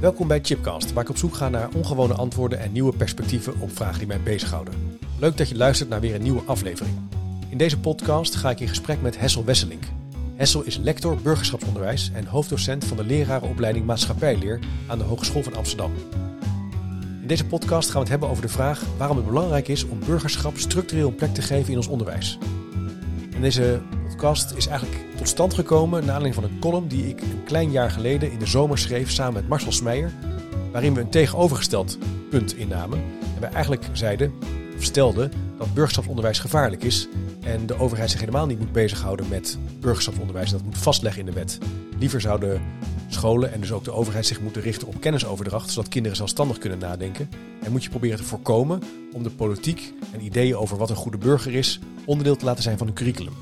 Welkom 0.00 0.28
bij 0.28 0.40
Chipcast, 0.42 0.92
waar 0.92 1.02
ik 1.02 1.10
op 1.10 1.16
zoek 1.16 1.34
ga 1.34 1.48
naar 1.48 1.68
ongewone 1.74 2.14
antwoorden 2.14 2.58
en 2.58 2.72
nieuwe 2.72 2.96
perspectieven 2.96 3.60
op 3.60 3.76
vragen 3.76 3.98
die 3.98 4.06
mij 4.06 4.20
bezighouden. 4.20 4.74
Leuk 5.18 5.36
dat 5.36 5.48
je 5.48 5.56
luistert 5.56 5.88
naar 5.88 6.00
weer 6.00 6.14
een 6.14 6.22
nieuwe 6.22 6.42
aflevering. 6.46 6.96
In 7.48 7.58
deze 7.58 7.80
podcast 7.80 8.34
ga 8.34 8.50
ik 8.50 8.60
in 8.60 8.68
gesprek 8.68 9.02
met 9.02 9.18
Hessel 9.18 9.44
Wesselink. 9.44 9.84
Hessel 10.34 10.62
is 10.62 10.76
lector 10.76 11.16
burgerschapsonderwijs 11.22 12.10
en 12.14 12.26
hoofddocent 12.26 12.84
van 12.84 12.96
de 12.96 13.04
lerarenopleiding 13.04 13.86
maatschappijleer 13.86 14.58
aan 14.86 14.98
de 14.98 15.04
Hogeschool 15.04 15.42
van 15.42 15.54
Amsterdam. 15.54 15.92
In 17.20 17.26
deze 17.26 17.46
podcast 17.46 17.86
gaan 17.86 17.94
we 17.94 18.00
het 18.00 18.08
hebben 18.08 18.28
over 18.28 18.42
de 18.42 18.48
vraag 18.48 18.82
waarom 18.96 19.16
het 19.16 19.26
belangrijk 19.26 19.68
is 19.68 19.84
om 19.84 19.98
burgerschap 20.06 20.58
structureel 20.58 21.08
een 21.08 21.14
plek 21.14 21.34
te 21.34 21.42
geven 21.42 21.70
in 21.70 21.76
ons 21.76 21.86
onderwijs. 21.86 22.38
En 23.34 23.40
deze 23.40 23.80
podcast 24.16 24.52
is 24.56 24.66
eigenlijk 24.66 25.16
tot 25.16 25.28
stand 25.28 25.54
gekomen 25.54 26.04
naar 26.04 26.14
aanleiding 26.14 26.34
van 26.34 26.44
een 26.44 26.58
column 26.58 26.88
die 26.88 27.08
ik 27.08 27.20
een 27.20 27.44
klein 27.44 27.70
jaar 27.70 27.90
geleden 27.90 28.32
in 28.32 28.38
de 28.38 28.46
zomer 28.46 28.78
schreef 28.78 29.10
samen 29.10 29.34
met 29.34 29.48
Marcel 29.48 29.72
Smeijer, 29.72 30.12
waarin 30.72 30.94
we 30.94 31.00
een 31.00 31.10
tegenovergesteld 31.10 31.98
punt 32.30 32.56
innamen. 32.56 32.98
En 33.34 33.40
wij 33.40 33.50
eigenlijk 33.50 33.88
zeiden, 33.92 34.32
of 34.76 34.82
stelden, 34.82 35.32
dat 35.58 35.74
burgerschapsonderwijs 35.74 36.38
gevaarlijk 36.38 36.82
is 36.82 37.08
en 37.40 37.66
de 37.66 37.78
overheid 37.78 38.10
zich 38.10 38.20
helemaal 38.20 38.46
niet 38.46 38.58
moet 38.58 38.72
bezighouden 38.72 39.28
met 39.28 39.58
burgerschapsonderwijs. 39.80 40.50
Dat 40.50 40.62
moet 40.62 40.78
vastleggen 40.78 41.20
in 41.20 41.26
de 41.26 41.32
wet. 41.32 41.58
Liever 41.98 42.20
zouden 42.20 42.62
scholen 43.08 43.52
en 43.52 43.60
dus 43.60 43.72
ook 43.72 43.84
de 43.84 43.92
overheid 43.92 44.26
zich 44.26 44.40
moeten 44.40 44.62
richten 44.62 44.88
op 44.88 45.00
kennisoverdracht, 45.00 45.70
zodat 45.70 45.88
kinderen 45.88 46.16
zelfstandig 46.16 46.58
kunnen 46.58 46.78
nadenken. 46.78 47.28
En 47.62 47.72
moet 47.72 47.84
je 47.84 47.90
proberen 47.90 48.16
te 48.16 48.24
voorkomen 48.24 48.82
om 49.12 49.22
de 49.22 49.30
politiek 49.30 49.92
en 50.12 50.24
ideeën 50.24 50.56
over 50.56 50.76
wat 50.76 50.90
een 50.90 50.96
goede 50.96 51.18
burger 51.18 51.54
is 51.54 51.80
onderdeel 52.04 52.36
te 52.36 52.44
laten 52.44 52.62
zijn 52.62 52.78
van 52.78 52.86
een 52.86 52.94
curriculum. 52.94 53.32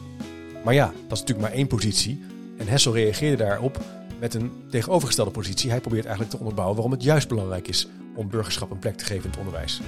Maar 0.64 0.74
ja, 0.74 0.86
dat 0.86 1.12
is 1.12 1.20
natuurlijk 1.20 1.48
maar 1.48 1.56
één 1.56 1.66
positie. 1.66 2.24
En 2.58 2.68
Hessel 2.68 2.94
reageerde 2.94 3.44
daarop 3.44 3.80
met 4.20 4.34
een 4.34 4.52
tegenovergestelde 4.70 5.30
positie. 5.30 5.70
Hij 5.70 5.80
probeert 5.80 6.04
eigenlijk 6.04 6.34
te 6.34 6.38
onderbouwen 6.38 6.76
waarom 6.76 6.94
het 6.94 7.02
juist 7.02 7.28
belangrijk 7.28 7.68
is 7.68 7.88
om 8.14 8.28
burgerschap 8.28 8.70
een 8.70 8.78
plek 8.78 8.96
te 8.96 9.04
geven 9.04 9.24
in 9.24 9.30
het 9.30 9.38
onderwijs. 9.38 9.80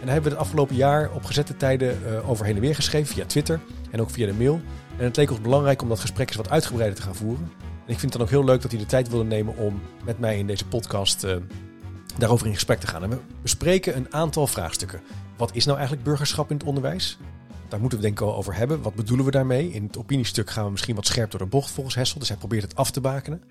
En 0.00 0.10
daar 0.10 0.12
hebben 0.12 0.32
we 0.32 0.38
het 0.38 0.46
afgelopen 0.46 0.76
jaar 0.76 1.10
op 1.14 1.24
gezette 1.24 1.56
tijden 1.56 1.98
uh, 2.06 2.30
over 2.30 2.44
heen 2.44 2.54
en 2.54 2.60
weer 2.60 2.74
geschreven 2.74 3.14
via 3.14 3.26
Twitter 3.26 3.60
en 3.90 4.00
ook 4.00 4.10
via 4.10 4.26
de 4.26 4.32
mail. 4.32 4.60
En 4.96 5.04
het 5.04 5.16
leek 5.16 5.30
ons 5.30 5.40
belangrijk 5.40 5.82
om 5.82 5.88
dat 5.88 6.00
gesprek 6.00 6.28
eens 6.28 6.36
wat 6.36 6.50
uitgebreider 6.50 6.98
te 6.98 7.04
gaan 7.04 7.14
voeren. 7.14 7.50
En 7.60 7.92
ik 7.92 7.98
vind 7.98 8.02
het 8.02 8.12
dan 8.12 8.22
ook 8.22 8.28
heel 8.28 8.44
leuk 8.44 8.62
dat 8.62 8.70
hij 8.70 8.80
de 8.80 8.86
tijd 8.86 9.08
wilde 9.08 9.24
nemen 9.24 9.56
om 9.56 9.80
met 10.04 10.18
mij 10.18 10.38
in 10.38 10.46
deze 10.46 10.66
podcast 10.66 11.24
uh, 11.24 11.36
daarover 12.18 12.46
in 12.46 12.54
gesprek 12.54 12.80
te 12.80 12.86
gaan. 12.86 13.02
En 13.02 13.10
we 13.10 13.18
bespreken 13.42 13.96
een 13.96 14.12
aantal 14.12 14.46
vraagstukken. 14.46 15.00
Wat 15.36 15.50
is 15.54 15.64
nou 15.64 15.76
eigenlijk 15.76 16.06
burgerschap 16.06 16.50
in 16.50 16.56
het 16.56 16.66
onderwijs? 16.66 17.18
Daar 17.74 17.82
moeten 17.82 18.00
we 18.00 18.04
denk 18.04 18.20
ik 18.20 18.26
al 18.26 18.36
over 18.36 18.54
hebben. 18.54 18.82
Wat 18.82 18.94
bedoelen 18.94 19.24
we 19.24 19.30
daarmee? 19.30 19.72
In 19.72 19.82
het 19.82 19.98
opiniestuk 19.98 20.50
gaan 20.50 20.64
we 20.64 20.70
misschien 20.70 20.94
wat 20.94 21.06
scherp 21.06 21.30
door 21.30 21.40
de 21.40 21.46
bocht 21.46 21.70
volgens 21.70 21.94
Hessel. 21.94 22.18
Dus 22.18 22.28
hij 22.28 22.36
probeert 22.36 22.62
het 22.62 22.76
af 22.76 22.90
te 22.90 23.00
bakenen. 23.00 23.42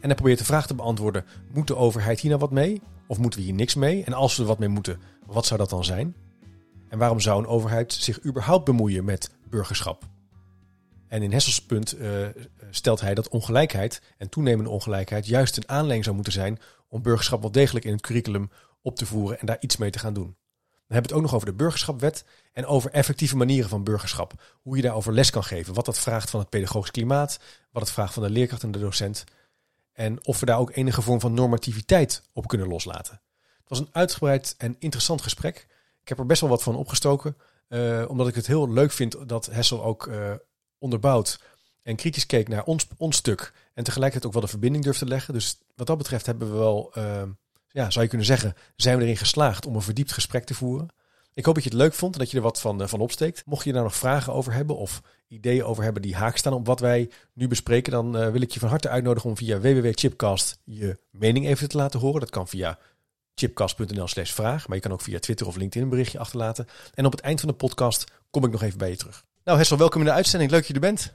En 0.00 0.08
hij 0.08 0.14
probeert 0.14 0.38
de 0.38 0.44
vraag 0.44 0.66
te 0.66 0.74
beantwoorden: 0.74 1.24
moet 1.52 1.66
de 1.66 1.76
overheid 1.76 2.20
hier 2.20 2.30
nou 2.30 2.42
wat 2.42 2.50
mee? 2.50 2.82
Of 3.06 3.18
moeten 3.18 3.40
we 3.40 3.46
hier 3.46 3.54
niks 3.54 3.74
mee? 3.74 4.04
En 4.04 4.12
als 4.12 4.36
we 4.36 4.42
er 4.42 4.48
wat 4.48 4.58
mee 4.58 4.68
moeten, 4.68 5.00
wat 5.26 5.46
zou 5.46 5.60
dat 5.60 5.70
dan 5.70 5.84
zijn? 5.84 6.14
En 6.88 6.98
waarom 6.98 7.20
zou 7.20 7.38
een 7.38 7.46
overheid 7.46 7.92
zich 7.92 8.24
überhaupt 8.24 8.64
bemoeien 8.64 9.04
met 9.04 9.30
burgerschap? 9.50 10.08
En 11.08 11.22
in 11.22 11.32
Hessels 11.32 11.62
punt 11.62 11.98
uh, 11.98 12.26
stelt 12.70 13.00
hij 13.00 13.14
dat 13.14 13.28
ongelijkheid 13.28 14.02
en 14.18 14.28
toenemende 14.28 14.70
ongelijkheid 14.70 15.26
juist 15.26 15.56
een 15.56 15.68
aanleiding 15.68 16.04
zou 16.04 16.14
moeten 16.14 16.32
zijn 16.32 16.58
om 16.88 17.02
burgerschap 17.02 17.40
wel 17.40 17.52
degelijk 17.52 17.84
in 17.84 17.92
het 17.92 18.00
curriculum 18.00 18.50
op 18.82 18.96
te 18.96 19.06
voeren 19.06 19.40
en 19.40 19.46
daar 19.46 19.60
iets 19.60 19.76
mee 19.76 19.90
te 19.90 19.98
gaan 19.98 20.14
doen. 20.14 20.36
Dan 20.86 20.96
hebben 20.96 21.10
we 21.10 21.16
het 21.16 21.24
ook 21.24 21.30
nog 21.30 21.34
over 21.34 21.46
de 21.46 21.62
burgerschapwet 21.64 22.24
en 22.52 22.66
over 22.66 22.90
effectieve 22.90 23.36
manieren 23.36 23.68
van 23.68 23.84
burgerschap. 23.84 24.32
Hoe 24.62 24.76
je 24.76 24.82
daarover 24.82 25.12
les 25.12 25.30
kan 25.30 25.44
geven. 25.44 25.74
Wat 25.74 25.84
dat 25.84 25.98
vraagt 25.98 26.30
van 26.30 26.40
het 26.40 26.48
pedagogisch 26.48 26.90
klimaat. 26.90 27.38
Wat 27.70 27.82
het 27.82 27.92
vraagt 27.92 28.14
van 28.14 28.22
de 28.22 28.30
leerkracht 28.30 28.62
en 28.62 28.70
de 28.70 28.78
docent. 28.78 29.24
En 29.92 30.26
of 30.26 30.40
we 30.40 30.46
daar 30.46 30.58
ook 30.58 30.76
enige 30.76 31.02
vorm 31.02 31.20
van 31.20 31.34
normativiteit 31.34 32.22
op 32.32 32.46
kunnen 32.46 32.68
loslaten. 32.68 33.20
Het 33.58 33.68
was 33.68 33.78
een 33.78 33.88
uitgebreid 33.92 34.54
en 34.58 34.76
interessant 34.78 35.22
gesprek. 35.22 35.66
Ik 36.02 36.08
heb 36.08 36.18
er 36.18 36.26
best 36.26 36.40
wel 36.40 36.50
wat 36.50 36.62
van 36.62 36.76
opgestoken. 36.76 37.36
Uh, 37.68 38.04
omdat 38.08 38.28
ik 38.28 38.34
het 38.34 38.46
heel 38.46 38.70
leuk 38.70 38.92
vind 38.92 39.28
dat 39.28 39.46
Hessel 39.46 39.84
ook 39.84 40.06
uh, 40.06 40.32
onderbouwt 40.78 41.40
en 41.82 41.96
kritisch 41.96 42.26
keek 42.26 42.48
naar 42.48 42.64
ons, 42.64 42.86
ons 42.96 43.16
stuk. 43.16 43.52
En 43.74 43.84
tegelijkertijd 43.84 44.26
ook 44.26 44.32
wel 44.32 44.42
de 44.42 44.48
verbinding 44.48 44.84
durft 44.84 44.98
te 44.98 45.06
leggen. 45.06 45.34
Dus 45.34 45.58
wat 45.74 45.86
dat 45.86 45.98
betreft 45.98 46.26
hebben 46.26 46.50
we 46.50 46.56
wel... 46.56 46.92
Uh, 46.98 47.22
ja, 47.76 47.90
zou 47.90 48.02
je 48.04 48.08
kunnen 48.08 48.26
zeggen, 48.26 48.54
zijn 48.76 48.98
we 48.98 49.02
erin 49.02 49.16
geslaagd 49.16 49.66
om 49.66 49.74
een 49.74 49.82
verdiept 49.82 50.12
gesprek 50.12 50.44
te 50.44 50.54
voeren. 50.54 50.88
Ik 51.34 51.44
hoop 51.44 51.54
dat 51.54 51.64
je 51.64 51.70
het 51.70 51.78
leuk 51.78 51.92
vond 51.92 52.12
en 52.12 52.18
dat 52.18 52.30
je 52.30 52.36
er 52.36 52.42
wat 52.42 52.60
van, 52.60 52.82
uh, 52.82 52.88
van 52.88 53.00
opsteekt. 53.00 53.42
Mocht 53.46 53.64
je 53.64 53.72
daar 53.72 53.82
nog 53.82 53.96
vragen 53.96 54.32
over 54.32 54.52
hebben 54.52 54.76
of 54.76 55.02
ideeën 55.28 55.64
over 55.64 55.82
hebben 55.82 56.02
die 56.02 56.14
haak 56.14 56.36
staan 56.36 56.52
op 56.52 56.66
wat 56.66 56.80
wij 56.80 57.10
nu 57.32 57.48
bespreken, 57.48 57.92
dan 57.92 58.16
uh, 58.16 58.28
wil 58.30 58.40
ik 58.40 58.50
je 58.50 58.60
van 58.60 58.68
harte 58.68 58.88
uitnodigen 58.88 59.30
om 59.30 59.36
via 59.36 59.60
www.chipcast 59.60 60.58
je 60.64 60.98
mening 61.10 61.46
even 61.46 61.68
te 61.68 61.76
laten 61.76 62.00
horen. 62.00 62.20
Dat 62.20 62.30
kan 62.30 62.48
via 62.48 62.78
chipcast.nl 63.34 64.08
slash 64.08 64.32
vraag, 64.32 64.68
maar 64.68 64.76
je 64.76 64.82
kan 64.82 64.92
ook 64.92 65.00
via 65.00 65.18
Twitter 65.18 65.46
of 65.46 65.56
LinkedIn 65.56 65.82
een 65.82 65.88
berichtje 65.88 66.18
achterlaten. 66.18 66.66
En 66.94 67.06
op 67.06 67.12
het 67.12 67.20
eind 67.20 67.40
van 67.40 67.48
de 67.48 67.54
podcast 67.54 68.04
kom 68.30 68.44
ik 68.44 68.50
nog 68.50 68.62
even 68.62 68.78
bij 68.78 68.90
je 68.90 68.96
terug. 68.96 69.24
Nou 69.44 69.58
Hessel, 69.58 69.78
welkom 69.78 70.00
in 70.00 70.06
de 70.06 70.12
uitzending. 70.12 70.50
Leuk 70.50 70.60
dat 70.60 70.68
je 70.68 70.74
er 70.74 70.80
bent. 70.80 71.14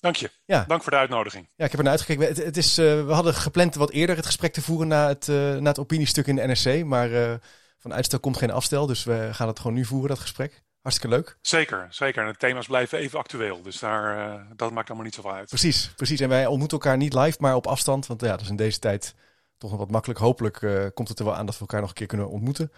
Dank 0.00 0.16
je. 0.16 0.30
Ja. 0.44 0.64
Dank 0.64 0.82
voor 0.82 0.92
de 0.92 0.98
uitnodiging. 0.98 1.48
Ja, 1.54 1.64
ik 1.64 1.70
heb 1.70 1.78
er 1.78 1.82
naar 1.82 1.92
uitgekeken. 1.92 2.26
Het, 2.26 2.36
het 2.36 2.56
is, 2.56 2.78
uh, 2.78 3.06
we 3.06 3.12
hadden 3.12 3.34
gepland 3.34 3.74
wat 3.74 3.90
eerder 3.90 4.16
het 4.16 4.26
gesprek 4.26 4.52
te 4.52 4.62
voeren 4.62 4.88
na 4.88 5.08
het, 5.08 5.28
uh, 5.28 5.56
na 5.56 5.68
het 5.68 5.78
opiniestuk 5.78 6.26
in 6.26 6.36
de 6.36 6.46
NRC. 6.46 6.84
Maar 6.84 7.10
uh, 7.10 7.34
van 7.78 7.92
uitstel 7.92 8.20
komt 8.20 8.36
geen 8.36 8.50
afstel. 8.50 8.86
Dus 8.86 9.04
we 9.04 9.28
gaan 9.32 9.48
het 9.48 9.58
gewoon 9.58 9.76
nu 9.76 9.84
voeren, 9.84 10.08
dat 10.08 10.18
gesprek. 10.18 10.64
Hartstikke 10.80 11.16
leuk. 11.16 11.38
Zeker, 11.40 11.86
zeker. 11.90 12.22
En 12.22 12.32
de 12.32 12.38
thema's 12.38 12.66
blijven 12.66 12.98
even 12.98 13.18
actueel. 13.18 13.62
Dus 13.62 13.78
daar, 13.78 14.46
dat 14.56 14.72
maakt 14.72 14.86
allemaal 14.86 15.04
niet 15.04 15.14
zoveel 15.14 15.32
uit. 15.32 15.48
Precies, 15.48 15.92
precies. 15.96 16.20
En 16.20 16.28
wij 16.28 16.46
ontmoeten 16.46 16.78
elkaar 16.78 16.96
niet 16.96 17.14
live, 17.14 17.36
maar 17.40 17.54
op 17.54 17.66
afstand. 17.66 18.06
Want 18.06 18.20
ja, 18.20 18.30
dat 18.30 18.40
is 18.40 18.48
in 18.48 18.56
deze 18.56 18.78
tijd 18.78 19.14
toch 19.58 19.70
nog 19.70 19.78
wat 19.78 19.90
makkelijk. 19.90 20.20
Hopelijk 20.20 20.58
komt 20.94 21.08
het 21.08 21.18
er 21.18 21.24
wel 21.24 21.34
aan 21.34 21.46
dat 21.46 21.54
we 21.54 21.60
elkaar 21.60 21.80
nog 21.80 21.88
een 21.88 21.94
keer 21.94 22.06
kunnen 22.06 22.28
ontmoeten. 22.28 22.72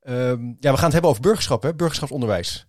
Ehm, 0.00 0.46
ja, 0.60 0.70
we 0.70 0.76
gaan 0.76 0.84
het 0.84 0.92
hebben 0.92 1.10
over 1.10 1.22
burgerschap, 1.22 1.62
hè? 1.62 1.74
burgerschapsonderwijs. 1.74 2.67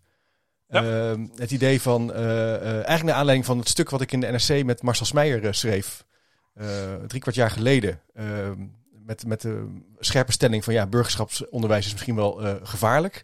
Uh, 0.70 1.14
het 1.36 1.52
idee 1.52 1.82
van, 1.82 2.10
uh, 2.10 2.18
uh, 2.18 2.74
eigenlijk 2.74 3.04
naar 3.04 3.14
aanleiding 3.14 3.46
van 3.46 3.58
het 3.58 3.70
stuk 3.70 3.90
wat 3.90 4.02
ik 4.02 4.12
in 4.12 4.20
de 4.20 4.28
NRC 4.28 4.66
met 4.66 4.82
Marcel 4.82 5.06
Smeijer 5.06 5.56
schreef, 5.56 6.06
drie 7.08 7.22
kwart 7.22 7.36
jaar 7.36 7.52
geleden, 7.52 8.02
ehm, 8.14 8.66
met, 9.06 9.26
met 9.26 9.42
de 9.42 9.82
scherpe 10.00 10.32
stelling 10.32 10.64
van 10.64 10.74
ja, 10.74 10.88
burgerschapsonderwijs 10.88 11.86
is 11.86 11.92
misschien 11.92 12.16
wel 12.16 12.60
gevaarlijk, 12.64 13.24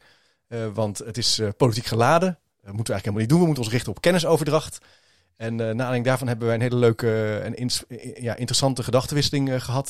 want 0.73 0.97
het 0.97 1.17
is 1.17 1.41
politiek 1.57 1.85
geladen. 1.85 2.39
Dat 2.61 2.73
moeten 2.73 2.93
we 2.93 3.01
eigenlijk 3.01 3.03
helemaal 3.03 3.21
niet 3.21 3.29
doen. 3.29 3.39
We 3.39 3.45
moeten 3.45 3.63
ons 3.63 3.73
richten 3.73 3.91
op 3.91 4.01
kennisoverdracht. 4.01 4.77
En 5.37 5.55
naar 5.55 5.69
aanleiding 5.69 6.05
daarvan 6.05 6.27
hebben 6.27 6.45
wij 6.45 6.55
een 6.55 6.61
hele 6.61 6.75
leuke 6.75 7.37
en 7.37 7.69
ja, 8.23 8.35
interessante 8.35 8.83
gedachtenwisseling 8.83 9.63
gehad 9.63 9.87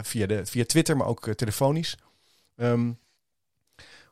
via, 0.00 0.26
de, 0.26 0.46
via 0.46 0.64
Twitter, 0.64 0.96
maar 0.96 1.06
ook 1.06 1.34
telefonisch. 1.34 1.96
Um, 2.56 2.98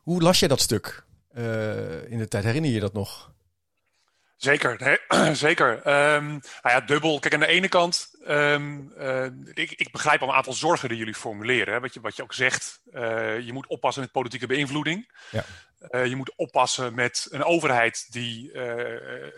hoe 0.01 0.21
las 0.21 0.39
jij 0.39 0.47
dat 0.47 0.61
stuk? 0.61 1.03
Uh, 1.37 2.11
in 2.11 2.17
de 2.17 2.27
tijd. 2.27 2.43
Herinner 2.43 2.71
je 2.71 2.79
dat 2.79 2.93
nog? 2.93 3.33
Zeker, 4.41 4.99
zeker. 5.35 5.71
Um, 5.71 6.27
nou 6.61 6.75
ja, 6.75 6.81
dubbel. 6.81 7.19
Kijk, 7.19 7.33
aan 7.33 7.39
de 7.39 7.47
ene 7.47 7.67
kant, 7.67 8.09
um, 8.27 8.93
uh, 8.97 9.25
ik, 9.53 9.71
ik, 9.71 9.91
begrijp 9.91 10.21
al 10.21 10.27
een 10.27 10.33
aantal 10.33 10.53
zorgen 10.53 10.89
die 10.89 10.97
jullie 10.97 11.15
formuleren. 11.15 11.73
Hè. 11.73 11.79
Wat, 11.79 11.93
je, 11.93 11.99
wat 12.01 12.15
je 12.15 12.23
ook 12.23 12.33
zegt, 12.33 12.81
uh, 12.93 13.39
je 13.39 13.53
moet 13.53 13.67
oppassen 13.67 14.03
met 14.03 14.11
politieke 14.11 14.47
beïnvloeding. 14.47 15.11
Ja. 15.31 15.43
je 16.03 16.15
moet 16.15 16.35
oppassen 16.35 16.95
met 16.95 17.27
een 17.29 17.43
overheid 17.43 18.07
die 18.11 18.51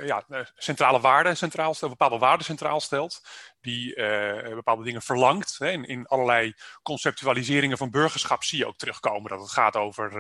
ja, 0.05 0.25
centrale 0.55 0.99
waarden 0.99 1.37
centraal 1.37 1.73
stelt, 1.73 1.91
bepaalde 1.91 2.17
waarden 2.17 2.45
centraal 2.45 2.79
stelt. 2.79 3.21
Die 3.61 3.95
bepaalde 4.55 4.83
dingen 4.83 5.01
verlangt. 5.01 5.55
Hè. 5.59 5.69
In, 5.69 5.85
in, 5.85 6.07
allerlei 6.07 6.53
conceptualiseringen 6.83 7.77
van 7.77 7.91
burgerschap 7.91 8.43
zie 8.43 8.57
je 8.57 8.67
ook 8.67 8.77
terugkomen 8.77 9.29
dat 9.29 9.39
het 9.39 9.51
gaat 9.51 9.75
over 9.75 10.19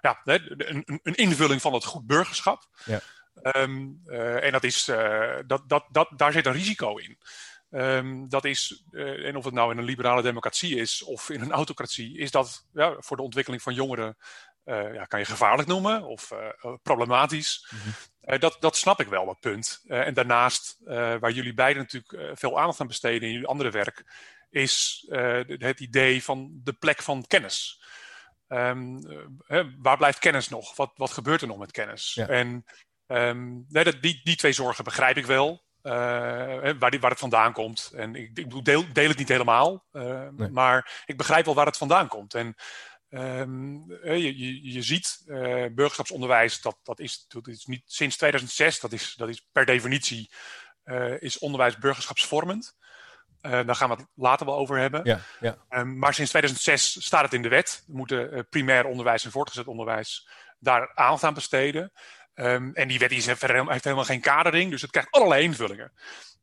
ja, 0.00 0.20
een, 0.24 1.00
een 1.02 1.14
invulling 1.14 1.60
van 1.60 1.72
het 1.72 1.84
goed 1.84 2.06
burgerschap. 2.06 2.66
Ja. 2.84 3.00
Um, 3.42 4.00
uh, 4.06 4.44
en 4.44 4.52
dat 4.52 4.64
is, 4.64 4.88
uh, 4.88 5.36
dat, 5.46 5.62
dat, 5.66 5.84
dat, 5.90 6.08
daar 6.16 6.32
zit 6.32 6.46
een 6.46 6.52
risico 6.52 6.96
in. 6.96 7.18
Um, 7.70 8.28
dat 8.28 8.44
is, 8.44 8.84
uh, 8.90 9.26
en 9.26 9.36
of 9.36 9.44
het 9.44 9.54
nou 9.54 9.72
in 9.72 9.78
een 9.78 9.84
liberale 9.84 10.22
democratie 10.22 10.76
is 10.76 11.02
of 11.02 11.30
in 11.30 11.40
een 11.40 11.52
autocratie, 11.52 12.18
is 12.18 12.30
dat 12.30 12.66
ja, 12.72 12.96
voor 12.98 13.16
de 13.16 13.22
ontwikkeling 13.22 13.62
van 13.62 13.74
jongeren 13.74 14.16
ja, 14.64 15.04
kan 15.04 15.18
je 15.18 15.24
gevaarlijk 15.24 15.68
noemen 15.68 16.04
of 16.04 16.32
problematisch. 16.82 17.70
Mhm. 17.70 18.38
dat, 18.38 18.56
dat 18.60 18.76
snap 18.76 19.00
ik 19.00 19.08
wel, 19.08 19.26
dat 19.26 19.40
punt. 19.40 19.82
en 19.86 20.14
daarnaast, 20.14 20.76
waar 20.84 21.30
jullie 21.30 21.54
beiden 21.54 21.82
natuurlijk 21.82 22.38
veel 22.38 22.60
aandacht 22.60 22.80
aan 22.80 22.86
besteden 22.86 23.28
in 23.28 23.32
jullie 23.32 23.46
andere 23.46 23.70
werk, 23.70 24.04
is 24.50 25.04
het 25.46 25.80
idee 25.80 26.22
van 26.22 26.60
de 26.64 26.72
plek 26.72 27.02
van 27.02 27.26
kennis. 27.26 27.82
Um, 28.48 29.00
waar 29.82 29.96
blijft 29.96 30.18
kennis 30.18 30.48
nog? 30.48 30.76
Wat, 30.76 30.92
wat 30.94 31.10
gebeurt 31.10 31.40
er 31.40 31.48
nog 31.48 31.58
met 31.58 31.70
kennis? 31.70 32.16
En 32.16 32.64
um, 33.10 33.64
nee, 33.68 33.84
dat, 33.84 34.02
die, 34.02 34.20
die 34.24 34.36
twee 34.36 34.52
zorgen 34.52 34.84
begrijp 34.84 35.16
ik 35.16 35.26
wel. 35.26 35.68
Uh, 35.82 35.92
waar, 36.78 36.90
die, 36.90 37.00
waar 37.00 37.10
het 37.10 37.18
vandaan 37.18 37.52
komt. 37.52 37.90
En 37.94 38.14
ik, 38.14 38.38
ik 38.38 38.64
deel, 38.64 38.92
deel 38.92 39.08
het 39.08 39.18
niet 39.18 39.28
helemaal. 39.28 39.84
Uh, 39.92 40.28
Maar 40.50 41.02
ik 41.06 41.16
begrijp 41.16 41.44
wel 41.44 41.54
waar 41.54 41.66
het 41.66 41.76
vandaan 41.76 42.08
komt. 42.08 42.34
En 42.34 42.54
um, 43.08 43.84
je, 44.02 44.38
je, 44.38 44.72
je, 44.72 44.82
ziet 44.82 45.22
uh, 45.26 45.66
burgerschapsonderwijs, 45.72 46.60
dat, 46.60 46.76
dat, 46.82 47.00
is, 47.00 47.24
dat 47.28 47.48
is 47.48 47.64
niet 47.64 47.82
sinds 47.86 48.16
2006, 48.16 48.80
dat 48.80 48.92
is, 48.92 49.14
dat 49.14 49.28
is 49.28 49.46
per 49.52 49.64
definitie 49.64 50.30
is 51.18 51.38
onderwijs 51.38 51.78
burgerschapsvormend. 51.78 52.76
Daar 53.40 53.74
gaan 53.74 53.88
we 53.88 53.94
het 53.94 54.06
later 54.14 54.46
wel 54.46 54.56
over 54.56 54.78
hebben. 54.78 55.00
Ja, 55.04 55.20
ja. 55.40 55.56
Um, 55.68 55.98
maar 55.98 56.14
sinds 56.14 56.30
2006 56.30 57.04
staat 57.04 57.22
het 57.22 57.32
in 57.32 57.42
de 57.42 57.48
wet. 57.48 57.82
We 57.86 57.96
moeten 57.96 58.46
primair 58.48 58.84
onderwijs 58.84 59.24
en 59.24 59.30
voortgezet 59.30 59.66
onderwijs 59.66 60.28
daar 60.60 60.94
aandacht 60.94 61.24
aan 61.24 61.34
besteden. 61.34 61.92
Um, 62.40 62.74
en 62.74 62.88
die 62.88 62.98
wet 62.98 63.10
is, 63.10 63.26
heeft 63.26 63.42
helemaal 63.42 64.04
geen 64.04 64.20
kadering, 64.20 64.70
dus 64.70 64.82
het 64.82 64.90
krijgt 64.90 65.10
allerlei 65.10 65.42
invullingen. 65.42 65.92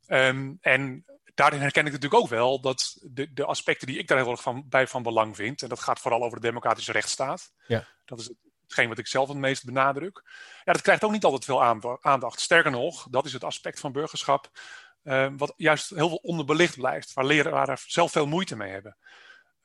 Um, 0.07 0.57
en 0.61 1.05
daarin 1.33 1.59
herken 1.59 1.85
ik 1.85 1.91
natuurlijk 1.91 2.21
ook 2.21 2.29
wel 2.29 2.61
dat 2.61 2.97
de, 3.01 3.33
de 3.33 3.45
aspecten 3.45 3.87
die 3.87 3.97
ik 3.97 4.07
daar 4.07 4.17
heel 4.17 4.31
erg 4.31 4.41
van, 4.41 4.65
bij 4.69 4.87
van 4.87 5.03
belang 5.03 5.35
vind, 5.35 5.61
en 5.61 5.69
dat 5.69 5.79
gaat 5.79 5.99
vooral 5.99 6.23
over 6.23 6.39
de 6.39 6.47
democratische 6.47 6.91
rechtsstaat. 6.91 7.51
Ja. 7.67 7.87
Dat 8.05 8.19
is 8.19 8.31
hetgeen 8.61 8.89
wat 8.89 8.97
ik 8.97 9.07
zelf 9.07 9.27
het 9.27 9.37
meest 9.37 9.65
benadruk. 9.65 10.23
Ja, 10.63 10.73
dat 10.73 10.81
krijgt 10.81 11.03
ook 11.03 11.11
niet 11.11 11.23
altijd 11.23 11.45
veel 11.45 11.63
aandacht. 12.01 12.39
Sterker 12.39 12.71
nog, 12.71 13.07
dat 13.09 13.25
is 13.25 13.33
het 13.33 13.43
aspect 13.43 13.79
van 13.79 13.91
burgerschap 13.91 14.49
uh, 15.03 15.27
wat 15.37 15.53
juist 15.57 15.89
heel 15.89 16.09
veel 16.09 16.19
onderbelicht 16.21 16.75
blijft, 16.75 17.13
waar 17.13 17.25
leraren 17.25 17.77
zelf 17.85 18.11
veel 18.11 18.27
moeite 18.27 18.55
mee 18.55 18.71
hebben. 18.71 18.97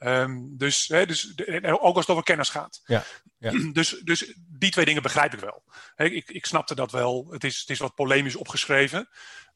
Um, 0.04 0.56
dus, 0.56 0.88
hè, 0.88 1.06
dus 1.06 1.34
ook 1.62 1.96
als 1.96 2.06
het 2.06 2.08
over 2.08 2.22
kennis 2.22 2.48
gaat. 2.48 2.80
Ja, 2.84 3.04
ja. 3.38 3.50
Dus, 3.72 3.90
dus 3.90 4.34
die 4.48 4.70
twee 4.70 4.84
dingen 4.84 5.02
begrijp 5.02 5.32
ik 5.32 5.40
wel. 5.40 5.64
ik, 5.96 6.30
ik 6.30 6.46
snapte 6.46 6.74
dat 6.74 6.92
wel. 6.92 7.26
Het 7.30 7.44
is, 7.44 7.60
het 7.60 7.70
is 7.70 7.78
wat 7.78 7.94
polemisch 7.94 8.36
opgeschreven. 8.36 9.08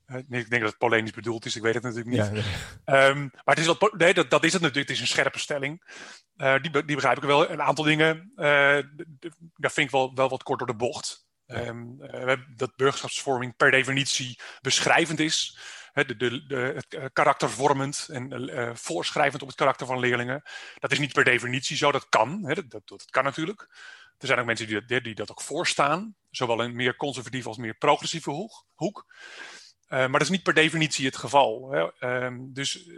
Uh, 0.07 0.17
ik 0.17 0.29
denk 0.29 0.51
dat 0.51 0.71
het 0.71 0.79
polemisch 0.79 1.13
bedoeld 1.13 1.45
is, 1.45 1.57
ik 1.57 1.63
weet 1.63 1.75
het 1.75 1.83
natuurlijk 1.83 2.11
niet. 2.11 2.45
Ja, 2.85 3.09
um, 3.09 3.31
maar 3.33 3.55
het 3.55 3.59
is 3.59 3.67
wat, 3.67 3.93
nee, 3.93 4.15
dat, 4.15 4.31
dat 4.31 4.45
is 4.45 4.53
het 4.53 4.63
natuurlijk. 4.63 4.89
Het 4.89 4.97
is 4.97 5.03
een 5.03 5.15
scherpe 5.15 5.39
stelling. 5.39 5.83
Uh, 6.37 6.55
die, 6.63 6.71
die 6.71 6.95
begrijp 6.95 7.17
ik 7.17 7.23
wel. 7.23 7.51
Een 7.51 7.63
aantal 7.63 7.85
dingen, 7.85 8.33
uh, 8.37 8.45
daar 9.57 9.71
vind 9.71 9.87
ik 9.87 9.91
wel, 9.91 10.15
wel 10.15 10.29
wat 10.29 10.43
kort 10.43 10.59
door 10.59 10.69
de 10.69 10.77
bocht. 10.77 11.25
Um, 11.47 11.99
dat 12.57 12.77
burgerschapsvorming 12.77 13.57
per 13.57 13.71
definitie 13.71 14.39
beschrijvend 14.61 15.21
is. 15.21 15.59
De, 16.05 16.17
de, 16.17 16.47
de, 16.47 16.57
het 16.57 16.95
eh, 16.95 17.05
karaktervormend 17.13 18.09
en 18.11 18.43
uh, 18.43 18.71
voorschrijvend 18.75 19.43
op 19.43 19.49
het 19.49 19.57
karakter 19.57 19.87
van 19.87 19.99
leerlingen. 19.99 20.43
Dat 20.79 20.93
is 20.93 20.99
niet 20.99 21.13
per 21.13 21.25
definitie 21.25 21.77
zo, 21.77 21.93
dat 21.93 22.09
kan. 22.09 22.43
dat, 22.43 22.71
dat, 22.71 22.89
dat, 22.89 23.05
kan 23.11 23.25
natuurlijk. 23.25 23.69
Er 24.19 24.27
zijn 24.27 24.39
ook 24.39 24.47
mensen 24.47 24.67
die, 24.67 25.01
die 25.01 25.15
dat 25.15 25.31
ook 25.31 25.41
voorstaan. 25.41 26.15
Zowel 26.31 26.63
in 26.63 26.77
meer 26.77 26.97
conservatieve 26.97 27.49
als 27.49 27.57
meer 27.57 27.75
progressieve 27.75 28.31
hoek. 28.31 28.67
hoek. 28.75 29.05
Uh, 29.89 29.99
maar 29.99 30.11
dat 30.11 30.21
is 30.21 30.29
niet 30.29 30.43
per 30.43 30.55
definitie 30.55 31.07
het 31.07 31.17
geval. 31.17 31.71
Hè. 31.71 32.09
Um, 32.25 32.53
dus 32.53 32.91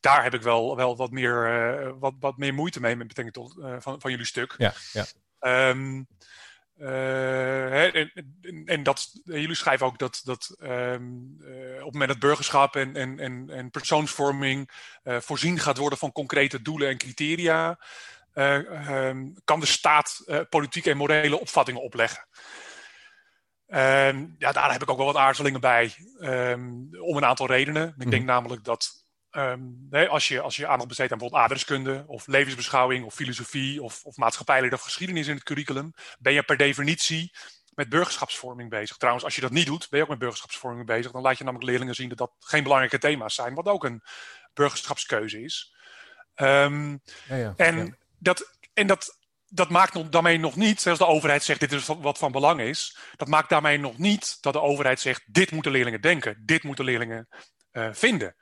daar 0.00 0.22
heb 0.22 0.34
ik 0.34 0.42
wel, 0.42 0.76
wel 0.76 0.96
wat, 0.96 1.10
meer, 1.10 1.98
wat, 1.98 2.14
wat 2.20 2.36
meer 2.36 2.54
moeite 2.54 2.80
mee 2.80 2.96
met 2.96 3.06
betrekking 3.06 3.36
tot 3.36 3.82
van, 3.82 4.00
van 4.00 4.10
jullie 4.10 4.26
stuk. 4.26 4.54
Ja, 4.58 4.74
ja. 4.92 5.06
Um, 5.70 6.06
uh, 6.82 7.94
en, 7.94 8.12
en, 8.64 8.82
dat, 8.82 9.10
jullie 9.24 9.54
schrijven 9.54 9.86
ook 9.86 9.98
dat, 9.98 10.20
dat 10.24 10.56
um, 10.60 11.36
uh, 11.40 11.78
op 11.78 11.84
het 11.84 11.92
moment 11.92 12.08
dat 12.10 12.18
burgerschap 12.18 12.76
en, 12.76 12.96
en, 12.96 13.18
en, 13.18 13.50
en 13.50 13.70
persoonsvorming 13.70 14.70
uh, 15.04 15.16
voorzien 15.20 15.58
gaat 15.58 15.76
worden 15.76 15.98
van 15.98 16.12
concrete 16.12 16.62
doelen 16.62 16.88
en 16.88 16.98
criteria, 16.98 17.78
um, 18.34 19.34
kan 19.44 19.60
de 19.60 19.66
staat 19.66 20.24
politieke 20.48 20.90
en 20.90 20.96
morele 20.96 21.40
opvattingen 21.40 21.82
opleggen. 21.82 22.26
Um, 23.66 24.34
ja, 24.38 24.52
daar 24.52 24.72
heb 24.72 24.82
ik 24.82 24.90
ook 24.90 24.96
wel 24.96 25.06
wat 25.06 25.16
aarzelingen 25.16 25.60
bij, 25.60 25.94
om 27.00 27.16
een 27.16 27.24
aantal 27.24 27.46
redenen. 27.46 27.94
Ik 27.98 28.10
denk 28.10 28.22
mhm. 28.22 28.32
namelijk 28.32 28.64
dat 28.64 29.01
Um, 29.36 29.86
nee, 29.90 30.08
als, 30.08 30.28
je, 30.28 30.40
als 30.40 30.56
je 30.56 30.66
aandacht 30.66 30.88
besteedt 30.88 31.12
aan 31.12 31.18
bijvoorbeeld 31.18 31.50
aardrijkskunde 31.50 32.04
of 32.06 32.26
levensbeschouwing 32.26 33.04
of 33.04 33.14
filosofie 33.14 33.82
of, 33.82 34.04
of 34.04 34.16
maatschappijleer 34.16 34.72
of 34.72 34.80
geschiedenis 34.80 35.26
in 35.26 35.34
het 35.34 35.44
curriculum, 35.44 35.92
ben 36.18 36.32
je 36.32 36.42
per 36.42 36.56
definitie 36.56 37.32
met 37.74 37.88
burgerschapsvorming 37.88 38.70
bezig. 38.70 38.96
Trouwens, 38.96 39.24
als 39.24 39.34
je 39.34 39.40
dat 39.40 39.50
niet 39.50 39.66
doet, 39.66 39.88
ben 39.88 39.98
je 39.98 40.04
ook 40.04 40.10
met 40.10 40.18
burgerschapsvorming 40.18 40.86
bezig. 40.86 41.12
Dan 41.12 41.22
laat 41.22 41.38
je 41.38 41.44
namelijk 41.44 41.70
leerlingen 41.70 41.94
zien 41.94 42.08
dat 42.08 42.18
dat 42.18 42.32
geen 42.38 42.62
belangrijke 42.62 42.98
thema's 42.98 43.34
zijn, 43.34 43.54
wat 43.54 43.66
ook 43.66 43.84
een 43.84 44.02
burgerschapskeuze 44.54 45.42
is. 45.42 45.74
Um, 46.36 47.02
ja, 47.28 47.36
ja, 47.36 47.54
en, 47.56 47.76
ja. 47.76 47.96
Dat, 48.18 48.58
en 48.74 48.86
dat, 48.86 49.18
dat 49.46 49.70
maakt 49.70 50.12
daarmee 50.12 50.38
nog 50.38 50.56
niet, 50.56 50.80
zoals 50.80 50.98
de 50.98 51.06
overheid 51.06 51.42
zegt, 51.42 51.60
dit 51.60 51.72
is 51.72 51.86
wat 51.86 52.18
van 52.18 52.32
belang 52.32 52.60
is. 52.60 52.98
Dat 53.16 53.28
maakt 53.28 53.48
daarmee 53.48 53.78
nog 53.78 53.98
niet 53.98 54.38
dat 54.40 54.52
de 54.52 54.60
overheid 54.60 55.00
zegt, 55.00 55.22
dit 55.26 55.50
moeten 55.50 55.72
leerlingen 55.72 56.00
denken, 56.00 56.42
dit 56.44 56.62
moeten 56.62 56.84
leerlingen 56.84 57.28
uh, 57.72 57.88
vinden. 57.92 58.36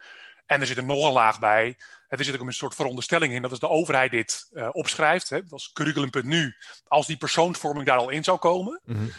En 0.51 0.61
er 0.61 0.67
zit 0.67 0.77
er 0.77 0.85
nog 0.85 1.07
een 1.07 1.13
laag 1.13 1.39
bij. 1.39 1.79
Er 2.09 2.25
zit 2.25 2.35
ook 2.35 2.47
een 2.47 2.53
soort 2.53 2.75
veronderstelling 2.75 3.33
in 3.33 3.43
dat 3.43 3.51
als 3.51 3.61
de 3.61 3.69
overheid 3.69 4.11
dit 4.11 4.49
uh, 4.53 4.69
opschrijft, 4.73 5.29
hè, 5.29 5.43
dat 5.43 5.59
is 5.59 5.71
curriculum.nu, 5.73 6.55
als 6.87 7.07
die 7.07 7.17
persoonsvorming 7.17 7.87
daar 7.87 7.99
al 7.99 8.11
in 8.11 8.25
zou 8.25 8.39
komen, 8.39 8.81
mm 8.85 8.97
-hmm. 8.97 9.11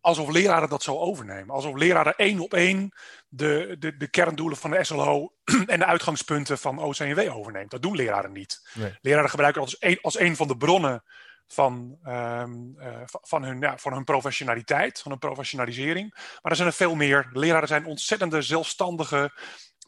alsof 0.00 0.30
leraren 0.30 0.68
dat 0.68 0.82
zo 0.82 0.98
overnemen. 0.98 1.54
Alsof 1.54 1.74
leraren 1.74 2.16
één 2.16 2.40
op 2.40 2.54
één 2.54 2.92
de, 3.28 3.76
de, 3.78 3.96
de 3.96 4.08
kerndoelen 4.08 4.58
van 4.58 4.70
de 4.70 4.84
SLO 4.84 5.32
en 5.66 5.78
de 5.78 5.86
uitgangspunten 5.86 6.58
van 6.58 6.78
OCNW 6.78 7.36
overneemt. 7.36 7.70
Dat 7.70 7.82
doen 7.82 7.96
leraren 7.96 8.32
niet. 8.32 8.70
Nee. 8.74 8.98
Leraren 9.00 9.30
gebruiken 9.30 9.62
dat 9.62 9.70
als 9.70 9.90
een, 9.90 9.98
als 10.00 10.18
een 10.18 10.36
van 10.36 10.48
de 10.48 10.56
bronnen 10.56 11.02
van, 11.46 11.98
um, 12.06 12.74
uh, 12.78 13.02
van, 13.04 13.42
hun, 13.44 13.60
ja, 13.60 13.78
van 13.78 13.92
hun 13.92 14.04
professionaliteit, 14.04 15.00
van 15.00 15.10
hun 15.10 15.20
professionalisering. 15.20 16.10
Maar 16.14 16.52
er 16.52 16.56
zijn 16.56 16.68
er 16.68 16.74
veel 16.74 16.94
meer. 16.94 17.28
Leraren 17.32 17.68
zijn 17.68 17.86
ontzettende 17.86 18.42
zelfstandige 18.42 19.32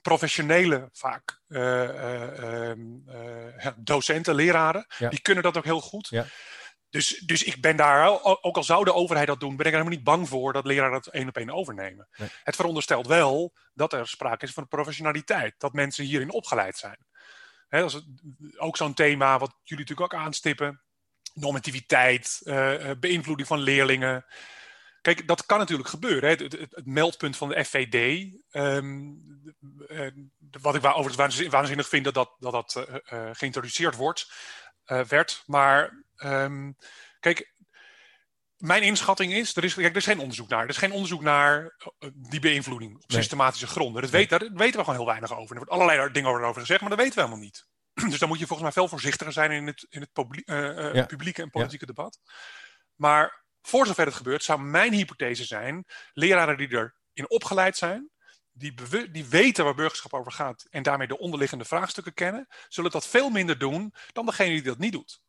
professionele 0.05 0.89
vaak 0.93 1.41
uh, 1.49 1.83
uh, 2.69 3.67
docenten, 3.77 4.35
leraren, 4.35 4.87
die 4.99 5.21
kunnen 5.21 5.43
dat 5.43 5.57
ook 5.57 5.65
heel 5.65 5.81
goed. 5.81 6.09
Ja. 6.09 6.27
Dus, 6.91 7.09
dus 7.27 7.43
ik 7.43 7.61
ben 7.61 7.77
daar, 7.77 8.23
ook 8.23 8.57
al 8.57 8.65
zou 8.65 8.85
de 8.85 8.93
overheid 8.93 9.27
dat 9.27 9.41
doen, 9.41 9.57
ben 9.57 9.67
ik 9.67 9.73
er 9.73 9.79
helemaal 9.79 9.97
niet 9.97 10.05
bang 10.05 10.29
voor 10.29 10.53
dat 10.53 10.65
leraren 10.65 10.93
dat 10.93 11.07
één 11.07 11.29
op 11.29 11.37
één 11.37 11.51
overnemen. 11.51 12.09
Nee. 12.17 12.29
Het 12.43 12.57
veronderstelt 12.57 13.07
wel 13.07 13.55
dat 13.75 13.93
er 13.93 14.09
sprake 14.09 14.45
is 14.45 14.53
van 14.53 14.69
professionaliteit, 14.69 15.55
dat 15.59 15.73
mensen 15.73 16.05
hierin 16.05 16.33
opgeleid 16.33 16.77
zijn. 16.77 16.99
He, 17.69 17.81
dat 17.81 17.95
is 17.95 18.03
ook 18.57 18.77
zo'n 18.77 18.95
thema 18.95 19.39
wat 19.39 19.55
jullie 19.63 19.85
natuurlijk 19.85 20.15
ook 20.15 20.21
aanstippen. 20.21 20.81
Normativiteit, 21.35 22.41
uh, 22.45 22.91
beïnvloeding 23.01 23.49
van 23.49 23.59
leerlingen. 23.59 24.25
Kijk, 25.05 25.27
dat 25.27 25.47
kan 25.47 25.59
natuurlijk 25.59 25.89
gebeuren. 25.89 26.23
Hè. 26.23 26.29
Het, 26.29 26.41
het, 26.41 26.71
het, 26.71 26.87
meldpunt 26.87 27.37
van 27.37 27.49
de 27.49 27.65
FVD, 27.65 27.95
um, 28.53 29.21
ehm, 29.89 30.01
uh, 30.01 30.11
wat 30.61 30.75
ik 30.75 30.85
overigens 30.85 31.47
waanzinnig 31.49 31.89
vind 31.89 32.05
dat 32.05 32.15
dat, 32.15 32.37
dat, 32.39 32.53
dat 32.53 32.87
uh, 32.89 32.95
uh, 33.13 33.31
geïntroduceerd 33.33 33.97
wordt, 33.97 34.33
werd. 35.09 35.43
Maar 35.47 36.05
um, 36.17 36.77
kijk, 37.21 37.55
mijn 38.57 38.83
inschatting 38.83 39.33
is, 39.33 39.57
er 39.57 39.65
is, 39.65 39.75
kijk, 39.75 39.91
er 39.91 39.97
is 39.97 40.05
geen 40.05 40.19
onderzoek 40.19 40.49
naar. 40.49 40.63
Er 40.63 40.69
is 40.69 40.77
geen 40.77 40.93
onderzoek 40.93 41.23
naar 41.23 41.77
die 42.15 42.41
beïnvloeding 42.41 42.95
op 42.95 43.11
nee. 43.11 43.19
systematische 43.19 43.67
gronden. 43.67 44.03
Dat 44.03 44.11
weet, 44.11 44.29
daar 44.29 44.41
weten 44.41 44.79
we 44.79 44.85
gewoon 44.85 44.95
heel 44.95 45.07
weinig 45.07 45.33
over. 45.33 45.51
Er 45.51 45.65
wordt 45.65 45.71
allerlei 45.71 46.11
dingen 46.11 46.31
over 46.31 46.61
gezegd, 46.61 46.81
maar 46.81 46.91
dat 46.91 46.99
weten 46.99 47.15
we 47.15 47.21
helemaal 47.21 47.45
niet. 47.45 47.67
dus 48.11 48.19
dan 48.19 48.29
moet 48.29 48.39
je 48.39 48.47
volgens 48.47 48.69
mij 48.69 48.83
veel 48.83 48.89
voorzichtiger 48.89 49.33
zijn 49.33 49.51
in 49.51 49.67
het, 49.67 49.87
in 49.89 50.01
het 50.01 50.11
ja. 50.95 51.07
publieke 51.07 51.43
en 51.43 51.51
politieke 51.51 51.87
ja. 51.87 51.93
debat. 51.93 52.19
Maar 52.95 53.44
voor 53.67 53.87
zover 53.87 54.07
het 54.07 54.15
gebeurt, 54.15 54.45
zou 54.45 54.61
mijn 54.61 54.93
hypothese 54.93 55.45
zijn: 55.45 55.85
leraren 56.13 56.57
die 56.57 56.69
erin 56.69 57.31
opgeleid 57.31 57.77
zijn, 57.77 58.11
die, 58.53 58.75
die 59.11 59.27
weten 59.27 59.65
waar 59.65 59.75
burgerschap 59.75 60.15
over 60.15 60.33
gaat 60.33 60.67
en 60.71 60.83
daarmee 60.83 61.07
de 61.07 61.19
onderliggende 61.19 61.65
vraagstukken 61.65 62.15
kennen, 62.15 62.47
zullen 62.69 62.91
dat 62.91 63.07
veel 63.07 63.31
minder 63.31 63.59
doen 63.59 63.95
dan 64.13 64.27
degene 64.27 64.51
die 64.51 64.63
dat 64.63 64.79
niet 64.79 64.93
doet. 64.93 65.23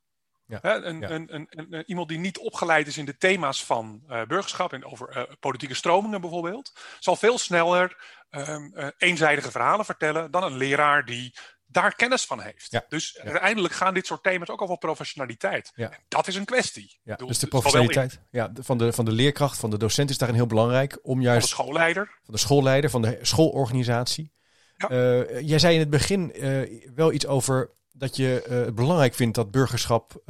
Ja, 0.48 0.60
een, 0.62 1.00
ja. 1.00 1.10
Een, 1.10 1.48
een, 1.50 1.84
iemand 1.86 2.08
die 2.08 2.18
niet 2.18 2.38
opgeleid 2.38 2.88
is 2.88 2.98
in 2.98 3.06
de 3.06 3.18
thema's 3.18 3.66
van 3.66 4.04
uh, 4.10 4.24
burgerschap 4.24 4.74
en 4.74 4.86
over 4.86 5.18
uh, 5.18 5.24
politieke 5.40 5.74
stromingen 5.74 6.22
bijvoorbeeld, 6.22 6.74
zal 7.00 7.16
veel 7.16 7.38
sneller 7.38 8.04
um, 8.30 8.72
uh, 8.76 8.88
eenzijdige 8.98 9.52
verhalen 9.52 9.86
vertellen 9.86 10.32
dan 10.32 10.44
een 10.44 10.58
leraar 10.58 11.06
die 11.06 11.36
daar 11.68 11.96
kennis 11.96 12.26
van 12.26 12.42
heeft. 12.42 12.72
Ja. 12.72 12.86
Dus 12.90 13.20
uiteindelijk 13.20 13.74
gaan 13.74 13.94
dit 13.94 14.06
soort 14.06 14.24
thema's 14.24 14.50
ook 14.50 14.62
over 14.62 14.78
professionaliteit. 14.78 15.72
Ja. 15.76 15.92
En 15.92 16.00
dat 16.08 16.28
is 16.28 16.36
een 16.36 16.46
kwestie. 16.46 17.00
Ja, 17.04 17.16
dus 17.16 17.40
de 17.40 17.48
professionaliteit 17.48 18.20
ja, 18.32 18.52
van, 18.60 18.78
de, 18.78 18.94
van 18.94 19.06
de 19.06 19.12
leerkracht, 19.12 19.58
van 19.58 19.70
de 19.70 19.78
docent 19.78 20.10
is 20.10 20.18
daarin 20.18 20.38
heel 20.38 20.48
belangrijk. 20.48 21.00
Om 21.02 21.22
juist, 21.22 21.50
van 21.50 21.58
de 21.58 21.64
schoolleider. 21.64 22.20
Van 22.24 22.34
de 22.34 22.40
schoolleider, 22.40 22.90
van 22.90 23.02
de 23.02 23.20
schoolorganisatie. 23.22 24.34
Uh, 24.90 25.42
jij 25.42 25.60
zei 25.60 25.74
in 25.74 25.80
het 25.80 25.90
begin 25.90 26.32
uh, 26.36 26.82
wel 26.96 27.12
iets 27.12 27.28
over 27.28 27.72
dat 27.92 28.16
je 28.16 28.44
het 28.50 28.76
belangrijk 28.76 29.14
vindt 29.14 29.36
dat 29.36 29.52
burgerschap 29.52 30.22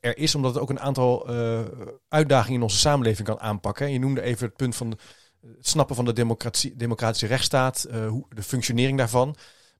er 0.00 0.16
is, 0.16 0.34
omdat 0.34 0.54
het 0.54 0.62
ook 0.62 0.70
een 0.70 0.80
aantal 0.80 1.28
uitdagingen 2.08 2.56
in 2.56 2.62
onze 2.62 2.78
samenleving 2.78 3.28
kan 3.28 3.40
aanpakken. 3.40 3.92
Je 3.92 3.98
noemde 3.98 4.22
even 4.22 4.46
het 4.46 4.56
punt 4.56 4.76
van 4.76 4.90
het 4.90 5.00
snappen 5.60 5.96
van 5.96 6.04
de 6.04 6.12
democratie, 6.12 6.76
democratische 6.76 7.26
rechtsstaat, 7.26 7.86
hoe, 8.08 8.26
de 8.28 8.42
functionering 8.42 8.98
daarvan. 8.98 9.36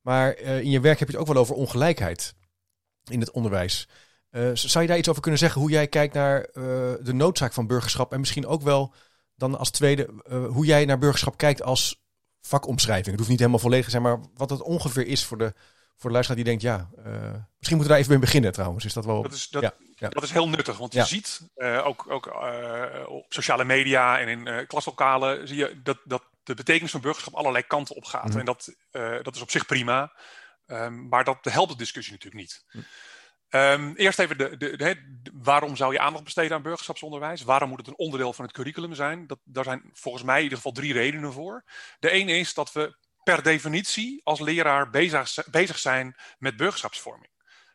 Maar 0.06 0.38
in 0.38 0.70
je 0.70 0.80
werk 0.80 0.98
heb 0.98 1.08
je 1.08 1.14
het 1.14 1.22
ook 1.22 1.32
wel 1.32 1.42
over 1.42 1.54
ongelijkheid 1.54 2.34
in 3.10 3.20
het 3.20 3.30
onderwijs. 3.30 3.88
zou 4.52 4.80
je 4.80 4.86
daar 4.86 4.98
iets 4.98 5.08
over 5.08 5.22
kunnen 5.22 5.40
zeggen? 5.40 5.60
Hoe 5.60 5.70
jij 5.70 5.88
kijkt 5.88 6.14
naar 6.14 6.48
de 7.02 7.12
noodzaak 7.12 7.52
van 7.52 7.66
burgerschap 7.66 8.12
en 8.12 8.20
misschien 8.20 8.46
ook 8.46 8.62
wel 8.62 8.94
dan 9.34 9.58
als 9.58 9.70
tweede 9.70 10.08
hoe 10.28 10.64
jij 10.64 10.84
naar 10.84 10.98
burgerschap 10.98 11.36
kijkt 11.36 11.62
als 11.62 12.04
vakomschrijving. 12.46 13.06
Het 13.06 13.16
hoeft 13.16 13.28
niet 13.28 13.38
helemaal 13.38 13.60
volledig 13.60 13.84
te 13.84 13.90
zijn, 13.90 14.02
maar 14.02 14.20
wat 14.34 14.50
het 14.50 14.62
ongeveer 14.62 15.06
is 15.06 15.24
voor 15.24 15.38
de, 15.38 15.54
voor 15.96 16.10
de 16.10 16.10
luisteraar 16.10 16.36
die 16.36 16.44
denkt, 16.44 16.62
ja, 16.62 16.90
uh, 16.98 17.04
misschien 17.04 17.76
moeten 17.76 17.78
we 17.78 17.88
daar 17.88 17.98
even 17.98 18.10
mee 18.10 18.18
beginnen 18.18 18.52
trouwens. 18.52 18.84
Is 18.84 18.92
dat 18.92 19.04
wel... 19.04 19.22
Dat 19.22 19.32
is, 19.32 19.48
dat, 19.48 19.62
ja, 19.94 20.08
dat 20.08 20.22
is 20.22 20.30
heel 20.30 20.48
nuttig, 20.48 20.78
want 20.78 20.92
je 20.92 21.04
ziet 21.04 21.40
uh, 21.56 21.86
ook, 21.86 22.04
ook 22.08 22.26
uh, 22.26 22.84
op 23.08 23.24
sociale 23.28 23.64
media 23.64 24.20
en 24.20 24.28
in 24.28 24.66
klaslokalen, 24.66 25.48
zie 25.48 25.56
je 25.56 25.80
dat, 25.82 25.98
dat 26.04 26.22
de 26.46 26.54
betekenis 26.54 26.90
van 26.90 27.00
burgerschap 27.00 27.34
allerlei 27.34 27.66
kanten 27.66 27.96
op 27.96 28.04
gaat. 28.04 28.32
Mm 28.32 28.38
En 28.38 28.44
dat, 28.44 28.74
dat 29.22 29.34
is 29.34 29.40
op 29.40 29.50
zich 29.50 29.66
prima, 29.66 30.12
um, 30.66 31.08
maar 31.08 31.24
dat 31.24 31.38
helpt 31.42 31.70
de 31.70 31.78
discussie 31.78 32.12
natuurlijk 32.12 32.42
niet. 32.42 32.64
Mm. 32.72 32.84
Um, 33.50 33.94
eerst 33.96 34.18
even, 34.18 34.38
de, 34.38 34.56
de, 34.56 34.76
de, 34.76 35.30
waarom 35.32 35.76
zou 35.76 35.92
je 35.92 36.00
aandacht 36.00 36.24
besteden 36.24 36.56
aan 36.56 36.62
burgerschapsonderwijs? 36.62 37.42
Waarom 37.42 37.68
moet 37.68 37.78
het 37.78 37.88
een 37.88 37.98
onderdeel 37.98 38.32
van 38.32 38.44
het 38.44 38.54
curriculum 38.54 38.94
zijn? 38.94 39.26
Dat, 39.26 39.38
daar 39.44 39.64
zijn 39.64 39.90
volgens 39.92 40.24
mij 40.24 40.36
in 40.36 40.42
ieder 40.42 40.56
geval 40.56 40.72
drie 40.72 40.92
redenen 40.92 41.32
voor. 41.32 41.64
De 41.98 42.10
ene 42.10 42.32
is 42.32 42.54
dat 42.54 42.72
we 42.72 42.96
per 43.22 43.42
definitie 43.42 44.20
als 44.24 44.40
leraar 44.40 44.90
bezig, 44.90 45.44
bezig 45.50 45.78
zijn 45.78 46.16
met 46.38 46.56
burgerschapsvorming. 46.56 47.30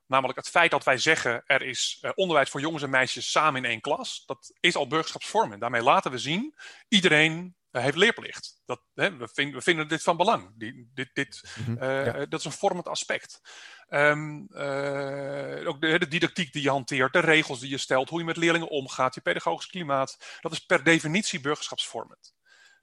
Namelijk 0.08 0.38
het 0.38 0.50
feit 0.50 0.72
dat 0.72 0.84
wij 0.84 0.98
zeggen 0.98 1.44
er 1.46 1.62
is 1.62 2.00
uh, 2.02 2.12
onderwijs 2.16 2.50
voor 2.50 2.62
jongens 2.62 2.84
en 2.84 2.90
meisjes 2.90 3.32
samen 3.32 3.64
in 3.64 3.70
één 3.70 3.82
klas. 3.82 4.24
Dat 4.26 4.54
is 4.60 4.76
al 4.76 4.88
burgerschapsvorming. 4.88 5.62
Daarmee 5.62 5.82
laten 5.84 6.12
we 6.12 6.18
zien, 6.18 6.56
iedereen 6.88 7.56
heeft 7.72 7.98
leerplicht. 7.98 8.62
Dat, 8.66 8.82
hè, 8.94 9.18
we, 9.18 9.30
vind, 9.34 9.54
we, 9.54 9.62
vinden 9.62 9.88
dit 9.88 10.04
van 10.04 10.18
belang. 10.18 10.52
Die, 10.56 10.90
dit, 10.94 11.10
dit, 11.14 11.44
mm 11.58 11.66
-hmm, 11.66 11.84
uh, 11.84 12.06
ja. 12.06 12.26
Dat 12.26 12.40
is 12.40 12.46
een 12.46 12.52
vormend 12.52 12.88
aspect. 12.88 13.42
Um, 13.90 14.48
uh, 14.52 15.68
ook 15.68 15.82
de, 15.82 16.00
de, 16.00 16.08
didactiek 16.08 16.54
die 16.54 16.62
je 16.62 16.70
hanteert, 16.70 17.14
de 17.14 17.20
regels 17.20 17.60
die 17.60 17.70
je 17.70 17.78
stelt, 17.78 18.10
hoe 18.10 18.20
je 18.20 18.26
met 18.26 18.38
leerlingen 18.38 18.70
omgaat, 18.70 19.16
je 19.16 19.22
pedagogisch 19.22 19.68
klimaat, 19.68 20.38
dat 20.42 20.52
is 20.52 20.60
per 20.60 20.84
definitie 20.84 21.40
burgerschapsvormend. 21.40 22.34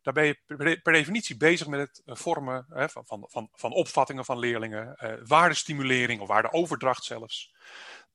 Daar 0.02 0.14
ben 0.14 0.26
je 0.26 0.40
per, 0.46 0.80
per 0.80 0.92
definitie 0.92 1.36
bezig 1.36 1.66
met 1.66 1.80
het 1.80 2.18
vormen 2.18 2.66
hè, 2.68 2.88
van, 2.88 3.06
van, 3.06 3.26
van, 3.28 3.48
van, 3.52 3.72
opvattingen 3.72 4.24
van 4.24 4.38
leerlingen, 4.38 4.96
uh, 5.04 5.12
waardestimulering 5.24 6.20
of 6.20 6.28
waardeoverdracht 6.28 7.04
zelfs. 7.04 7.54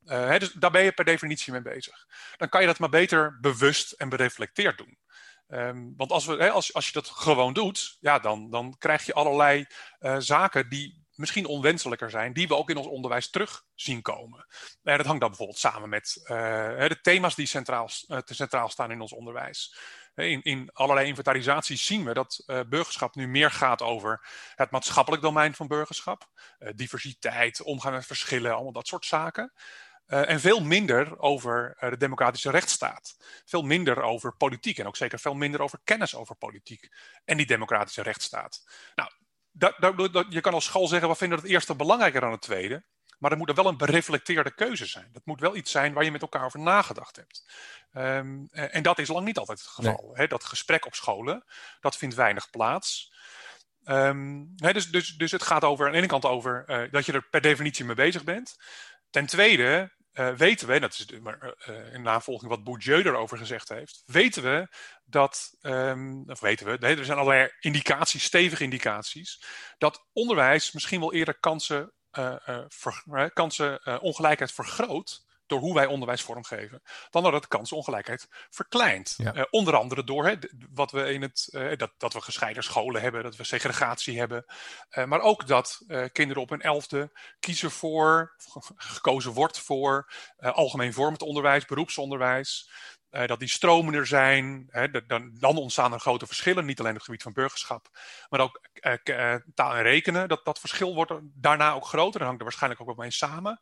Uh, 0.06 0.28
hè, 0.28 0.40
dus 0.40 0.52
daar 0.52 0.72
ben 0.72 0.84
je 0.84 0.92
per 0.92 1.06
definitie 1.06 1.52
mee 1.52 1.62
bezig. 1.62 2.08
Dan 2.38 2.50
kan 2.50 2.62
je 2.62 2.68
dat 2.68 2.80
maar 2.80 2.90
beter 2.90 3.40
bewust 3.42 3.92
en 3.92 4.10
bereflecteerd 4.10 4.78
doen. 4.78 4.98
Um, 5.54 5.94
want 5.98 6.12
als, 6.12 6.26
we, 6.26 6.36
hè, 6.36 6.52
als, 6.52 6.74
als 6.74 6.86
je 6.86 6.94
dat 6.94 7.10
gewoon 7.10 7.54
doet, 7.54 7.98
ja, 8.00 8.20
dan, 8.20 8.50
dan 8.50 8.76
krijg 8.78 9.06
je 9.06 9.14
allerlei 9.14 9.66
uh, 10.00 10.16
zaken 10.20 10.70
die 10.70 11.06
misschien 11.16 11.46
onwenselijker 11.46 12.10
zijn, 12.10 12.34
die 12.34 12.48
we 12.48 12.56
ook 12.56 12.70
in 12.70 12.78
ons 12.78 12.88
onderwijs 12.88 13.30
terug 13.30 13.64
zien 13.76 14.02
komen. 14.02 14.46
En 14.84 14.98
dat 14.98 15.06
hangt 15.06 15.22
dan 15.22 15.30
bijvoorbeeld 15.30 15.60
samen 15.60 15.90
met 15.90 16.20
uh, 16.24 16.28
de 16.88 17.00
thema's 17.02 17.36
die 17.36 17.46
centraal, 17.46 17.90
uh, 18.08 18.18
centraal 18.26 18.70
staan 18.70 18.92
in 18.92 19.02
ons 19.02 19.14
onderwijs. 19.14 19.78
In, 20.16 20.44
in 20.44 20.70
allerlei 20.74 21.08
inventarisaties 21.08 21.86
zien 21.86 22.04
we 22.04 22.14
dat 22.14 22.44
burgerschap 22.70 23.16
nu 23.16 23.28
meer 23.28 23.52
gaat 23.52 23.82
over 23.82 24.28
het 24.56 24.72
maatschappelijk 24.72 25.22
domein 25.22 25.54
van 25.54 25.68
burgerschap, 25.68 26.28
diversiteit, 26.76 27.62
omgaan 27.62 27.92
met 27.92 28.06
verschillen, 28.06 28.54
allemaal 28.54 28.72
dat 28.72 28.88
soort 28.88 29.06
zaken. 29.06 29.54
Uh, 30.08 30.30
en 30.30 30.40
veel 30.40 30.62
minder 30.62 31.20
over 31.20 31.78
uh, 31.80 31.90
de 31.90 31.98
democratische 31.98 32.52
rechtsstaat. 32.52 33.16
Veel 33.46 33.62
minder 33.62 34.02
over 34.02 34.36
politiek 34.36 34.78
en 34.78 34.88
ook 34.88 34.96
zeker 34.96 35.20
veel 35.20 35.34
minder 35.34 35.62
over 35.62 35.80
kennis 35.84 36.16
over 36.16 36.36
politiek 36.36 36.90
en 37.26 37.38
die 37.38 37.46
democratische 37.46 38.02
rechtsstaat. 38.02 38.64
Nou, 38.96 39.10
dat, 39.52 39.76
dat, 39.80 40.14
dat, 40.14 40.26
je 40.30 40.42
kan 40.42 40.54
als 40.54 40.66
school 40.66 40.88
zeggen, 40.88 41.10
we 41.10 41.16
vinden 41.16 41.38
het 41.38 41.48
eerste 41.48 41.76
belangrijker 41.76 42.22
dan 42.22 42.32
het 42.32 42.42
tweede. 42.42 42.84
Maar 43.20 43.32
er 43.32 43.38
moet 43.38 43.50
er 43.50 43.56
wel 43.56 43.68
een 43.68 43.78
bereflecteerde 43.78 44.54
keuze 44.54 44.86
zijn. 44.86 45.10
Dat 45.12 45.26
moet 45.26 45.40
wel 45.40 45.56
iets 45.56 45.72
zijn 45.72 45.94
waar 45.94 46.04
je 46.04 46.12
met 46.12 46.22
elkaar 46.22 46.46
over 46.46 46.60
nagedacht 46.60 47.16
hebt. 47.16 47.46
Um, 47.94 48.48
en 48.52 48.84
dat 48.84 49.00
is 49.00 49.08
lang 49.08 49.26
niet 49.26 49.38
altijd 49.38 49.60
het 49.60 49.68
geval. 49.68 50.06
Nee. 50.06 50.16
He, 50.16 50.28
dat 50.28 50.44
gesprek 50.44 50.86
op 50.86 50.96
scholen, 50.96 51.44
dat 51.80 51.98
vindt 51.98 52.16
weinig 52.16 52.50
plaats. 52.50 53.14
Um, 53.86 54.54
he, 54.56 54.74
dus, 54.74 54.92
dus, 54.92 55.08
dus 55.08 55.32
het 55.32 55.44
gaat 55.44 55.64
over, 55.64 55.86
aan 55.86 55.92
de 55.92 55.98
ene 55.98 56.08
kant 56.08 56.26
over 56.26 56.64
uh, 56.68 56.92
dat 56.92 57.06
je 57.06 57.12
er 57.12 57.28
per 57.30 57.42
definitie 57.42 57.86
mee 57.86 57.96
bezig 57.96 58.24
bent. 58.24 58.58
Ten 59.14 59.26
tweede 59.26 59.92
uh, 60.14 60.34
weten 60.34 60.68
we, 60.68 60.80
dat 60.80 60.94
is 60.94 61.20
maar, 61.20 61.56
uh, 61.70 61.94
in 61.94 62.02
navolging 62.02 62.50
wat 62.50 62.64
Bourdieu 62.64 63.04
erover 63.04 63.38
gezegd 63.38 63.70
heeft, 63.70 64.04
weten 64.06 64.44
we 64.44 64.68
dat, 65.06 65.58
um, 65.62 66.24
of 66.30 66.40
weten 66.40 66.66
we, 66.66 66.88
er 66.88 67.06
zijn 67.06 67.18
allerlei 67.18 67.50
indicaties, 67.60 68.24
stevige 68.24 68.64
indicaties, 68.64 69.44
dat 69.78 70.06
onderwijs 70.14 70.72
misschien 70.72 71.00
wel 71.00 71.14
eerder 71.14 71.40
kansen, 71.40 71.94
ver, 72.68 73.32
kansen 73.34 74.02
ongelijkheid 74.02 74.52
vergroot 74.52 75.24
door 75.54 75.62
hoe 75.62 75.74
wij 75.74 75.86
onderwijs 75.86 76.22
vormgeven, 76.22 76.82
dan 77.10 77.24
dat 77.24 77.34
het 77.34 77.48
kansongelijkheid 77.48 78.28
verkleint. 78.50 79.14
Ja. 79.18 79.36
Uh, 79.36 79.44
onder 79.50 79.76
andere 79.76 80.04
door 80.04 80.26
hè, 80.26 80.36
wat 80.74 80.92
we 80.92 81.14
in 81.14 81.22
het, 81.22 81.50
uh, 81.52 81.78
dat, 81.78 81.92
dat 81.98 82.14
we 82.14 82.22
gescheiden 82.22 82.64
scholen 82.64 83.02
hebben, 83.02 83.24
dat 83.24 83.36
we 83.36 83.44
segregatie 83.44 84.20
hebben, 84.20 84.46
uh, 84.92 85.06
maar 85.06 85.22
ook 85.22 85.48
dat 85.48 85.82
kinderen 86.12 86.42
op 86.42 86.50
hun 86.50 86.62
elfde 86.62 87.12
kiezen 87.40 87.72
voor, 87.72 88.36
gekozen 88.76 89.32
wordt 89.32 89.60
voor 89.60 90.12
algemeen 90.38 90.94
vormend 90.94 91.22
onderwijs, 91.22 91.66
beroepsonderwijs. 91.66 92.72
dat 93.10 93.40
die 93.40 93.50
stromen 93.50 93.94
er 93.94 94.08
zijn. 94.08 94.68
Hè, 94.70 94.92
dan, 94.92 95.32
dan, 95.40 95.58
ontstaan 95.58 95.94
er 95.94 96.00
grote 96.00 96.28
verschillen, 96.28 96.66
niet 96.66 96.80
alleen 96.80 96.92
op 96.92 96.98
het 96.98 97.06
gebied 97.06 97.24
van 97.24 97.34
burgerschap, 97.34 97.90
maar 98.30 98.40
ook 98.40 98.62
taal 99.54 99.76
en 99.76 99.84
rekenen. 99.84 100.28
Dat, 100.28 100.46
dat 100.46 100.60
verschil 100.60 100.96
wordt 100.96 101.12
daarna 101.22 101.74
ook 101.74 101.86
groter. 101.86 102.20
Dan 102.20 102.28
hangt 102.28 102.40
er 102.40 102.48
waarschijnlijk 102.48 102.82
ook 102.82 102.88
wat 102.88 102.98
mee 102.98 103.12
samen. 103.12 103.60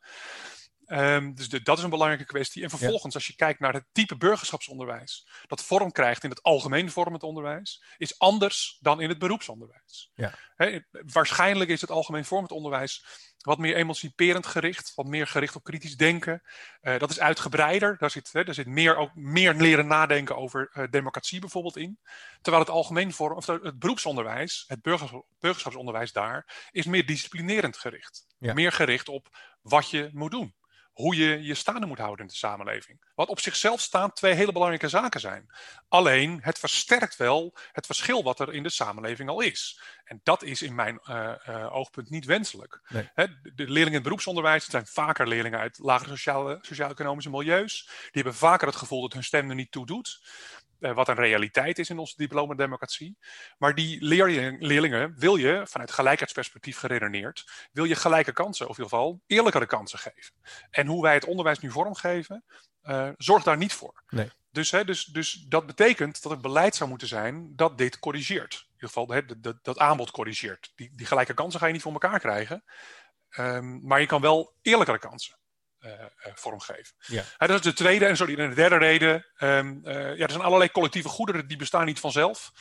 Um, 0.92 1.34
dus 1.34 1.48
de, 1.48 1.62
dat 1.62 1.78
is 1.78 1.84
een 1.84 1.90
belangrijke 1.90 2.26
kwestie. 2.26 2.62
En 2.62 2.70
vervolgens, 2.70 3.12
ja. 3.12 3.18
als 3.18 3.26
je 3.26 3.34
kijkt 3.34 3.60
naar 3.60 3.72
het 3.72 3.84
type 3.92 4.16
burgerschapsonderwijs 4.16 5.28
dat 5.46 5.64
vorm 5.64 5.92
krijgt 5.92 6.24
in 6.24 6.30
het 6.30 6.42
algemeen 6.42 6.90
vormend 6.90 7.22
onderwijs, 7.22 7.82
is 7.96 8.18
anders 8.18 8.78
dan 8.80 9.00
in 9.00 9.08
het 9.08 9.18
beroepsonderwijs. 9.18 10.10
Ja. 10.14 10.34
He, 10.56 10.80
waarschijnlijk 10.90 11.70
is 11.70 11.80
het 11.80 11.90
algemeen 11.90 12.24
vormend 12.24 12.52
onderwijs 12.52 13.04
wat 13.38 13.58
meer 13.58 13.74
emanciperend 13.74 14.46
gericht, 14.46 14.92
wat 14.94 15.06
meer 15.06 15.26
gericht 15.26 15.56
op 15.56 15.64
kritisch 15.64 15.96
denken. 15.96 16.42
Uh, 16.82 16.98
dat 16.98 17.10
is 17.10 17.20
uitgebreider. 17.20 17.96
Daar 17.98 18.10
zit, 18.10 18.32
daar 18.32 18.54
zit 18.54 18.66
meer, 18.66 18.96
ook 18.96 19.14
meer 19.14 19.54
leren 19.54 19.86
nadenken 19.86 20.36
over 20.36 20.70
uh, 20.74 20.84
democratie 20.90 21.40
bijvoorbeeld 21.40 21.76
in. 21.76 21.98
Terwijl 22.40 22.64
het 22.64 22.72
algemeen 22.72 23.12
vorm, 23.12 23.36
of 23.36 23.46
het 23.46 23.78
beroepsonderwijs, 23.78 24.64
het 24.66 24.82
burgers, 24.82 25.12
burgerschapsonderwijs 25.38 26.12
daar, 26.12 26.68
is 26.70 26.86
meer 26.86 27.06
disciplinerend 27.06 27.76
gericht. 27.76 28.26
Ja. 28.38 28.52
Meer 28.52 28.72
gericht 28.72 29.08
op 29.08 29.36
wat 29.60 29.90
je 29.90 30.10
moet 30.12 30.30
doen 30.30 30.54
hoe 30.92 31.16
je 31.16 31.42
je 31.42 31.54
staande 31.54 31.86
moet 31.86 31.98
houden 31.98 32.20
in 32.20 32.30
de 32.30 32.36
samenleving. 32.38 33.00
Wat 33.14 33.28
op 33.28 33.40
zichzelf 33.40 33.80
staan 33.80 34.12
twee 34.12 34.34
hele 34.34 34.52
belangrijke 34.52 34.88
zaken 34.88 35.20
zijn. 35.20 35.50
Alleen, 35.88 36.38
het 36.42 36.58
versterkt 36.58 37.16
wel 37.16 37.56
het 37.72 37.86
verschil 37.86 38.22
wat 38.22 38.40
er 38.40 38.52
in 38.52 38.62
de 38.62 38.70
samenleving 38.70 39.28
al 39.28 39.40
is. 39.40 39.80
En 40.04 40.20
dat 40.22 40.42
is 40.42 40.62
in 40.62 40.74
mijn 40.74 41.00
uh, 41.04 41.32
uh, 41.48 41.74
oogpunt 41.74 42.10
niet 42.10 42.24
wenselijk. 42.24 42.80
Nee. 42.88 43.10
He, 43.14 43.26
de, 43.42 43.52
leerlingen 43.54 43.86
in 43.86 43.92
het 43.92 44.02
beroepsonderwijs 44.02 44.64
zijn 44.64 44.86
vaker 44.86 45.28
leerlingen 45.28 45.58
uit 45.58 45.78
lagere 45.78 46.10
sociale, 46.10 46.58
sociaal-economische 46.60 47.30
milieus. 47.30 47.84
Die 47.86 48.22
hebben 48.22 48.34
vaker 48.34 48.66
het 48.66 48.76
gevoel 48.76 49.00
dat 49.00 49.12
hun 49.12 49.24
stem 49.24 49.48
er 49.48 49.54
niet 49.54 49.72
toe 49.72 49.86
doet. 49.86 50.20
Uh, 50.82 50.94
wat 50.94 51.08
een 51.08 51.14
realiteit 51.14 51.78
is 51.78 51.90
in 51.90 51.98
onze 51.98 52.16
diploma-democratie. 52.16 53.16
Maar 53.58 53.74
die 53.74 54.04
leerling, 54.04 54.62
leerlingen 54.62 55.14
wil 55.18 55.36
je, 55.36 55.62
vanuit 55.66 55.90
gelijkheidsperspectief 55.90 56.78
geredeneerd, 56.78 57.68
wil 57.72 57.84
je 57.84 57.94
gelijke 57.94 58.32
kansen, 58.32 58.68
of 58.68 58.78
in 58.78 58.84
ieder 58.84 58.98
geval 58.98 59.20
eerlijkere 59.26 59.66
kansen 59.66 59.98
geven. 59.98 60.34
En 60.70 60.86
hoe 60.86 61.02
wij 61.02 61.14
het 61.14 61.24
onderwijs 61.24 61.58
nu 61.58 61.70
vormgeven, 61.70 62.44
uh, 62.82 63.08
zorgt 63.16 63.44
daar 63.44 63.56
niet 63.56 63.72
voor. 63.72 64.02
Nee. 64.08 64.30
Dus, 64.50 64.70
hè, 64.70 64.84
dus, 64.84 65.04
dus 65.04 65.32
dat 65.32 65.66
betekent 65.66 66.22
dat 66.22 66.32
het 66.32 66.40
beleid 66.40 66.74
zou 66.74 66.90
moeten 66.90 67.08
zijn 67.08 67.56
dat 67.56 67.78
dit 67.78 67.98
corrigeert. 67.98 68.52
In 68.54 68.74
ieder 68.74 68.88
geval 68.88 69.08
hè, 69.08 69.40
dat, 69.40 69.58
dat, 69.62 69.78
aanbod 69.78 70.10
corrigeert. 70.10 70.72
Die, 70.74 70.90
die 70.94 71.06
gelijke 71.06 71.34
kansen 71.34 71.60
ga 71.60 71.66
je 71.66 71.72
niet 71.72 71.82
voor 71.82 71.92
elkaar 71.92 72.20
krijgen. 72.20 72.64
Um, 73.38 73.80
maar 73.82 74.00
je 74.00 74.06
kan 74.06 74.20
wel 74.20 74.54
eerlijkere 74.62 74.98
kansen 74.98 75.40
vormgeven. 76.34 76.94
Ja. 77.06 77.24
Dat 77.38 77.50
is 77.50 77.60
de 77.60 77.72
tweede. 77.72 78.06
En 78.06 78.16
sorry, 78.16 78.34
de 78.34 78.54
derde 78.54 78.76
reden. 78.76 79.26
Um, 79.38 79.80
ja, 79.84 80.16
er 80.16 80.30
zijn 80.30 80.42
allerlei 80.42 80.70
collectieve 80.70 81.08
goederen 81.08 81.46
die 81.46 81.56
bestaan 81.56 81.86
niet 81.86 82.00
vanzelf. 82.00 82.52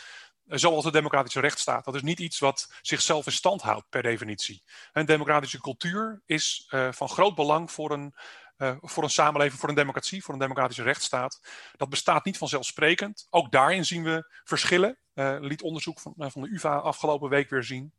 Zoals 0.46 0.84
de 0.84 0.92
democratische 0.92 1.40
rechtsstaat. 1.40 1.86
Dat 1.86 1.96
is 1.96 2.02
niet 2.02 2.20
iets 2.20 2.40
wat 2.40 2.74
zichzelf 2.82 3.26
in 3.26 3.32
stand 3.32 3.62
houdt 3.62 3.90
per 3.90 4.02
definitie. 4.02 4.64
Een 4.94 5.06
democratische 5.06 5.62
cultuur 5.62 6.22
is 6.26 6.68
van 6.92 7.10
groot 7.10 7.36
belang 7.36 7.72
voor 7.72 7.92
een 7.92 8.16
uh, 8.62 8.76
voor 8.82 9.04
een 9.04 9.10
samenleving, 9.10 9.60
voor 9.60 9.70
een 9.70 9.76
democratie, 9.76 10.24
voor 10.24 10.34
een 10.34 10.40
democratische 10.40 10.84
rechtsstaat. 10.84 11.42
Dat 11.78 11.90
bestaat 11.90 12.26
niet 12.26 12.38
vanzelfsprekend. 12.38 13.28
Ook 13.30 13.52
daarin 13.52 13.86
zien 13.86 14.04
we 14.04 14.34
verschillen. 14.44 14.98
Uh, 15.16 15.38
liet 15.40 15.62
onderzoek 15.62 16.00
van, 16.00 16.14
van 16.18 16.42
de 16.42 16.50
UvA 16.50 16.76
afgelopen 16.76 17.30
week 17.30 17.50
weer 17.50 17.64
zien. 17.64 17.94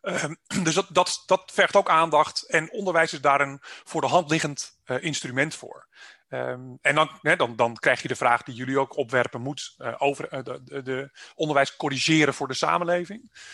Ehm, 0.00 0.34
dus 0.64 0.74
dat, 0.74 0.86
dat, 0.90 1.22
dat 1.26 1.50
vergt 1.52 1.76
ook 1.76 1.88
aandacht 1.88 2.48
en 2.48 2.72
onderwijs 2.72 3.12
is 3.12 3.20
daar 3.20 3.40
een 3.40 3.58
voor 3.62 4.00
de 4.00 4.06
hand 4.06 4.30
liggend 4.30 4.78
uh, 4.84 5.02
instrument 5.02 5.54
voor. 5.54 5.88
Um, 6.28 6.78
en 6.80 6.94
dan, 6.94 7.10
hè, 7.20 7.36
dan, 7.36 7.56
dan 7.56 7.76
krijg 7.76 8.02
je 8.02 8.08
de 8.08 8.16
vraag 8.16 8.42
die 8.42 8.54
jullie 8.54 8.78
ook 8.78 8.96
opwerpen, 8.96 9.40
moet 9.40 9.74
uh, 9.78 9.94
over 9.98 10.34
uh, 10.34 10.42
de, 10.42 10.82
de, 10.82 11.10
onderwijs 11.34 11.76
corrigeren 11.76 12.34
voor 12.34 12.48
de 12.48 12.54
samenleving? 12.54 13.50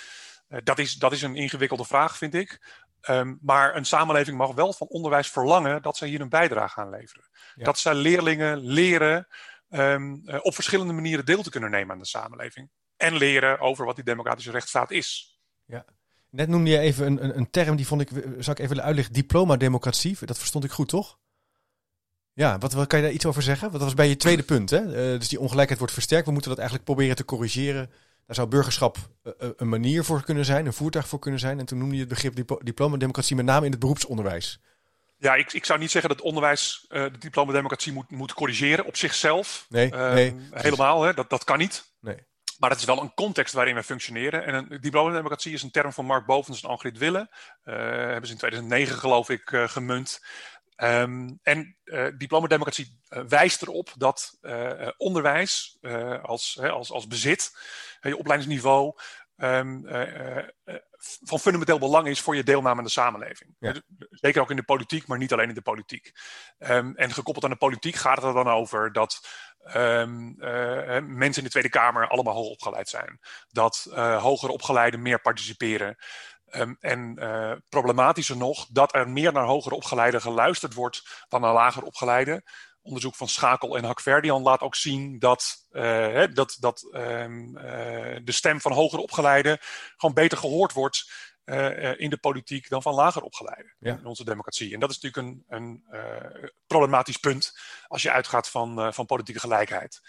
dat, 0.65 0.79
is, 0.79 0.95
dat 0.95 1.13
is 1.13 1.23
een 1.23 1.37
ingewikkelde 1.37 1.85
vraag, 1.85 2.17
vind 2.17 2.35
ik. 2.35 2.61
Um, 3.09 3.39
maar 3.43 3.77
een 3.77 3.85
samenleving 3.85 4.37
mag 4.37 4.55
wel 4.55 4.73
van 4.73 4.87
onderwijs 4.87 5.31
verlangen 5.31 5.83
dat 5.83 5.97
ze 5.97 6.07
hier 6.07 6.21
een 6.21 6.29
bijdrage 6.29 6.81
aan 6.81 6.91
leveren. 6.91 7.29
Ja. 7.55 7.65
Dat 7.65 7.79
ze 7.79 7.95
leerlingen 7.95 8.59
leren 8.59 9.29
um, 9.71 10.23
op 10.41 10.55
verschillende 10.55 10.93
manieren 10.93 11.25
deel 11.25 11.43
te 11.43 11.51
kunnen 11.51 11.71
nemen 11.71 11.93
aan 11.93 11.99
de 11.99 12.07
samenleving. 12.07 12.71
En 12.97 13.17
leren 13.17 13.61
over 13.61 13.85
wat 13.85 13.95
die 13.95 14.05
democratische 14.05 14.51
rechtsstaat 14.51 14.91
is. 14.91 15.39
Ja. 15.65 15.85
Net 16.31 16.49
noemde 16.49 16.71
je 16.71 16.79
even 16.79 17.07
een, 17.07 17.25
een, 17.25 17.37
een 17.37 17.51
term 17.51 17.77
die 17.77 17.87
vond 17.87 18.01
ik, 18.01 18.09
zou 18.13 18.51
ik 18.51 18.59
even 18.59 18.69
willen 18.69 18.85
uitleggen, 18.85 19.15
diploma-democratie. 19.15 20.17
Dat 20.21 20.39
verstond 20.39 20.65
ik 20.65 20.71
goed, 20.71 20.89
toch? 20.89 21.19
Ja, 22.33 22.59
wat, 22.59 22.73
wat 22.73 22.87
kan 22.87 22.99
je 22.99 23.05
daar 23.05 23.15
iets 23.15 23.27
over 23.27 23.43
zeggen? 23.43 23.73
Dat 23.73 23.81
was 23.81 23.95
bij 23.95 24.09
je 24.09 24.17
tweede 24.17 24.43
punt, 24.43 24.71
hè? 24.71 24.81
Uh, 24.81 25.19
dus 25.19 25.29
die 25.29 25.41
ongelijkheid 25.41 25.79
wordt 25.79 25.95
versterkt. 25.95 26.27
We 26.27 26.33
moeten 26.33 26.51
dat 26.51 26.59
eigenlijk 26.59 26.89
proberen 26.89 27.17
te 27.17 27.25
corrigeren. 27.25 27.91
Daar 28.27 28.37
zou 28.37 28.49
burgerschap 28.49 28.97
uh, 29.25 29.33
een 29.57 29.69
manier 29.69 30.05
voor 30.05 30.23
kunnen 30.23 30.45
zijn, 30.45 30.67
een 30.67 30.73
voertuig 30.73 31.09
voor 31.09 31.19
kunnen 31.19 31.41
zijn. 31.41 31.59
En 31.59 31.67
toen 31.67 31.79
noemde 31.79 31.95
je 31.95 32.01
het 32.01 32.09
begrip 32.09 32.47
diploma-democratie 32.63 33.37
met 33.37 33.45
name 33.45 33.65
in 33.65 33.71
het 33.71 33.81
beroepsonderwijs. 33.81 34.61
Ja, 35.17 35.35
ik, 35.35 35.53
ik 35.53 35.65
zou 35.65 35.79
niet 35.79 35.91
zeggen 35.91 36.11
dat 36.11 36.21
onderwijs 36.21 36.87
uh, 36.89 37.03
de 37.03 37.19
diploma-democratie 37.19 37.93
moet, 37.93 38.11
moet 38.11 38.35
corrigeren 38.35 38.85
op 38.85 38.97
zichzelf. 38.97 39.67
Nee, 39.69 39.91
nee 39.91 40.35
helemaal, 40.51 41.03
hè? 41.03 41.15
Dat, 41.15 41.31
dat 41.31 41.45
kan 41.45 41.59
niet. 41.59 41.93
Nee. 42.01 42.17
Maar 42.59 42.71
het 42.71 42.79
is 42.79 42.85
wel 42.85 43.01
een 43.01 43.15
context 43.15 43.55
waarin 43.55 43.75
we 43.75 43.83
functioneren. 43.83 44.45
En 44.45 44.55
een 44.55 44.81
diploma-democratie 44.81 45.53
is 45.53 45.63
een 45.63 45.71
term 45.71 45.93
van 45.93 46.05
Mark 46.05 46.27
Bovens 46.27 46.63
en 46.63 46.69
Angrid 46.69 46.99
Wille. 46.99 47.19
Uh, 47.65 47.75
hebben 47.75 48.27
ze 48.27 48.33
in 48.33 48.39
2009 48.39 48.97
geloof 48.97 49.29
ik 49.29 49.51
uh, 49.51 49.69
gemunt. 49.69 50.27
Um, 50.77 51.39
en 51.43 51.77
uh, 51.85 52.07
diploma-democratie 52.17 53.01
wijst 53.09 53.63
erop 53.63 53.93
dat 53.97 54.39
onderwijs 54.97 55.79
als, 56.23 56.61
als, 56.61 56.91
als 56.91 57.07
bezit, 57.07 57.51
je 58.01 58.17
opleidingsniveau, 58.17 59.01
um, 59.37 59.87
van 61.01 61.39
fundamenteel 61.39 61.79
belang 61.79 62.07
is 62.07 62.21
voor 62.21 62.37
je 62.37 62.43
deelname 62.43 62.79
aan 62.79 62.85
de 62.85 62.91
samenleving. 62.91 63.55
Ja. 63.59 63.75
Zeker 64.11 64.41
ook 64.41 64.51
in 64.51 64.57
de 64.57 64.63
politiek, 64.63 65.07
maar 65.07 65.19
niet 65.19 65.33
alleen 65.33 65.49
in 65.49 65.55
de 65.55 65.61
politiek. 65.61 66.13
Um, 66.59 66.97
en 66.97 67.13
gekoppeld 67.13 67.45
aan 67.45 67.51
de 67.51 67.57
politiek 67.57 67.95
gaat 67.95 68.17
het 68.17 68.25
er 68.25 68.33
dan 68.33 68.49
over 68.49 68.93
dat 68.93 69.29
um, 69.75 70.37
uh, 70.39 70.99
mensen 71.01 71.43
in 71.43 71.45
de 71.45 71.51
Tweede 71.51 71.69
Kamer 71.69 72.09
allemaal 72.09 72.35
hoog 72.35 72.51
opgeleid 72.51 72.89
zijn. 72.89 73.21
Dat 73.49 73.87
uh, 73.91 74.23
hoger 74.23 74.49
opgeleiden 74.49 75.03
meer 75.03 75.21
participeren. 75.21 75.97
Um, 76.51 76.77
en 76.81 77.17
uh, 77.19 77.53
problematischer 77.69 78.37
nog, 78.37 78.67
dat 78.71 78.95
er 78.95 79.09
meer 79.09 79.33
naar 79.33 79.45
hoger 79.45 79.73
opgeleiden 79.73 80.21
geluisterd 80.21 80.75
wordt 80.75 81.25
dan 81.29 81.41
naar 81.41 81.53
lager 81.53 81.83
opgeleiden. 81.83 82.43
Onderzoek 82.89 83.15
van 83.15 83.29
Schakel 83.29 83.77
en 83.77 83.85
Hakverdian 83.85 84.43
laat 84.43 84.61
ook 84.61 84.75
zien 84.75 85.19
dat, 85.19 85.67
uh, 85.73 86.25
dat, 86.33 86.57
dat 86.61 86.89
um, 86.93 87.57
uh, 87.57 87.63
de 88.25 88.33
stem 88.33 88.61
van 88.61 88.73
hoger 88.73 88.99
opgeleiden 88.99 89.59
gewoon 89.97 90.15
beter 90.15 90.39
gehoord 90.39 90.73
wordt 90.73 91.11
uh, 91.45 92.01
in 92.01 92.11
de 92.11 92.19
politiek 92.19 92.69
dan 92.69 92.83
van 92.83 92.95
lager 92.95 93.23
opgeleiden 93.23 93.75
ja. 93.79 93.97
in 93.97 94.07
onze 94.07 94.25
democratie. 94.25 94.75
En 94.75 94.81
dat 94.81 94.91
is 94.91 94.99
natuurlijk 95.01 95.45
een, 95.49 95.57
een 95.59 95.85
problematisch 96.67 97.17
punt 97.17 97.59
als 97.87 98.03
je 98.03 98.13
uitgaat 98.13 98.49
van, 98.49 98.95
van 98.95 99.07
politieke 99.07 99.41
gelijkheid. 99.41 100.01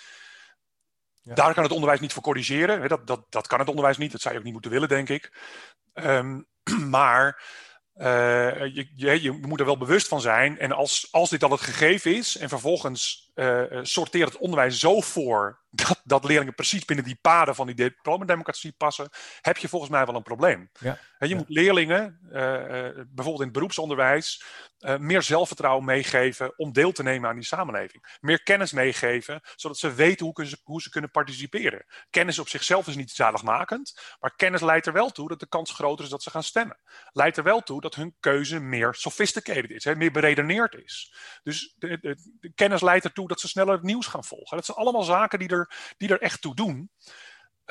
Ja. 1.21 1.33
Daar 1.33 1.53
kan 1.53 1.63
het 1.63 1.71
onderwijs 1.71 1.99
niet 1.99 2.13
voor 2.13 2.23
corrigeren. 2.23 2.89
Dat, 2.89 3.07
dat, 3.07 3.25
dat 3.29 3.47
kan 3.47 3.59
het 3.59 3.67
onderwijs 3.67 3.97
niet. 3.97 4.11
Dat 4.11 4.21
zou 4.21 4.33
je 4.33 4.39
ook 4.39 4.45
niet 4.45 4.53
moeten 4.53 4.71
willen, 4.71 4.89
denk 4.89 5.09
ik. 5.09 5.31
Um, 5.93 6.47
maar 6.97 7.43
je, 7.99 8.87
je, 8.95 9.21
je, 9.21 9.31
moet 9.31 9.59
er 9.59 9.65
wel 9.65 9.77
bewust 9.77 10.07
van 10.07 10.21
zijn. 10.21 10.59
En 10.59 10.71
als, 10.71 11.07
als 11.11 11.29
dit 11.29 11.43
al 11.43 11.51
het 11.51 11.61
gegeven 11.61 12.15
is 12.15 12.37
en 12.37 12.49
vervolgens 12.49 13.28
uh, 13.39 13.79
sorteert 13.81 14.29
het 14.29 14.37
onderwijs 14.37 14.79
zo 14.79 15.01
voor 15.01 15.59
dat, 15.71 16.01
dat 16.03 16.23
leerlingen 16.23 16.55
precies 16.55 16.85
binnen 16.85 17.05
die 17.05 17.19
paden 17.21 17.55
van 17.55 17.65
die 17.65 17.75
diploma-democratie 17.75 18.71
passen, 18.77 19.09
heb 19.41 19.57
je 19.57 19.69
volgens 19.69 19.91
mij 19.91 20.05
wel 20.05 20.15
een 20.15 20.23
probleem. 20.23 20.69
Ja. 20.79 20.97
je 21.19 21.27
ja. 21.27 21.35
moet 21.35 21.49
leerlingen, 21.49 22.19
uh, 22.25 22.31
bijvoorbeeld 22.31 23.39
in 23.39 23.43
het 23.43 23.51
beroepsonderwijs, 23.51 24.43
meer 24.97 25.21
zelfvertrouwen 25.21 25.85
meegeven 25.85 26.53
om 26.57 26.73
deel 26.73 26.91
te 26.91 27.03
nemen 27.03 27.29
aan 27.29 27.35
die 27.35 27.45
samenleving. 27.45 28.17
Meer 28.19 28.43
kennis 28.43 28.71
meegeven, 28.71 29.41
zodat 29.55 29.77
ze 29.77 29.93
weten 29.93 30.25
hoe, 30.25 30.45
ze, 30.45 30.57
hoe 30.63 30.81
ze 30.81 30.89
kunnen 30.89 31.11
participeren. 31.11 31.85
Kennis 32.09 32.39
op 32.39 32.49
zichzelf 32.49 32.87
is 32.87 32.95
niet 32.95 33.11
zaligmakend, 33.11 33.99
maar 34.19 34.35
kennis 34.35 34.61
leidt 34.61 34.85
er 34.85 34.93
wel 34.93 35.09
toe 35.09 35.27
dat 35.27 35.39
de 35.39 35.47
kans 35.47 35.73
groter 35.73 36.05
is 36.05 36.11
dat 36.11 36.23
ze 36.23 36.29
gaan 36.29 36.43
stemmen. 36.43 36.79
Leidt 37.11 37.37
er 37.37 37.43
wel 37.43 37.61
toe 37.61 37.81
dat 37.81 37.95
hun 37.95 38.15
keuze 38.19 38.59
meer 38.59 38.93
sophisticated 38.93 39.69
is, 39.69 39.83
hè, 39.83 39.95
meer 39.95 40.11
beredeneerd 40.11 40.75
is. 40.75 41.13
Dus 41.43 41.75
de, 41.77 41.99
de, 41.99 42.17
de 42.39 42.53
kennis 42.53 42.81
leidt 42.81 43.05
ertoe 43.05 43.27
dat 43.29 43.39
ze 43.39 43.47
sneller 43.47 43.73
het 43.73 43.83
nieuws 43.83 44.07
gaan 44.07 44.23
volgen. 44.23 44.57
Dat 44.57 44.65
zijn 44.65 44.77
allemaal 44.77 45.03
zaken 45.03 45.39
die 45.39 45.49
er, 45.49 45.93
die 45.97 46.09
er 46.09 46.21
echt 46.21 46.41
toe 46.41 46.55
doen. 46.55 46.89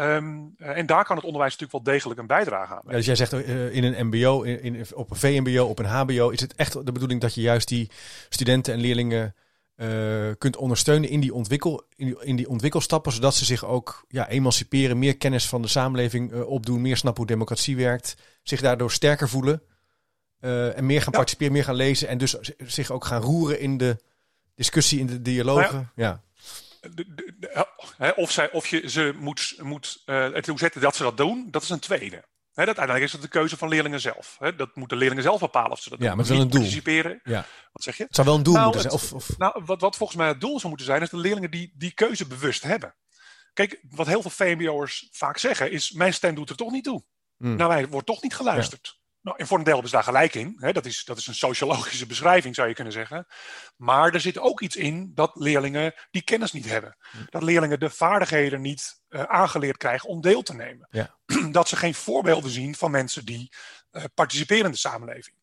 Um, 0.00 0.54
en 0.56 0.86
daar 0.86 1.04
kan 1.04 1.16
het 1.16 1.24
onderwijs 1.24 1.56
natuurlijk 1.56 1.84
wel 1.84 1.94
degelijk 1.94 2.20
een 2.20 2.26
bijdrage 2.26 2.74
aan. 2.74 2.82
Ja, 2.86 2.92
dus 2.92 3.06
jij 3.06 3.14
zegt 3.14 3.32
uh, 3.32 3.74
in 3.74 3.84
een 3.84 4.06
MBO, 4.06 4.42
in, 4.42 4.62
in, 4.62 4.86
op 4.94 5.10
een 5.10 5.16
VMBO, 5.16 5.64
op 5.64 5.78
een 5.78 5.84
HBO, 5.84 6.28
is 6.28 6.40
het 6.40 6.54
echt 6.54 6.86
de 6.86 6.92
bedoeling 6.92 7.20
dat 7.20 7.34
je 7.34 7.40
juist 7.40 7.68
die 7.68 7.90
studenten 8.28 8.74
en 8.74 8.80
leerlingen 8.80 9.34
uh, 9.76 10.30
kunt 10.38 10.56
ondersteunen 10.56 11.08
in 11.08 11.20
die, 11.20 11.34
ontwikkel, 11.34 11.84
in, 11.96 12.06
die, 12.06 12.24
in 12.24 12.36
die 12.36 12.48
ontwikkelstappen, 12.48 13.12
zodat 13.12 13.34
ze 13.34 13.44
zich 13.44 13.64
ook 13.64 14.04
ja, 14.08 14.28
emanciperen, 14.28 14.98
meer 14.98 15.16
kennis 15.16 15.48
van 15.48 15.62
de 15.62 15.68
samenleving 15.68 16.32
uh, 16.32 16.48
opdoen, 16.48 16.80
meer 16.80 16.96
snappen 16.96 17.22
hoe 17.22 17.32
democratie 17.32 17.76
werkt, 17.76 18.16
zich 18.42 18.60
daardoor 18.60 18.90
sterker 18.90 19.28
voelen 19.28 19.62
en 20.40 20.86
meer 20.86 20.98
gaan 20.98 21.12
ja. 21.12 21.16
participeren, 21.16 21.52
meer 21.52 21.64
gaan 21.64 21.74
lezen 21.74 22.08
en 22.08 22.18
dus 22.18 22.38
zich 22.66 22.90
ook 22.90 23.04
gaan 23.04 23.22
roeren 23.22 23.60
in 23.60 23.78
de 23.78 23.96
discussie, 24.58 24.98
in 24.98 25.06
de 25.06 25.22
dialogen. 25.22 25.74
Nou 25.74 25.86
ja. 25.94 26.22
De, 26.80 27.14
de, 27.14 27.34
de, 27.38 28.14
of, 28.16 28.30
zij, 28.30 28.50
of 28.50 28.66
je 28.66 28.90
ze 28.90 29.14
moet, 29.18 29.54
moet 29.62 30.02
uh, 30.06 30.36
ertoe 30.36 30.58
zetten 30.58 30.80
dat 30.80 30.96
ze 30.96 31.02
dat 31.02 31.16
doen, 31.16 31.48
dat 31.50 31.62
is 31.62 31.70
een 31.70 31.78
tweede. 31.78 32.24
He, 32.52 32.64
dat, 32.64 32.78
uiteindelijk 32.78 33.04
is 33.04 33.12
het 33.12 33.22
de 33.22 33.28
keuze 33.28 33.56
van 33.56 33.68
leerlingen 33.68 34.00
zelf. 34.00 34.36
He, 34.38 34.56
dat 34.56 34.76
moeten 34.76 34.96
leerlingen 34.96 35.22
zelf 35.22 35.40
bepalen 35.40 35.70
of 35.70 35.80
ze 35.80 35.90
dat 35.90 35.98
ja, 35.98 36.06
doen. 36.06 36.16
Maar 36.16 36.24
het 36.24 36.34
is 36.34 36.36
wel 36.36 36.44
een 36.44 36.50
doel. 36.50 36.60
Participeren. 36.60 37.20
Ja. 37.24 37.46
Wat 37.72 37.82
zeg 37.82 37.96
je? 37.96 38.02
Het 38.02 38.14
zou 38.14 38.26
wel 38.26 38.36
een 38.36 38.42
doel 38.42 38.54
nou, 38.54 38.64
moeten 38.64 38.90
het, 38.90 39.00
zijn. 39.00 39.12
Of, 39.14 39.28
of... 39.30 39.38
Nou, 39.38 39.62
wat, 39.64 39.80
wat 39.80 39.96
volgens 39.96 40.18
mij 40.18 40.28
het 40.28 40.40
doel 40.40 40.56
zou 40.56 40.68
moeten 40.68 40.86
zijn, 40.86 41.02
is 41.02 41.10
dat 41.10 41.20
leerlingen 41.20 41.50
die, 41.50 41.74
die 41.76 41.92
keuze 41.92 42.26
bewust 42.26 42.62
hebben. 42.62 42.94
Kijk, 43.52 43.80
wat 43.90 44.06
heel 44.06 44.22
veel 44.22 44.30
VMBO'ers 44.30 45.08
vaak 45.12 45.38
zeggen, 45.38 45.70
is: 45.70 45.90
Mijn 45.90 46.14
stem 46.14 46.34
doet 46.34 46.50
er 46.50 46.56
toch 46.56 46.70
niet 46.70 46.84
toe. 46.84 47.04
Hmm. 47.36 47.56
Naar 47.56 47.68
mij 47.68 47.88
wordt 47.88 48.06
toch 48.06 48.22
niet 48.22 48.34
geluisterd. 48.34 48.97
Nou, 49.20 49.36
en 49.38 49.46
voor 49.46 49.58
een 49.58 49.64
deel 49.64 49.72
hebben 49.72 49.90
ze 49.90 49.96
daar 49.96 50.04
gelijk 50.04 50.34
in. 50.34 50.56
Hè? 50.58 50.72
Dat, 50.72 50.86
is, 50.86 51.04
dat 51.04 51.18
is 51.18 51.26
een 51.26 51.34
sociologische 51.34 52.06
beschrijving, 52.06 52.54
zou 52.54 52.68
je 52.68 52.74
kunnen 52.74 52.92
zeggen. 52.92 53.26
Maar 53.76 54.14
er 54.14 54.20
zit 54.20 54.38
ook 54.38 54.60
iets 54.60 54.76
in 54.76 55.12
dat 55.14 55.30
leerlingen 55.34 55.94
die 56.10 56.22
kennis 56.22 56.52
niet 56.52 56.68
hebben. 56.68 56.96
Dat 57.30 57.42
leerlingen 57.42 57.80
de 57.80 57.90
vaardigheden 57.90 58.60
niet 58.60 59.00
uh, 59.08 59.22
aangeleerd 59.22 59.76
krijgen 59.76 60.08
om 60.08 60.20
deel 60.20 60.42
te 60.42 60.54
nemen. 60.54 60.88
Ja. 60.90 61.16
Dat 61.50 61.68
ze 61.68 61.76
geen 61.76 61.94
voorbeelden 61.94 62.50
zien 62.50 62.74
van 62.74 62.90
mensen 62.90 63.24
die 63.24 63.52
uh, 63.92 64.04
participeren 64.14 64.64
in 64.64 64.70
de 64.70 64.76
samenleving. 64.76 65.36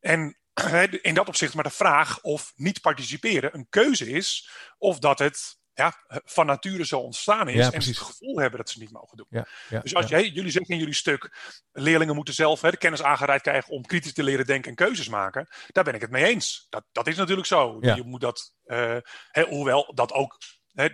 En 0.00 0.38
in 1.02 1.14
dat 1.14 1.28
opzicht 1.28 1.54
maar 1.54 1.64
de 1.64 1.70
vraag 1.70 2.20
of 2.20 2.52
niet 2.56 2.80
participeren 2.80 3.54
een 3.54 3.66
keuze 3.70 4.10
is, 4.10 4.50
of 4.78 4.98
dat 4.98 5.18
het 5.18 5.57
ja, 5.78 5.94
van 6.24 6.46
nature 6.46 6.86
zo 6.86 6.98
ontstaan 6.98 7.48
is. 7.48 7.54
Ja, 7.54 7.64
en 7.64 7.70
precies. 7.70 7.98
het 7.98 8.06
gevoel 8.06 8.36
hebben 8.38 8.58
dat 8.58 8.70
ze 8.70 8.78
niet 8.78 8.90
mogen 8.90 9.16
doen. 9.16 9.26
Ja, 9.30 9.46
ja, 9.68 9.80
dus 9.80 9.94
als 9.94 10.08
jij, 10.08 10.28
jullie 10.28 10.50
zeggen 10.50 10.72
in 10.72 10.78
jullie 10.78 10.94
stuk, 10.94 11.36
leerlingen 11.72 12.14
moeten 12.14 12.34
zelf 12.34 12.60
hè, 12.60 12.70
de 12.70 12.76
kennis 12.76 13.02
aangereikt 13.02 13.42
krijgen 13.42 13.72
om 13.72 13.82
kritisch 13.82 14.12
te 14.12 14.22
leren 14.22 14.46
denken 14.46 14.70
en 14.70 14.76
keuzes 14.76 15.08
maken. 15.08 15.48
Daar 15.66 15.84
ben 15.84 15.94
ik 15.94 16.00
het 16.00 16.10
mee 16.10 16.24
eens. 16.24 16.66
Dat, 16.68 16.84
dat 16.92 17.06
is 17.06 17.16
natuurlijk 17.16 17.46
zo. 17.46 17.78
Je 17.80 18.02
moet 18.04 18.20
dat, 18.20 18.54
uh, 18.66 18.96
hè, 19.30 19.42
hoewel 19.42 19.94
dat 19.94 20.12
ook, 20.12 20.38
hè, 20.72 20.88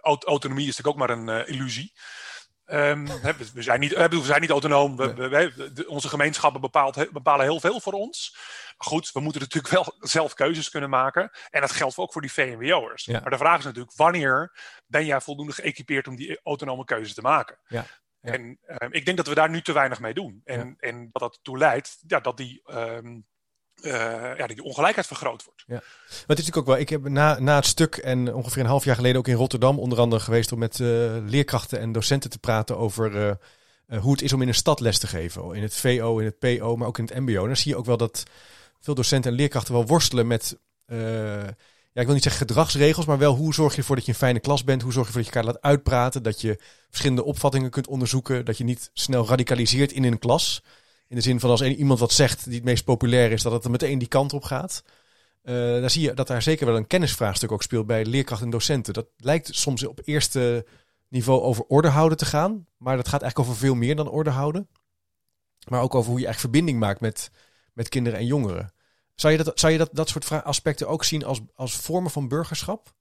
autonomie 0.00 0.68
is 0.68 0.76
natuurlijk 0.76 0.88
ook 0.88 1.08
maar 1.08 1.18
een 1.18 1.48
uh, 1.48 1.54
illusie. 1.54 1.92
Um, 2.66 3.06
we, 3.52 3.62
zijn 3.62 3.80
niet, 3.80 3.92
we 3.92 4.22
zijn 4.22 4.40
niet 4.40 4.50
autonoom. 4.50 4.96
We, 4.96 5.14
we, 5.14 5.28
we, 5.28 5.88
onze 5.88 6.08
gemeenschappen 6.08 6.60
bepaalt, 6.60 7.12
bepalen 7.12 7.44
heel 7.44 7.60
veel 7.60 7.80
voor 7.80 7.92
ons. 7.92 8.36
Maar 8.78 8.86
goed, 8.86 9.12
we 9.12 9.20
moeten 9.20 9.40
natuurlijk 9.40 9.74
wel 9.74 9.94
zelf 10.08 10.34
keuzes 10.34 10.70
kunnen 10.70 10.90
maken. 10.90 11.30
En 11.50 11.60
dat 11.60 11.72
geldt 11.72 11.96
ook 11.96 12.12
voor 12.12 12.20
die 12.20 12.32
VMWO'ers. 12.32 13.04
Ja. 13.04 13.20
Maar 13.20 13.30
de 13.30 13.38
vraag 13.38 13.58
is 13.58 13.64
natuurlijk, 13.64 13.96
wanneer 13.96 14.52
ben 14.86 15.06
jij 15.06 15.20
voldoende 15.20 15.52
geëquipeerd 15.52 16.08
om 16.08 16.16
die 16.16 16.40
autonome 16.42 16.84
keuze 16.84 17.14
te 17.14 17.20
maken? 17.20 17.58
Ja. 17.66 17.86
Ja. 18.22 18.32
En 18.32 18.58
um, 18.66 18.92
ik 18.92 19.04
denk 19.04 19.16
dat 19.16 19.26
we 19.26 19.34
daar 19.34 19.50
nu 19.50 19.62
te 19.62 19.72
weinig 19.72 20.00
mee 20.00 20.14
doen. 20.14 20.40
En, 20.44 20.76
en 20.78 21.08
dat 21.12 21.22
dat 21.22 21.38
toe 21.42 21.58
leidt 21.58 21.98
ja, 22.06 22.20
dat 22.20 22.36
die, 22.36 22.62
um, 22.66 23.26
uh, 23.82 23.92
ja, 24.36 24.46
die 24.46 24.62
ongelijkheid 24.62 25.06
vergroot 25.06 25.44
wordt. 25.44 25.64
Ja. 25.66 25.74
Maar 25.74 25.82
het 26.08 26.38
is 26.38 26.46
natuurlijk 26.46 26.56
ook 26.56 26.66
wel, 26.66 26.78
ik 26.78 26.88
heb 26.88 27.08
na, 27.08 27.38
na 27.40 27.56
het 27.56 27.66
stuk 27.66 27.96
en 27.96 28.34
ongeveer 28.34 28.62
een 28.62 28.68
half 28.68 28.84
jaar 28.84 28.96
geleden 28.96 29.18
ook 29.18 29.28
in 29.28 29.34
Rotterdam 29.34 29.78
onder 29.78 30.00
andere 30.00 30.22
geweest 30.22 30.52
om 30.52 30.58
met 30.58 30.78
uh, 30.78 30.88
leerkrachten 31.24 31.78
en 31.78 31.92
docenten 31.92 32.30
te 32.30 32.38
praten 32.38 32.78
over 32.78 33.16
uh, 33.16 34.00
hoe 34.00 34.12
het 34.12 34.22
is 34.22 34.32
om 34.32 34.42
in 34.42 34.48
een 34.48 34.54
stad 34.54 34.80
les 34.80 34.98
te 34.98 35.06
geven. 35.06 35.54
In 35.54 35.62
het 35.62 35.74
VO, 35.74 36.18
in 36.18 36.24
het 36.24 36.38
PO, 36.38 36.76
maar 36.76 36.88
ook 36.88 36.98
in 36.98 37.04
het 37.04 37.18
MBO. 37.18 37.46
Dan 37.46 37.56
zie 37.56 37.70
je 37.70 37.78
ook 37.78 37.86
wel 37.86 37.96
dat 37.96 38.22
veel 38.80 38.94
docenten 38.94 39.30
en 39.30 39.36
leerkrachten 39.36 39.74
wel 39.74 39.86
worstelen 39.86 40.26
met 40.26 40.56
ja, 41.94 42.00
ik 42.00 42.06
wil 42.06 42.14
niet 42.14 42.22
zeggen 42.22 42.46
gedragsregels, 42.46 43.06
maar 43.06 43.18
wel 43.18 43.34
hoe 43.34 43.54
zorg 43.54 43.72
je 43.72 43.78
ervoor 43.78 43.96
dat 43.96 44.04
je 44.04 44.12
een 44.12 44.18
fijne 44.18 44.40
klas 44.40 44.64
bent? 44.64 44.82
Hoe 44.82 44.92
zorg 44.92 45.06
je 45.06 45.12
ervoor 45.12 45.32
dat 45.32 45.42
je 45.42 45.48
elkaar 45.48 45.62
laat 45.62 45.72
uitpraten? 45.72 46.22
Dat 46.22 46.40
je 46.40 46.58
verschillende 46.88 47.24
opvattingen 47.24 47.70
kunt 47.70 47.86
onderzoeken? 47.86 48.44
Dat 48.44 48.58
je 48.58 48.64
niet 48.64 48.90
snel 48.92 49.26
radicaliseert 49.26 49.92
in 49.92 50.04
een 50.04 50.18
klas? 50.18 50.62
In 51.12 51.18
de 51.18 51.24
zin 51.24 51.40
van 51.40 51.50
als 51.50 51.62
iemand 51.62 51.98
wat 51.98 52.12
zegt 52.12 52.44
die 52.44 52.54
het 52.54 52.64
meest 52.64 52.84
populair 52.84 53.32
is, 53.32 53.42
dat 53.42 53.52
het 53.52 53.64
er 53.64 53.70
meteen 53.70 53.98
die 53.98 54.08
kant 54.08 54.32
op 54.32 54.44
gaat. 54.44 54.82
Uh, 55.42 55.54
daar 55.54 55.90
zie 55.90 56.02
je 56.02 56.14
dat 56.14 56.26
daar 56.26 56.42
zeker 56.42 56.66
wel 56.66 56.76
een 56.76 56.86
kennisvraagstuk 56.86 57.52
ook 57.52 57.62
speelt 57.62 57.86
bij 57.86 58.04
leerkrachten 58.04 58.46
en 58.46 58.52
docenten. 58.52 58.92
Dat 58.92 59.06
lijkt 59.16 59.54
soms 59.54 59.86
op 59.86 60.00
eerste 60.04 60.66
niveau 61.08 61.42
over 61.42 61.64
orde 61.64 61.88
houden 61.88 62.18
te 62.18 62.24
gaan. 62.24 62.66
Maar 62.76 62.96
dat 62.96 63.08
gaat 63.08 63.22
eigenlijk 63.22 63.50
over 63.50 63.60
veel 63.60 63.74
meer 63.74 63.96
dan 63.96 64.08
orde 64.08 64.30
houden. 64.30 64.68
Maar 65.68 65.82
ook 65.82 65.94
over 65.94 66.10
hoe 66.10 66.20
je 66.20 66.26
echt 66.26 66.40
verbinding 66.40 66.78
maakt 66.78 67.00
met, 67.00 67.30
met 67.72 67.88
kinderen 67.88 68.18
en 68.18 68.26
jongeren. 68.26 68.72
Zou 69.14 69.32
je 69.32 69.42
dat, 69.42 69.58
zou 69.58 69.72
je 69.72 69.78
dat, 69.78 69.90
dat 69.92 70.08
soort 70.08 70.30
aspecten 70.30 70.88
ook 70.88 71.04
zien 71.04 71.24
als, 71.24 71.40
als 71.54 71.76
vormen 71.76 72.10
van 72.10 72.28
burgerschap? 72.28 72.94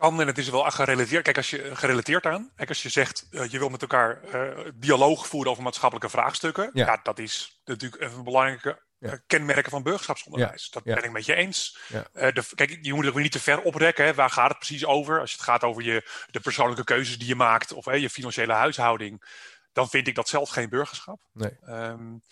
Kan 0.00 0.20
en 0.20 0.26
het 0.26 0.38
is 0.38 0.48
wel 0.48 0.70
gerelateerd. 0.70 1.24
Kijk, 1.24 1.36
als 1.36 1.50
je 1.50 1.76
gerelateerd 1.76 2.26
aan. 2.26 2.50
Kijk, 2.56 2.68
als 2.68 2.82
je 2.82 2.88
zegt 2.88 3.26
uh, 3.30 3.46
je 3.46 3.58
wil 3.58 3.68
met 3.68 3.82
elkaar 3.82 4.20
uh, 4.34 4.58
dialoog 4.74 5.26
voeren 5.26 5.50
over 5.50 5.62
maatschappelijke 5.62 6.10
vraagstukken. 6.10 6.70
Ja. 6.72 6.86
ja 6.86 7.00
dat 7.02 7.18
is 7.18 7.60
natuurlijk 7.64 8.02
een 8.02 8.24
belangrijke 8.24 8.82
ja. 8.98 9.20
kenmerken 9.26 9.70
van 9.70 9.82
burgerschapsonderwijs. 9.82 10.70
Dat 10.70 10.82
ben 10.82 11.04
ik 11.04 11.10
met 11.10 11.26
je 11.26 11.34
eens. 11.34 11.78
Uh, 11.92 12.00
de, 12.12 12.42
kijk, 12.54 12.78
je 12.82 12.94
moet 12.94 13.04
het 13.04 13.14
niet 13.14 13.32
te 13.32 13.40
ver 13.40 13.60
oprekken. 13.60 14.04
Hè. 14.04 14.14
Waar 14.14 14.30
gaat 14.30 14.48
het 14.48 14.58
precies 14.58 14.84
over? 14.84 15.20
Als 15.20 15.32
het 15.32 15.40
gaat 15.40 15.64
over 15.64 15.82
je, 15.82 16.08
de 16.30 16.40
persoonlijke 16.40 16.84
keuzes 16.84 17.18
die 17.18 17.28
je 17.28 17.34
maakt 17.34 17.72
of 17.72 17.84
hè, 17.84 17.92
je 17.92 18.10
financiële 18.10 18.52
huishouding, 18.52 19.24
dan 19.72 19.88
vind 19.88 20.06
ik 20.06 20.14
dat 20.14 20.28
zelf 20.28 20.50
geen 20.50 20.68
burgerschap. 20.68 21.20
Nee. 21.32 21.56
Um, 21.68 22.22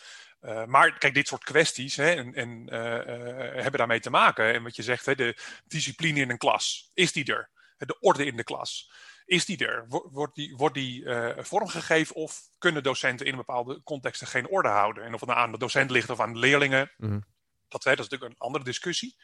uh, 0.40 0.64
maar 0.64 0.98
kijk, 0.98 1.14
dit 1.14 1.28
soort 1.28 1.44
kwesties 1.44 1.96
hè, 1.96 2.10
en, 2.10 2.34
en 2.34 2.68
uh, 2.72 3.62
hebben 3.62 3.78
daarmee 3.78 4.00
te 4.00 4.10
maken. 4.10 4.54
En 4.54 4.62
wat 4.62 4.76
je 4.76 4.82
zegt, 4.82 5.06
hè, 5.06 5.14
de 5.14 5.36
discipline 5.66 6.20
in 6.20 6.30
een 6.30 6.38
klas, 6.38 6.90
is 6.94 7.12
die 7.12 7.32
er? 7.32 7.50
De 7.78 7.96
orde 8.00 8.24
in 8.24 8.36
de 8.36 8.44
klas. 8.44 8.92
Is 9.24 9.44
die 9.44 9.66
er? 9.66 9.86
Wordt 9.88 10.34
die, 10.34 10.56
wordt 10.56 10.74
die 10.74 11.02
uh, 11.02 11.30
vormgegeven 11.38 12.14
of 12.14 12.40
kunnen 12.58 12.82
docenten 12.82 13.26
in 13.26 13.36
bepaalde 13.36 13.82
contexten 13.82 14.26
geen 14.26 14.48
orde 14.48 14.68
houden? 14.68 15.04
En 15.04 15.14
of 15.14 15.20
het 15.20 15.28
nou 15.28 15.40
aan 15.40 15.52
de 15.52 15.58
docent 15.58 15.90
ligt 15.90 16.10
of 16.10 16.20
aan 16.20 16.32
de 16.32 16.38
leerlingen, 16.38 16.92
mm 16.96 17.24
dat, 17.68 17.84
hè, 17.84 17.90
dat 17.90 18.04
is 18.04 18.10
natuurlijk 18.10 18.32
een 18.32 18.46
andere 18.46 18.64
discussie. 18.64 19.16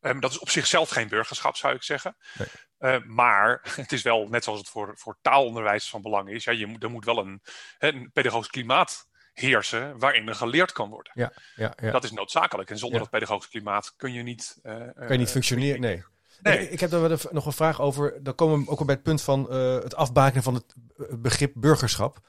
Um, 0.00 0.20
dat 0.20 0.30
is 0.30 0.38
op 0.38 0.50
zichzelf 0.50 0.88
geen 0.88 1.08
burgerschap, 1.08 1.56
zou 1.56 1.74
ik 1.74 1.82
zeggen. 1.82 2.16
Nee. 2.38 2.48
Uh, 2.78 3.04
maar 3.06 3.60
het 3.76 3.92
is 3.92 4.02
wel, 4.02 4.28
net 4.28 4.44
zoals 4.44 4.58
het 4.58 4.68
voor, 4.68 4.98
voor 4.98 5.18
taalonderwijs 5.20 5.88
van 5.88 6.02
belang 6.02 6.30
is, 6.30 6.44
ja, 6.44 6.52
je 6.52 6.66
moet, 6.66 6.82
er 6.82 6.90
moet 6.90 7.04
wel 7.04 7.18
een, 7.18 7.42
een 7.78 8.10
pedagogisch 8.12 8.50
klimaat 8.50 9.08
heersen 9.32 9.98
waarin 9.98 10.28
er 10.28 10.34
geleerd 10.34 10.72
kan 10.72 10.90
worden. 10.90 11.12
Ja, 11.14 11.32
ja, 11.56 11.74
ja. 11.82 11.90
Dat 11.90 12.04
is 12.04 12.10
noodzakelijk. 12.10 12.70
En 12.70 12.78
zonder 12.78 12.98
dat 12.98 13.10
pedagogisch 13.10 13.48
klimaat 13.48 13.94
kun 13.96 14.12
je 14.12 14.22
niet... 14.22 14.58
Uh, 14.62 14.72
kan 14.94 15.08
je 15.08 15.18
niet 15.18 15.30
functioneren, 15.30 15.80
nee. 15.80 16.04
Nee. 16.42 16.70
Ik, 16.70 16.80
heb 16.80 16.90
daar 16.90 17.18
nog 17.30 17.46
een 17.46 17.52
vraag 17.52 17.80
over. 17.80 18.22
Dan 18.22 18.34
komen 18.34 18.64
we 18.64 18.70
ook 18.70 18.78
al 18.78 18.84
bij 18.84 18.94
het 18.94 19.04
punt 19.04 19.22
van 19.22 19.46
uh, 19.50 19.74
het 19.74 19.94
afbakenen 19.94 20.42
van 20.42 20.54
het 20.54 20.74
begrip 21.20 21.52
burgerschap. 21.54 22.20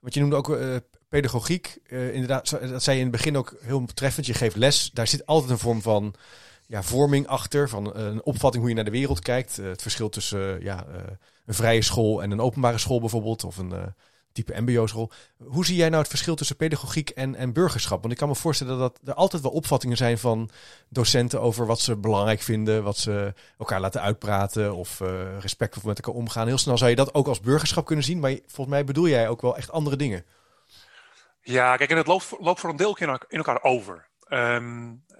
Want 0.00 0.14
je 0.14 0.20
noemde 0.20 0.36
ook 0.36 0.48
uh, 0.48 0.76
pedagogiek. 1.08 1.78
Inderdaad, 1.88 2.50
dat 2.50 2.82
zei 2.82 2.96
je 2.96 3.04
in 3.04 3.08
het 3.08 3.16
begin 3.16 3.36
ook 3.36 3.56
heel 3.60 3.84
treffend. 3.94 4.26
Je 4.26 4.34
geeft 4.34 4.56
les. 4.56 4.90
Daar 4.92 5.06
zit 5.06 5.26
altijd 5.26 5.50
een 5.50 5.58
vorm 5.58 5.82
van 5.82 6.14
ja, 6.66 6.82
vorming 6.82 7.26
achter. 7.26 7.68
Van 7.68 7.96
een 7.96 8.24
opvatting 8.24 8.62
hoe 8.62 8.68
je 8.68 8.76
naar 8.76 8.84
de 8.84 8.98
wereld 8.98 9.20
kijkt. 9.20 9.56
het 9.56 9.82
verschil 9.82 10.08
tussen 10.08 10.62
ja, 10.62 10.86
een 11.46 11.54
vrije 11.54 11.82
school 11.82 12.22
en 12.22 12.30
een 12.30 12.40
openbare 12.40 12.78
school 12.78 13.00
bijvoorbeeld. 13.00 13.44
Of 13.44 13.56
een 13.56 13.72
type 14.34 14.60
mbo-school. 14.60 15.10
Hoe 15.36 15.64
zie 15.64 15.76
jij 15.76 15.88
nou 15.88 16.00
het 16.00 16.10
verschil 16.10 16.34
tussen 16.34 16.56
pedagogiek 16.56 17.10
en, 17.10 17.34
en 17.34 17.52
burgerschap? 17.52 18.00
Want 18.00 18.12
ik 18.12 18.18
kan 18.18 18.28
me 18.28 18.34
voorstellen 18.34 18.78
dat 18.78 19.00
er 19.04 19.14
altijd 19.14 19.42
wel 19.42 19.50
opvattingen 19.50 19.96
zijn 19.96 20.18
van 20.18 20.50
docenten 20.88 21.40
over 21.40 21.66
wat 21.66 21.80
ze 21.80 21.96
belangrijk 21.96 22.40
vinden, 22.40 22.82
wat 22.82 22.96
ze 22.96 23.34
elkaar 23.58 23.80
laten 23.80 24.00
uitpraten 24.00 24.74
of 24.74 25.00
uh, 25.00 25.38
respectvol 25.38 25.88
met 25.88 25.98
elkaar 26.00 26.20
omgaan. 26.20 26.46
Heel 26.46 26.58
snel 26.58 26.78
zou 26.78 26.90
je 26.90 26.96
dat 26.96 27.14
ook 27.14 27.26
als 27.26 27.40
burgerschap 27.40 27.86
kunnen 27.86 28.04
zien, 28.04 28.20
maar 28.20 28.38
volgens 28.46 28.76
mij 28.76 28.84
bedoel 28.84 29.08
jij 29.08 29.28
ook 29.28 29.42
wel 29.42 29.56
echt 29.56 29.70
andere 29.70 29.96
dingen. 29.96 30.24
Ja, 31.40 31.76
kijk, 31.76 31.90
en 31.90 31.96
het 31.96 32.06
loopt, 32.06 32.34
loopt 32.38 32.60
voor 32.60 32.70
een 32.70 32.76
deel 32.76 32.98
in 32.98 33.18
elkaar 33.28 33.62
over. 33.62 34.08
Um, 34.34 35.04
uh, 35.08 35.16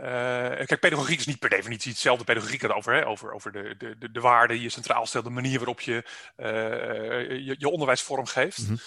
kijk, 0.66 0.80
pedagogiek 0.80 1.18
is 1.18 1.26
niet 1.26 1.38
per 1.38 1.48
definitie 1.48 1.90
hetzelfde. 1.90 2.24
Pedagogiek 2.24 2.60
gaat 2.60 2.72
over, 2.72 2.94
hè, 2.94 3.06
over, 3.06 3.32
over 3.32 3.52
de, 3.52 3.74
de, 3.98 4.10
de 4.12 4.20
waarden 4.20 4.56
die 4.56 4.64
je 4.64 4.70
centraal 4.70 5.06
stelt, 5.06 5.24
de 5.24 5.30
manier 5.30 5.56
waarop 5.56 5.80
je 5.80 6.04
uh, 6.36 7.46
je, 7.46 7.54
je, 7.58 7.68
onderwijs 7.68 8.02
vormgeeft. 8.02 8.68
Mm 8.68 8.78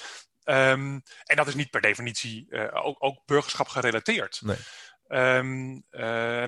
um, 0.49 1.03
en 1.23 1.35
dat 1.35 1.47
is 1.47 1.55
niet 1.55 1.69
per 1.69 1.81
definitie 1.81 2.45
uh, 2.49 2.85
ook, 2.85 2.95
ook, 2.99 3.25
burgerschap 3.25 3.67
gerelateerd. 3.67 4.41
Nee. 4.41 4.57
Um, 5.37 5.83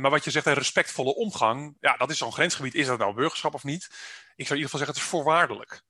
maar 0.01 0.09
wat 0.09 0.23
je 0.23 0.31
zegt, 0.31 0.45
een 0.45 0.53
respectvolle 0.53 1.15
omgang, 1.15 1.77
ja, 1.79 1.97
dat 1.97 2.09
is 2.09 2.17
zo'n 2.17 2.33
grensgebied. 2.33 2.75
Is 2.75 2.87
dat 2.87 2.99
nou 2.99 3.13
burgerschap 3.13 3.53
of 3.53 3.63
niet? 3.63 3.83
Ik 4.35 4.47
zou 4.47 4.59
in 4.59 4.65
ieder 4.65 4.69
geval 4.69 4.79
zeggen, 4.79 4.95
het 4.95 5.03
is 5.03 5.09
voorwaardelijk. 5.09 5.81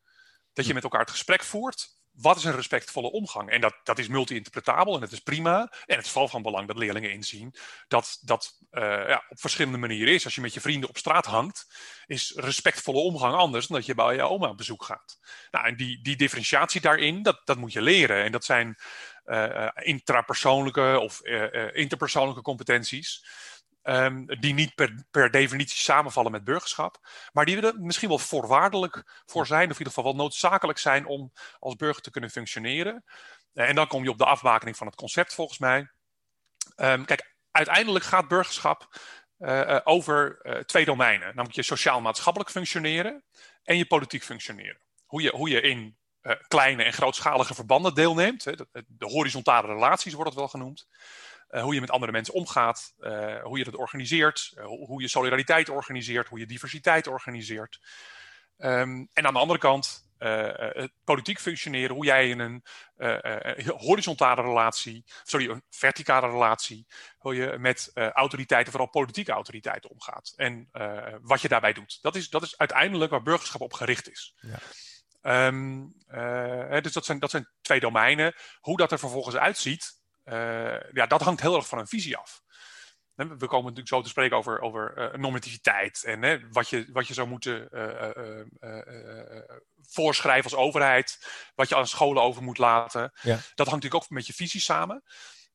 Dat 0.53 0.65
je 0.65 0.73
met 0.73 0.83
elkaar 0.83 0.99
het 0.99 1.09
gesprek 1.09 1.43
voert 1.43 1.98
wat 2.21 2.37
is 2.37 2.43
een 2.43 2.55
respectvolle 2.55 3.11
omgang? 3.11 3.49
En 3.49 3.61
dat, 3.61 3.75
dat 3.83 3.99
is 3.99 4.07
multi-interpretabel 4.07 4.93
en 4.93 4.99
dat 4.99 5.11
is 5.11 5.19
prima. 5.19 5.59
En 5.85 5.95
het 5.95 6.05
is 6.05 6.11
vooral 6.11 6.29
van 6.29 6.41
belang 6.41 6.67
dat 6.67 6.77
leerlingen 6.77 7.11
inzien 7.11 7.55
dat 7.87 8.19
dat 8.21 8.57
uh, 8.71 8.81
ja, 8.83 9.23
op 9.29 9.39
verschillende 9.39 9.77
manieren 9.77 10.13
is. 10.13 10.25
Als 10.25 10.35
je 10.35 10.41
met 10.41 10.53
je 10.53 10.61
vrienden 10.61 10.89
op 10.89 10.97
straat 10.97 11.25
hangt, 11.25 11.67
is 12.05 12.33
respectvolle 12.35 12.99
omgang 12.99 13.35
anders 13.35 13.67
dan 13.67 13.77
dat 13.77 13.85
je 13.85 13.95
bij 13.95 14.15
je 14.15 14.21
oma 14.21 14.49
op 14.49 14.57
bezoek 14.57 14.83
gaat. 14.83 15.19
Nou, 15.51 15.65
en 15.65 15.75
die, 15.75 16.01
die 16.01 16.15
differentiatie 16.15 16.81
daarin, 16.81 17.23
dat, 17.23 17.41
dat 17.45 17.57
moet 17.57 17.73
je 17.73 17.81
leren. 17.81 18.23
En 18.23 18.31
dat 18.31 18.45
zijn 18.45 18.77
uh, 19.25 19.67
intrapersoonlijke 19.73 20.99
of 20.99 21.19
uh, 21.23 21.75
interpersoonlijke 21.75 22.41
competenties. 22.41 23.25
Um, 23.83 24.25
die 24.39 24.53
niet 24.53 24.75
per, 24.75 25.05
per 25.11 25.31
definitie 25.31 25.77
samenvallen 25.77 26.31
met 26.31 26.43
burgerschap, 26.43 27.07
maar 27.31 27.45
die 27.45 27.61
er 27.61 27.79
misschien 27.79 28.09
wel 28.09 28.17
voorwaardelijk 28.17 29.21
voor 29.25 29.45
zijn, 29.45 29.65
of 29.65 29.71
in 29.71 29.77
ieder 29.77 29.93
geval 29.93 30.03
wel 30.03 30.15
noodzakelijk 30.15 30.79
zijn 30.79 31.05
om 31.05 31.31
als 31.59 31.75
burger 31.75 32.01
te 32.01 32.11
kunnen 32.11 32.29
functioneren. 32.29 33.03
Uh, 33.53 33.69
en 33.69 33.75
dan 33.75 33.87
kom 33.87 34.03
je 34.03 34.09
op 34.09 34.17
de 34.17 34.25
afbakening 34.25 34.77
van 34.77 34.87
het 34.87 34.95
concept 34.95 35.33
volgens 35.33 35.59
mij. 35.59 35.91
Um, 36.75 37.05
kijk, 37.05 37.35
uiteindelijk 37.51 38.05
gaat 38.05 38.27
burgerschap 38.27 38.99
uh, 39.39 39.79
over 39.83 40.39
uh, 40.41 40.55
twee 40.59 40.85
domeinen, 40.85 41.27
namelijk 41.27 41.55
je 41.55 41.63
sociaal-maatschappelijk 41.63 42.51
functioneren 42.51 43.23
en 43.63 43.77
je 43.77 43.85
politiek 43.85 44.23
functioneren. 44.23 44.81
Hoe 45.05 45.21
je, 45.21 45.31
hoe 45.31 45.49
je 45.49 45.61
in 45.61 45.97
kleine 46.47 46.83
en 46.83 46.93
grootschalige 46.93 47.53
verbanden 47.53 47.93
deelneemt, 47.93 48.45
hè, 48.45 48.55
de, 48.55 48.67
de 48.87 49.05
horizontale 49.05 49.67
relaties 49.67 50.13
wordt 50.13 50.29
het 50.29 50.39
wel 50.39 50.47
genoemd. 50.47 50.87
Uh, 51.51 51.61
hoe 51.61 51.73
je 51.73 51.79
met 51.79 51.91
andere 51.91 52.11
mensen 52.11 52.33
omgaat, 52.33 52.93
uh, 52.99 53.41
hoe 53.41 53.57
je 53.57 53.63
dat 53.63 53.75
organiseert, 53.75 54.51
uh, 54.55 54.65
hoe 54.65 55.01
je 55.01 55.07
solidariteit 55.07 55.69
organiseert, 55.69 56.27
hoe 56.27 56.39
je 56.39 56.45
diversiteit 56.45 57.07
organiseert. 57.07 57.79
Um, 58.57 59.09
en 59.13 59.25
aan 59.25 59.33
de 59.33 59.39
andere 59.39 59.59
kant 59.59 60.07
het 60.19 60.91
politiek 61.03 61.39
functioneren, 61.39 61.95
hoe 61.95 62.05
jij 62.05 62.29
in 62.29 62.39
een 62.39 62.63
horizontale 63.77 64.41
relatie, 64.41 65.03
sorry, 65.23 65.49
een 65.49 65.63
verticale 65.69 66.29
relatie, 66.29 66.87
hoe 67.17 67.35
je 67.35 67.57
met 67.57 67.91
autoriteiten, 67.93 68.71
vooral 68.71 68.89
politieke 68.89 69.31
autoriteiten 69.31 69.89
omgaat. 69.89 70.33
En 70.35 70.69
wat 71.21 71.41
je 71.41 71.47
daarbij 71.47 71.73
doet. 71.73 71.97
Dat 72.01 72.15
is, 72.15 72.29
dat 72.29 72.43
is 72.43 72.57
uiteindelijk 72.57 73.11
waar 73.11 73.21
burgerschap 73.21 73.61
op 73.61 73.73
gericht 73.73 74.09
is. 74.09 74.35
Ja. 75.21 75.47
Um, 75.47 75.93
dus 76.81 76.93
dat 76.93 77.05
zijn, 77.05 77.19
dat 77.19 77.31
zijn 77.31 77.49
twee 77.61 77.79
domeinen. 77.79 78.33
Hoe 78.59 78.77
dat 78.77 78.91
er 78.91 78.99
vervolgens 78.99 79.35
uitziet, 79.35 79.98
ja, 80.93 81.05
dat 81.07 81.21
hangt 81.21 81.41
heel 81.41 81.55
erg 81.55 81.67
van 81.67 81.79
een 81.79 81.87
visie 81.87 82.17
af. 82.17 82.41
We 83.15 83.47
komen 83.47 83.63
natuurlijk 83.63 83.87
zo 83.87 84.01
te 84.01 84.09
spreken 84.09 84.37
over, 84.37 84.59
over 84.59 84.93
uh, 84.97 85.19
normativiteit 85.19 86.03
en 86.03 86.21
hè, 86.21 86.49
wat, 86.49 86.69
je, 86.69 86.89
wat 86.91 87.07
je 87.07 87.13
zou 87.13 87.27
moeten 87.27 87.67
uh, 87.71 88.77
voorschrijven 89.81 90.51
als 90.51 90.59
overheid, 90.59 91.27
wat 91.55 91.69
je 91.69 91.75
aan 91.75 91.87
scholen 91.87 92.23
over 92.23 92.43
moet 92.43 92.57
laten. 92.57 93.01
Ja. 93.21 93.35
Dat 93.35 93.67
hangt 93.67 93.71
natuurlijk 93.71 94.03
ook 94.03 94.09
met 94.09 94.27
je 94.27 94.33
visie 94.33 94.61
samen. 94.61 95.03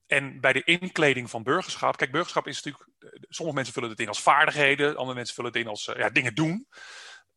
En 0.06 0.40
bij 0.40 0.52
de 0.52 0.64
inkleding 0.64 1.30
van 1.30 1.42
burgerschap, 1.42 1.96
kijk, 1.96 2.12
burgerschap 2.12 2.46
is 2.46 2.62
natuurlijk, 2.62 2.90
sommige 3.28 3.56
mensen 3.56 3.74
vullen 3.74 3.90
het 3.90 4.00
in 4.00 4.08
als 4.08 4.22
vaardigheden, 4.22 4.96
andere 4.96 5.14
mensen 5.14 5.34
vullen 5.34 5.52
het 5.52 5.60
in 5.60 5.68
als 5.68 5.84
ja, 5.84 6.10
dingen 6.10 6.34
doen. 6.34 6.68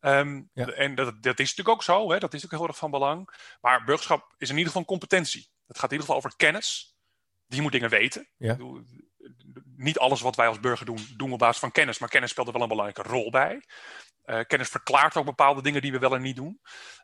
Um, 0.00 0.50
ja. 0.52 0.66
En 0.66 0.94
dat, 0.94 1.22
dat 1.22 1.38
is 1.38 1.48
natuurlijk 1.48 1.68
ook 1.68 1.82
zo, 1.82 2.10
hè, 2.10 2.18
dat 2.18 2.34
is 2.34 2.44
ook 2.44 2.50
heel 2.50 2.66
erg 2.66 2.76
van 2.76 2.90
belang. 2.90 3.28
Maar 3.60 3.84
burgerschap 3.84 4.34
is 4.36 4.48
in 4.48 4.56
ieder 4.56 4.66
geval 4.66 4.80
een 4.80 4.98
competentie. 4.98 5.50
Het 5.66 5.78
gaat 5.78 5.90
in 5.90 5.98
ieder 5.98 6.06
geval 6.06 6.16
over 6.16 6.36
kennis 6.36 6.96
die 7.48 7.62
moet 7.62 7.72
dingen 7.72 7.90
weten. 7.90 8.28
Ja. 8.36 8.56
Niet 9.76 9.98
alles 9.98 10.20
wat 10.20 10.36
wij 10.36 10.46
als 10.46 10.60
burger 10.60 10.86
doen, 10.86 11.06
doen 11.16 11.26
we 11.28 11.32
op 11.32 11.38
basis 11.38 11.58
van 11.58 11.70
kennis, 11.70 11.98
maar 11.98 12.08
kennis 12.08 12.30
speelt 12.30 12.46
er 12.46 12.52
wel 12.52 12.62
een 12.62 12.68
belangrijke 12.68 13.10
rol 13.10 13.30
bij. 13.30 13.62
Uh, 14.24 14.40
kennis 14.46 14.68
verklaart 14.68 15.16
ook 15.16 15.24
bepaalde 15.24 15.62
dingen 15.62 15.82
die 15.82 15.92
we 15.92 15.98
wel 15.98 16.14
en 16.14 16.22
niet 16.22 16.36
doen. 16.36 16.60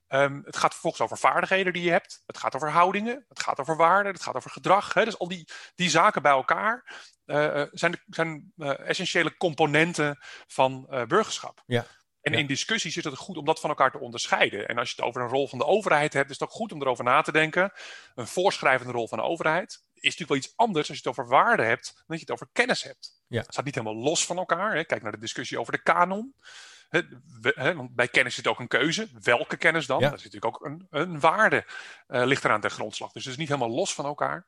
Um, 0.08 0.42
het 0.44 0.56
gaat 0.56 0.72
vervolgens 0.72 1.02
over 1.02 1.18
vaardigheden 1.18 1.72
die 1.72 1.82
je 1.82 1.90
hebt. 1.90 2.22
Het 2.26 2.38
gaat 2.38 2.54
over 2.54 2.70
houdingen. 2.70 3.24
Het 3.28 3.42
gaat 3.42 3.60
over 3.60 3.76
waarden. 3.76 4.12
Het 4.12 4.22
gaat 4.22 4.34
over 4.34 4.50
gedrag. 4.50 4.94
Hè? 4.94 5.04
Dus 5.04 5.18
al 5.18 5.28
die, 5.28 5.48
die 5.74 5.90
zaken 5.90 6.22
bij 6.22 6.32
elkaar 6.32 6.94
uh, 7.26 7.62
zijn, 7.70 8.02
zijn 8.06 8.52
uh, 8.56 8.88
essentiële 8.88 9.36
componenten 9.36 10.18
van 10.46 10.86
burgerschap. 11.08 11.62
Ja. 11.66 11.86
En 12.24 12.34
in 12.34 12.46
discussies 12.46 12.96
is 12.96 13.04
het 13.04 13.16
goed 13.16 13.36
om 13.36 13.44
dat 13.44 13.60
van 13.60 13.70
elkaar 13.70 13.90
te 13.90 13.98
onderscheiden. 13.98 14.68
En 14.68 14.78
als 14.78 14.88
je 14.90 14.94
het 14.96 15.04
over 15.04 15.22
een 15.22 15.28
rol 15.28 15.48
van 15.48 15.58
de 15.58 15.64
overheid 15.64 16.12
hebt, 16.12 16.30
is 16.30 16.38
het 16.38 16.48
ook 16.48 16.54
goed 16.54 16.72
om 16.72 16.80
erover 16.80 17.04
na 17.04 17.22
te 17.22 17.32
denken. 17.32 17.72
Een 18.14 18.26
voorschrijvende 18.26 18.92
rol 18.92 19.08
van 19.08 19.18
de 19.18 19.24
overheid 19.24 19.72
is 19.94 20.02
natuurlijk 20.02 20.28
wel 20.28 20.38
iets 20.38 20.52
anders 20.56 20.88
als 20.88 20.98
je 20.98 21.08
het 21.08 21.18
over 21.18 21.30
waarde 21.30 21.62
hebt 21.62 21.92
dan 21.94 22.04
dat 22.06 22.16
je 22.16 22.24
het 22.24 22.30
over 22.30 22.48
kennis 22.52 22.82
hebt. 22.82 23.22
Ja. 23.28 23.40
Het 23.40 23.52
staat 23.52 23.64
niet 23.64 23.74
helemaal 23.74 24.02
los 24.02 24.26
van 24.26 24.36
elkaar. 24.36 24.74
Hè. 24.74 24.84
Kijk 24.84 25.02
naar 25.02 25.12
de 25.12 25.18
discussie 25.18 25.58
over 25.58 25.72
de 25.72 25.82
kanon. 25.82 26.34
Want 27.54 27.94
bij 27.94 28.08
kennis 28.08 28.34
zit 28.34 28.46
ook 28.46 28.58
een 28.58 28.68
keuze. 28.68 29.08
Welke 29.20 29.56
kennis 29.56 29.86
dan? 29.86 30.00
Ja. 30.00 30.08
Daar 30.08 30.18
zit 30.18 30.32
natuurlijk 30.32 30.62
ook 30.62 30.66
een, 30.66 30.86
een 30.90 31.20
waarde, 31.20 31.64
uh, 32.08 32.24
ligt 32.24 32.44
eraan 32.44 32.60
ten 32.60 32.70
grondslag. 32.70 33.12
Dus 33.12 33.22
het 33.24 33.32
is 33.32 33.38
niet 33.38 33.48
helemaal 33.48 33.76
los 33.76 33.94
van 33.94 34.04
elkaar. 34.04 34.46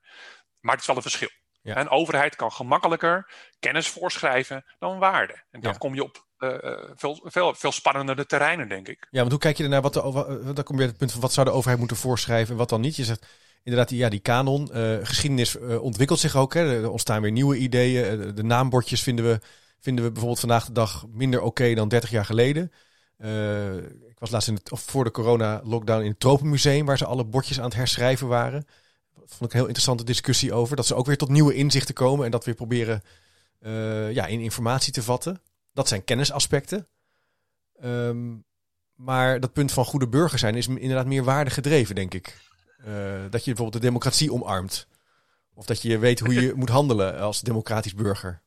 Maar 0.61 0.73
het 0.73 0.81
is 0.81 0.87
wel 0.87 0.97
een 0.97 1.03
verschil. 1.03 1.31
Ja. 1.63 1.77
Een 1.77 1.89
overheid 1.89 2.37
kan 2.37 2.53
gemakkelijker 2.53 3.33
kennis 3.59 3.89
voorschrijven 3.89 4.65
dan 4.79 4.99
waarde. 4.99 5.45
En 5.51 5.61
dan 5.61 5.79
kom 5.79 5.95
je 5.95 6.03
op 6.03 6.26
veel, 6.97 7.21
veel, 7.25 7.55
veel 7.55 7.73
spannendere 7.73 8.27
terreinen, 8.27 8.69
denk 8.69 8.89
ik. 8.89 9.07
Ja, 9.11 9.19
want 9.19 9.31
hoe 9.31 9.41
kijk 9.41 9.57
je 9.57 9.63
ernaar? 9.63 9.83
Wat 9.83 9.93
de, 9.93 10.03
over, 10.03 10.55
dan 10.55 10.65
kom 10.65 10.81
je 10.81 10.87
het 10.87 10.97
punt 10.97 11.13
van 11.13 11.21
wat 11.21 11.33
zou 11.33 11.47
de 11.47 11.53
overheid 11.53 11.79
moeten 11.79 11.97
voorschrijven 11.97 12.53
en 12.53 12.59
wat 12.59 12.69
dan 12.69 12.81
niet? 12.81 12.97
Je 12.97 13.05
zegt 13.05 13.27
inderdaad, 13.63 13.91
ja, 13.91 14.09
die 14.09 14.21
kanon, 14.21 14.71
geschiedenis 15.03 15.59
ontwikkelt 15.59 16.19
zich 16.19 16.37
ook. 16.37 16.55
Hè. 16.55 16.83
Er 16.83 16.91
ontstaan 16.91 17.23
weer 17.23 17.31
nieuwe 17.31 17.57
ideeën. 17.57 18.35
De 18.35 18.43
naambordjes 18.43 19.03
vinden 19.03 19.25
we, 19.25 19.41
vinden 19.81 20.05
we 20.05 20.11
bijvoorbeeld 20.11 20.41
vandaag 20.41 20.67
de 20.67 20.73
dag 20.73 21.05
minder 21.13 21.41
oké 21.41 21.75
dan 21.75 21.89
30 21.89 22.11
jaar 22.11 22.25
geleden. 22.25 22.73
ik 24.09 24.19
was 24.19 24.31
laatst 24.31 24.49
in 24.49 24.55
het, 24.55 24.73
of 24.73 24.81
voor 24.81 25.05
de 25.05 25.11
corona-lockdown 25.11 26.03
in 26.03 26.11
het 26.11 26.21
Tropenmuseum, 26.21 26.87
waar 26.87 26.99
ze 26.99 27.07
alle 27.07 27.25
bordjes 27.25 27.59
aan 27.59 27.65
het 27.65 27.75
herschrijven 27.75 28.29
waren 28.29 28.67
vond 29.27 29.45
ik 29.45 29.51
een 29.51 29.59
heel 29.59 29.67
interessante 29.67 30.05
discussie 30.05 30.53
over. 30.53 30.77
Dat 30.77 30.87
ze 30.87 30.95
ook 30.95 31.07
weer 31.07 31.17
tot 31.17 31.29
nieuwe 31.29 31.55
inzichten 31.55 31.95
komen 31.95 32.25
en 32.25 32.31
dat 32.31 32.45
weer 32.45 32.55
proberen 32.55 33.03
ja, 34.13 34.27
in 34.27 34.41
informatie 34.41 34.93
te 34.93 35.03
vatten. 35.03 35.41
Dat 35.77 35.89
zijn 35.89 36.05
kennisaspecten. 36.05 36.89
Um, 37.85 38.45
maar 38.95 39.41
dat 39.41 39.53
punt 39.53 39.73
van 39.73 39.85
goede 39.85 40.09
burger 40.09 40.39
zijn 40.39 40.55
is 40.55 40.67
inderdaad 40.67 41.07
meer 41.07 41.25
waarde 41.25 41.51
gedreven, 41.51 41.95
denk 41.95 42.15
ik. 42.15 42.37
Uh, 42.81 42.87
dat 43.31 43.45
je 43.45 43.53
bijvoorbeeld 43.53 43.73
de 43.73 43.89
democratie 43.89 44.33
omarmt. 44.33 44.89
Of 45.55 45.67
dat 45.67 45.83
je 45.83 45.99
weet 45.99 46.21
hoe 46.21 46.35
je 46.35 46.55
moet 46.61 46.69
handelen 46.69 47.19
als 47.19 47.41
democratisch 47.41 47.95
burger. 47.95 48.43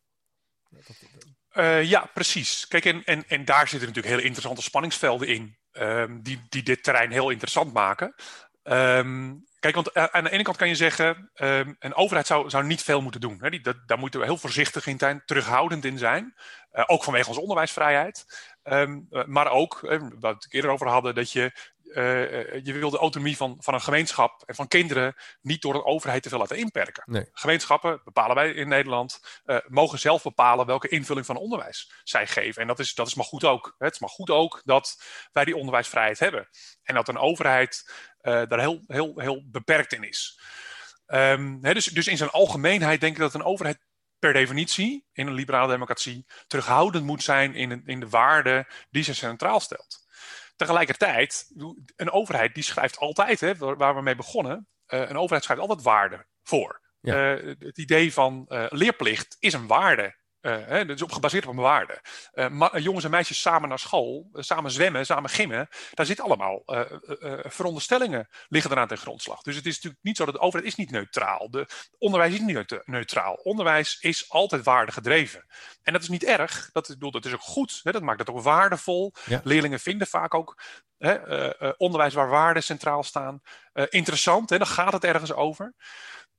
Uh, 1.54 1.84
ja, 1.84 2.10
precies. 2.14 2.68
Kijk, 2.68 2.86
en, 2.86 3.04
en, 3.04 3.28
en 3.28 3.46
daar 3.46 3.68
zitten 3.68 3.88
natuurlijk 3.88 4.16
hele 4.16 4.28
interessante 4.28 4.62
spanningsvelden 4.62 5.28
in. 5.28 5.58
Um, 5.72 6.22
die, 6.24 6.42
die 6.50 6.64
dit 6.64 6.84
terrein 6.84 7.12
heel 7.12 7.30
interessant 7.30 7.74
maken. 7.74 8.16
Um, 8.64 9.46
Kijk, 9.60 9.76
want 9.76 9.92
eh, 9.92 10.04
aan 10.04 10.24
de 10.24 10.30
ene 10.30 10.44
kant 10.44 10.58
kan 10.58 10.68
je 10.68 10.76
zeggen, 10.76 11.32
um, 11.36 11.76
een 11.80 11.96
overheid 11.96 12.28
zou, 12.28 12.50
zou 12.50 12.66
niet 12.66 12.84
veel 12.84 13.02
moeten 13.02 13.22
doen. 13.22 13.38
Die, 13.50 13.62
dat, 13.62 13.78
daar 13.86 14.00
moeten 14.00 14.20
we 14.20 14.26
heel 14.26 14.38
voorzichtig 14.38 14.88
in 14.88 15.00
zijn, 15.00 15.22
terughoudend 15.26 15.86
in 15.86 15.98
zijn. 15.98 16.36
Uh, 16.72 16.84
ook 16.88 17.04
vanwege 17.04 17.28
onze 17.28 17.42
onderwijsvrijheid. 17.42 18.26
Um, 18.64 19.08
maar 19.26 19.52
ook, 19.52 19.80
wat 19.82 20.00
we 20.20 20.28
het 20.28 20.54
eerder 20.54 20.72
over 20.72 20.88
hadden, 20.88 21.16
dat 21.16 21.32
je 21.32 21.52
je 22.64 22.74
wil 22.74 22.90
de 22.90 22.98
autonomie 22.98 23.38
van, 23.38 23.58
van 23.60 23.74
een 23.74 23.82
gemeenschap 23.82 24.44
en 24.46 24.56
van 24.56 24.68
kinderen 24.68 25.16
niet 25.42 25.62
door 25.62 25.76
een 25.76 25.86
overheid 25.86 26.24
te 26.24 26.30
veel 26.30 26.38
laten 26.38 26.58
inperken. 26.58 27.04
Nee. 27.06 27.30
Gemeenschappen, 27.34 28.02
bepalen 28.04 28.36
wij 28.36 28.52
in 28.52 28.68
Nederland, 28.68 29.20
mogen 29.68 30.00
zelf 30.00 30.24
bepalen 30.24 30.66
welke 30.66 30.88
invulling 30.88 31.26
van 31.26 31.36
onderwijs 31.36 31.92
zij 32.04 32.28
geven. 32.28 32.62
En 32.62 32.68
dat 32.68 32.80
is, 32.80 32.94
dat 32.94 33.08
is 33.08 33.16
maar 33.16 33.26
goed 33.26 33.44
ook. 33.44 33.76
Het 33.78 33.94
is 33.94 34.00
maar 34.00 34.10
goed 34.10 34.30
ook 34.30 34.62
dat 34.66 35.04
wij 35.32 35.46
die 35.46 35.56
onderwijsvrijheid 35.56 36.20
hebben. 36.20 36.50
En 36.84 36.96
dat 36.96 37.08
een 37.08 37.18
overheid 37.18 37.92
daar 38.22 38.60
heel, 38.60 38.84
heel, 38.88 39.20
heel 39.20 39.44
beperkt 39.46 39.94
in 39.94 40.04
is. 40.04 40.40
Um, 41.08 41.62
dus, 41.62 41.86
dus 41.86 42.08
in 42.08 42.18
zijn 42.18 42.30
algemeenheid 42.30 43.02
denk 43.02 43.14
ik 43.14 43.22
dat 43.22 43.34
een 43.34 43.44
overheid 43.44 43.80
per 44.20 44.34
definitie 44.34 45.06
in 45.14 45.28
een 45.28 45.34
liberale 45.34 45.72
democratie 45.72 46.26
terughoudend 46.48 47.06
moet 47.06 47.24
zijn 47.24 47.56
in, 47.56 47.82
in 47.86 48.00
de 48.00 48.10
waarden 48.10 48.68
die 48.90 49.04
ze 49.04 49.14
centraal 49.14 49.60
stelt. 49.60 50.08
Tegelijkertijd, 50.56 51.52
een 51.96 52.12
overheid 52.12 52.54
die 52.54 52.64
schrijft 52.64 52.98
altijd, 52.98 53.40
hè, 53.40 53.56
waar 53.56 53.96
we 53.96 54.02
mee 54.02 54.16
begonnen, 54.16 54.68
uh, 54.88 55.00
een 55.00 55.18
overheid 55.18 55.44
schrijft 55.44 55.62
altijd 55.62 55.82
waarden 55.82 56.28
voor. 56.44 56.82
Ja. 57.02 57.38
Uh, 57.38 57.56
het 57.60 57.78
idee 57.78 58.14
van 58.14 58.46
uh, 58.48 58.66
leerplicht 58.70 59.36
is 59.40 59.54
een 59.54 59.68
waarde 59.68 60.18
uh, 60.42 60.58
hè, 60.66 60.86
dat 60.86 60.96
is 60.96 61.02
op 61.02 61.12
gebaseerd 61.12 61.46
op 61.46 61.52
een 61.52 61.62
waarde. 61.62 62.02
Uh, 62.34 62.70
jongens 62.74 63.06
en 63.06 63.12
meisjes 63.12 63.42
samen 63.42 63.70
naar 63.70 63.80
school, 63.80 64.30
uh, 64.34 64.42
samen 64.42 64.72
zwemmen, 64.72 65.06
samen 65.06 65.30
gimmen, 65.30 65.68
daar 65.94 66.06
zitten 66.06 66.26
allemaal 66.26 66.64
veronderstellingen 67.48 68.30
liggen 68.48 68.72
eraan 68.72 68.88
ten 68.88 68.98
grondslag. 68.98 69.42
Dus 69.42 69.56
het 69.56 69.66
is 69.66 69.76
natuurlijk 69.76 70.04
niet 70.04 70.18
zo 70.18 70.26
dat 70.26 70.34
de 70.34 70.40
overheid 70.40 70.70
is 70.70 70.76
niet 70.76 70.92
neutraal. 70.92 71.50
De 71.50 71.68
onderwijs 71.98 72.34
is 72.34 72.40
niet 72.40 72.84
neutraal. 72.86 73.34
Onderwijs 73.34 74.00
is 74.00 74.30
altijd 74.30 74.64
waardegedreven. 74.64 75.46
En 75.84 75.94
dat 75.94 76.02
is 76.02 76.10
niet 76.10 76.24
erg. 76.24 76.70
Dat 76.72 76.90
is, 76.90 76.96
dat 76.98 77.26
is 77.26 77.34
ook 77.34 77.42
goed. 77.42 77.80
Hè, 77.84 77.92
dat 77.92 78.02
maakt 78.02 78.20
het 78.20 78.30
ook 78.30 78.42
waardevol. 78.42 79.14
Ja. 79.26 79.42
Leerlingen 79.44 79.80
vinden 79.80 80.08
vaak 80.08 80.34
ook 80.34 80.62
hè, 80.98 81.18
onderwijs 81.78 82.14
waar 82.14 82.30
waarden 82.30 82.64
centraal 82.64 83.04
staan 83.04 83.42
interessant. 83.90 84.50
Hè, 84.50 84.58
dan 84.58 84.68
gaat 84.68 84.94
het 84.94 85.04
ergens 85.04 85.34
over. 85.34 85.74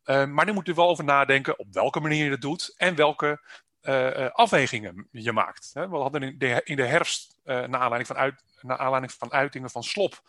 maar 0.04 0.44
nu 0.44 0.52
moet 0.52 0.66
je 0.66 0.74
wel 0.74 0.88
over 0.88 1.04
nadenken 1.04 1.58
op 1.58 1.66
welke 1.70 2.00
manier 2.00 2.24
je 2.24 2.30
dat 2.30 2.40
doet 2.40 2.74
en 2.76 2.94
welke 2.94 3.40
uh, 3.82 4.30
afwegingen 4.30 5.08
je 5.10 5.32
maakt. 5.32 5.70
We 5.72 5.80
hadden 5.80 6.22
in 6.22 6.38
de, 6.38 6.60
in 6.64 6.76
de 6.76 6.86
herfst, 6.86 7.36
uh, 7.44 7.54
naar, 7.54 7.80
aanleiding 7.80 8.06
van 8.06 8.16
uit, 8.16 8.42
naar 8.60 8.78
aanleiding 8.78 9.12
van 9.12 9.32
uitingen 9.32 9.70
van 9.70 9.82
Slop, 9.82 10.22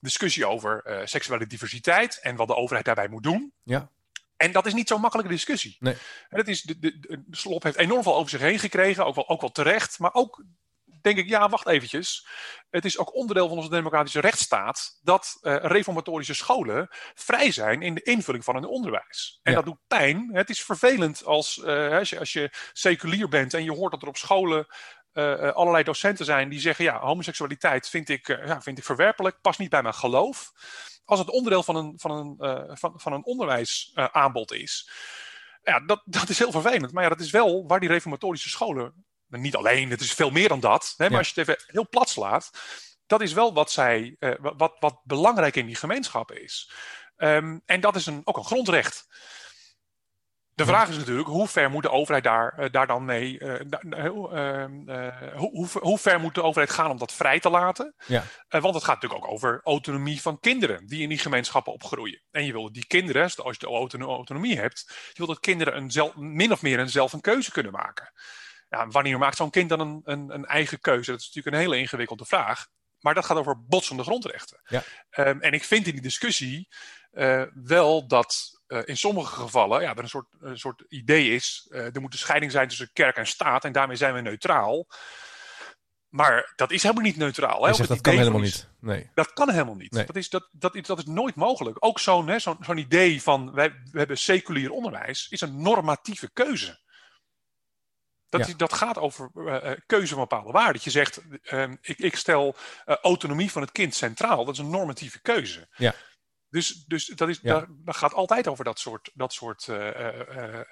discussie 0.00 0.46
over 0.46 1.02
seksuele 1.04 1.46
diversiteit 1.46 2.20
en 2.20 2.36
wat 2.36 2.48
de 2.48 2.56
overheid 2.56 2.84
daarbij 2.84 3.08
moet 3.08 3.22
doen. 3.22 3.52
Ja. 3.62 3.90
En 4.38 4.52
dat 4.52 4.66
is 4.66 4.74
niet 4.74 4.88
zo'n 4.88 5.00
makkelijke 5.00 5.32
discussie. 5.32 5.76
Nee. 5.80 5.96
Dat 6.30 6.48
is, 6.48 6.62
de, 6.62 6.78
de, 6.78 6.98
de, 6.98 7.22
Slop 7.30 7.62
heeft 7.62 7.76
enorm 7.76 8.02
veel 8.02 8.14
over 8.16 8.30
zich 8.30 8.40
heen 8.40 8.58
gekregen, 8.58 9.06
ook 9.06 9.14
wel, 9.14 9.28
ook 9.28 9.40
wel 9.40 9.52
terecht, 9.52 9.98
maar 9.98 10.14
ook 10.14 10.44
denk 11.02 11.18
ik, 11.18 11.28
ja, 11.28 11.48
wacht 11.48 11.66
eventjes. 11.66 12.26
Het 12.70 12.84
is 12.84 12.98
ook 12.98 13.14
onderdeel 13.14 13.48
van 13.48 13.56
onze 13.56 13.70
democratische 13.70 14.20
rechtsstaat 14.20 14.98
dat 15.02 15.38
uh, 15.42 15.56
reformatorische 15.56 16.34
scholen 16.34 16.88
vrij 17.14 17.50
zijn 17.50 17.82
in 17.82 17.94
de 17.94 18.02
invulling 18.02 18.44
van 18.44 18.54
hun 18.54 18.64
onderwijs. 18.64 19.40
En 19.42 19.52
ja. 19.52 19.56
dat 19.58 19.66
doet 19.66 19.86
pijn. 19.86 20.30
Het 20.32 20.50
is 20.50 20.62
vervelend 20.62 21.24
als, 21.24 21.56
uh, 21.56 21.96
als, 21.96 22.10
je, 22.10 22.18
als 22.18 22.32
je 22.32 22.50
seculier 22.72 23.28
bent 23.28 23.54
en 23.54 23.64
je 23.64 23.72
hoort 23.72 23.92
dat 23.92 24.02
er 24.02 24.08
op 24.08 24.16
scholen 24.16 24.66
uh, 25.12 25.50
allerlei 25.50 25.84
docenten 25.84 26.24
zijn 26.24 26.48
die 26.48 26.60
zeggen: 26.60 26.84
ja, 26.84 26.98
homoseksualiteit 26.98 27.88
vind 27.88 28.08
ik, 28.08 28.26
ja, 28.26 28.62
vind 28.62 28.78
ik 28.78 28.84
verwerpelijk, 28.84 29.40
past 29.40 29.58
niet 29.58 29.70
bij 29.70 29.82
mijn 29.82 29.94
geloof. 29.94 30.52
Als 31.04 31.18
het 31.18 31.30
onderdeel 31.30 31.62
van 31.62 31.76
een, 31.76 31.92
van 31.96 32.10
een, 32.10 32.76
van, 32.76 32.92
van 32.96 33.12
een 33.12 33.24
onderwijsaanbod 33.24 34.52
is. 34.52 34.90
Ja, 35.62 35.80
dat, 35.80 36.02
dat 36.04 36.28
is 36.28 36.38
heel 36.38 36.50
vervelend. 36.50 36.92
Maar 36.92 37.02
ja, 37.02 37.08
dat 37.08 37.20
is 37.20 37.30
wel 37.30 37.66
waar 37.66 37.80
die 37.80 37.88
reformatorische 37.88 38.48
scholen 38.48 39.06
niet 39.28 39.56
alleen, 39.56 39.90
het 39.90 40.00
is 40.00 40.12
veel 40.12 40.30
meer 40.30 40.48
dan 40.48 40.60
dat. 40.60 40.94
Hè, 40.96 41.08
maar 41.08 41.18
als 41.18 41.28
je 41.28 41.40
het 41.40 41.48
even 41.48 41.64
heel 41.66 41.88
plat 41.88 42.08
slaat, 42.08 42.50
dat 43.06 43.20
is 43.20 43.32
wel 43.32 43.54
wat, 43.54 43.70
zij, 43.70 44.16
uh, 44.20 44.34
wat, 44.40 44.76
wat 44.78 45.00
belangrijk 45.04 45.56
in 45.56 45.66
die 45.66 45.76
gemeenschappen 45.76 46.42
is. 46.42 46.70
Um, 47.16 47.62
en 47.66 47.80
dat 47.80 47.96
is 47.96 48.06
een, 48.06 48.20
ook 48.24 48.36
een 48.36 48.44
grondrecht. 48.44 49.06
De 50.54 50.66
vraag 50.66 50.88
is 50.88 50.96
natuurlijk, 50.96 51.28
hoe 51.28 51.48
ver 51.48 51.70
moet 51.70 51.82
de 51.82 51.90
overheid 51.90 52.24
daar, 52.24 52.54
uh, 52.58 52.66
daar 52.70 52.86
dan 52.86 53.04
mee... 53.04 53.40
Uh, 53.40 54.10
hoe, 54.10 54.68
hoe, 55.34 55.68
hoe, 55.80 55.98
ver 55.98 56.20
moet 56.20 56.34
de 56.34 56.42
overheid 56.42 56.70
gaan 56.70 56.90
om 56.90 56.98
dat 56.98 57.12
vrij 57.12 57.40
te 57.40 57.50
laten? 57.50 57.94
Ja. 58.06 58.24
want 58.48 58.74
het 58.74 58.84
gaat 58.84 58.94
natuurlijk 59.02 59.24
ook 59.24 59.32
over 59.32 59.60
autonomie 59.64 60.20
van 60.20 60.40
kinderen... 60.40 60.86
die 60.86 61.02
in 61.02 61.08
die 61.08 61.18
gemeenschappen 61.18 61.72
opgroeien. 61.72 62.22
En 62.30 62.44
je 62.44 62.52
wil 62.52 62.72
die 62.72 62.86
kinderen, 62.86 63.22
als 63.22 63.56
je 63.58 63.66
de 63.66 64.04
autonomie 64.04 64.58
hebt... 64.58 64.84
je 64.88 65.14
wil 65.16 65.26
dat 65.26 65.40
kinderen 65.40 65.76
een 65.76 65.90
zelf, 65.90 66.16
min 66.16 66.52
of 66.52 66.62
meer 66.62 66.78
een 66.78 66.90
zelf 66.90 67.12
een 67.12 67.20
keuze 67.20 67.52
kunnen 67.52 67.72
maken 67.72 68.12
ja, 68.68 68.86
wanneer 68.88 69.18
maakt 69.18 69.36
zo'n 69.36 69.50
kind 69.50 69.68
dan 69.68 69.80
een, 69.80 70.00
een, 70.04 70.34
een, 70.34 70.44
eigen 70.44 70.80
keuze? 70.80 71.10
Dat 71.10 71.20
is 71.20 71.26
natuurlijk 71.26 71.56
een 71.56 71.62
hele 71.62 71.78
ingewikkelde 71.78 72.24
vraag. 72.24 72.66
Maar 73.00 73.14
dat 73.14 73.24
gaat 73.24 73.36
over 73.36 73.64
botsende 73.66 74.02
grondrechten. 74.02 74.60
Ja. 74.64 74.82
Um, 75.16 75.40
en 75.40 75.52
ik 75.52 75.64
vind 75.64 75.86
in 75.86 75.92
die 75.92 76.02
discussie 76.02 76.68
uh, 77.12 77.42
wel 77.54 78.06
dat 78.06 78.60
uh, 78.68 78.80
in 78.84 78.96
sommige 78.96 79.34
gevallen 79.34 79.82
ja, 79.82 79.90
er 79.90 80.02
een 80.02 80.08
soort, 80.08 80.26
een 80.40 80.58
soort 80.58 80.84
idee 80.88 81.34
is. 81.34 81.66
Uh, 81.70 81.94
er 81.94 82.00
moet 82.00 82.12
een 82.12 82.18
scheiding 82.18 82.52
zijn 82.52 82.68
tussen 82.68 82.90
kerk 82.92 83.16
en 83.16 83.26
staat. 83.26 83.64
En 83.64 83.72
daarmee 83.72 83.96
zijn 83.96 84.14
we 84.14 84.20
neutraal. 84.20 84.86
Maar 86.08 86.52
dat 86.56 86.70
is 86.70 86.82
helemaal 86.82 87.04
niet 87.04 87.16
neutraal. 87.16 87.64
Hè? 87.64 87.72
Zegt, 87.72 87.88
dat 87.88 88.00
kan 88.00 88.16
helemaal 88.16 88.40
niet. 88.40 88.68
Nee. 88.80 89.10
Dat 89.14 89.32
kan 89.32 89.50
helemaal 89.50 89.74
niet. 89.74 89.92
Nee. 89.92 90.04
Dat, 90.04 90.16
is, 90.16 90.28
dat, 90.28 90.48
dat, 90.52 90.74
is, 90.74 90.82
dat 90.82 90.98
is 90.98 91.04
nooit 91.04 91.34
mogelijk. 91.34 91.76
Ook 91.80 91.98
zo'n 91.98 92.40
zo'n 92.40 92.56
zo'n 92.60 92.78
idee 92.78 93.22
van 93.22 93.52
wij, 93.52 93.70
we 93.90 93.98
hebben 93.98 94.18
seculier 94.18 94.70
onderwijs 94.70 95.28
is 95.28 95.40
een 95.40 95.62
normatieve 95.62 96.30
keuze. 96.32 96.80
Dat, 98.28 98.40
ja. 98.40 98.46
is, 98.46 98.56
dat 98.56 98.72
gaat 98.72 98.98
over 98.98 99.30
uh, 99.34 99.70
keuze 99.86 100.14
van 100.14 100.22
bepaalde 100.22 100.52
waarden. 100.52 100.72
Dat 100.72 100.84
je 100.84 100.90
zegt, 100.90 101.20
uh, 101.42 101.62
ik, 101.80 101.98
ik, 101.98 102.16
stel 102.16 102.56
uh, 102.86 102.96
autonomie 102.96 103.50
van 103.50 103.62
het 103.62 103.72
kind 103.72 103.94
centraal. 103.94 104.44
Dat 104.44 104.54
is 104.54 104.60
een 104.60 104.70
normatieve 104.70 105.20
keuze. 105.20 105.68
Ja. 105.76 105.94
Dus, 106.50 106.84
dus 106.86 107.06
dat, 107.06 107.28
is, 107.28 107.38
ja. 107.42 107.66
dat, 107.68 107.96
gaat 107.96 108.14
altijd 108.14 108.48
over 108.48 108.64
dat 108.64 108.78
soort, 108.78 109.10
dat 109.14 109.32
soort 109.32 109.66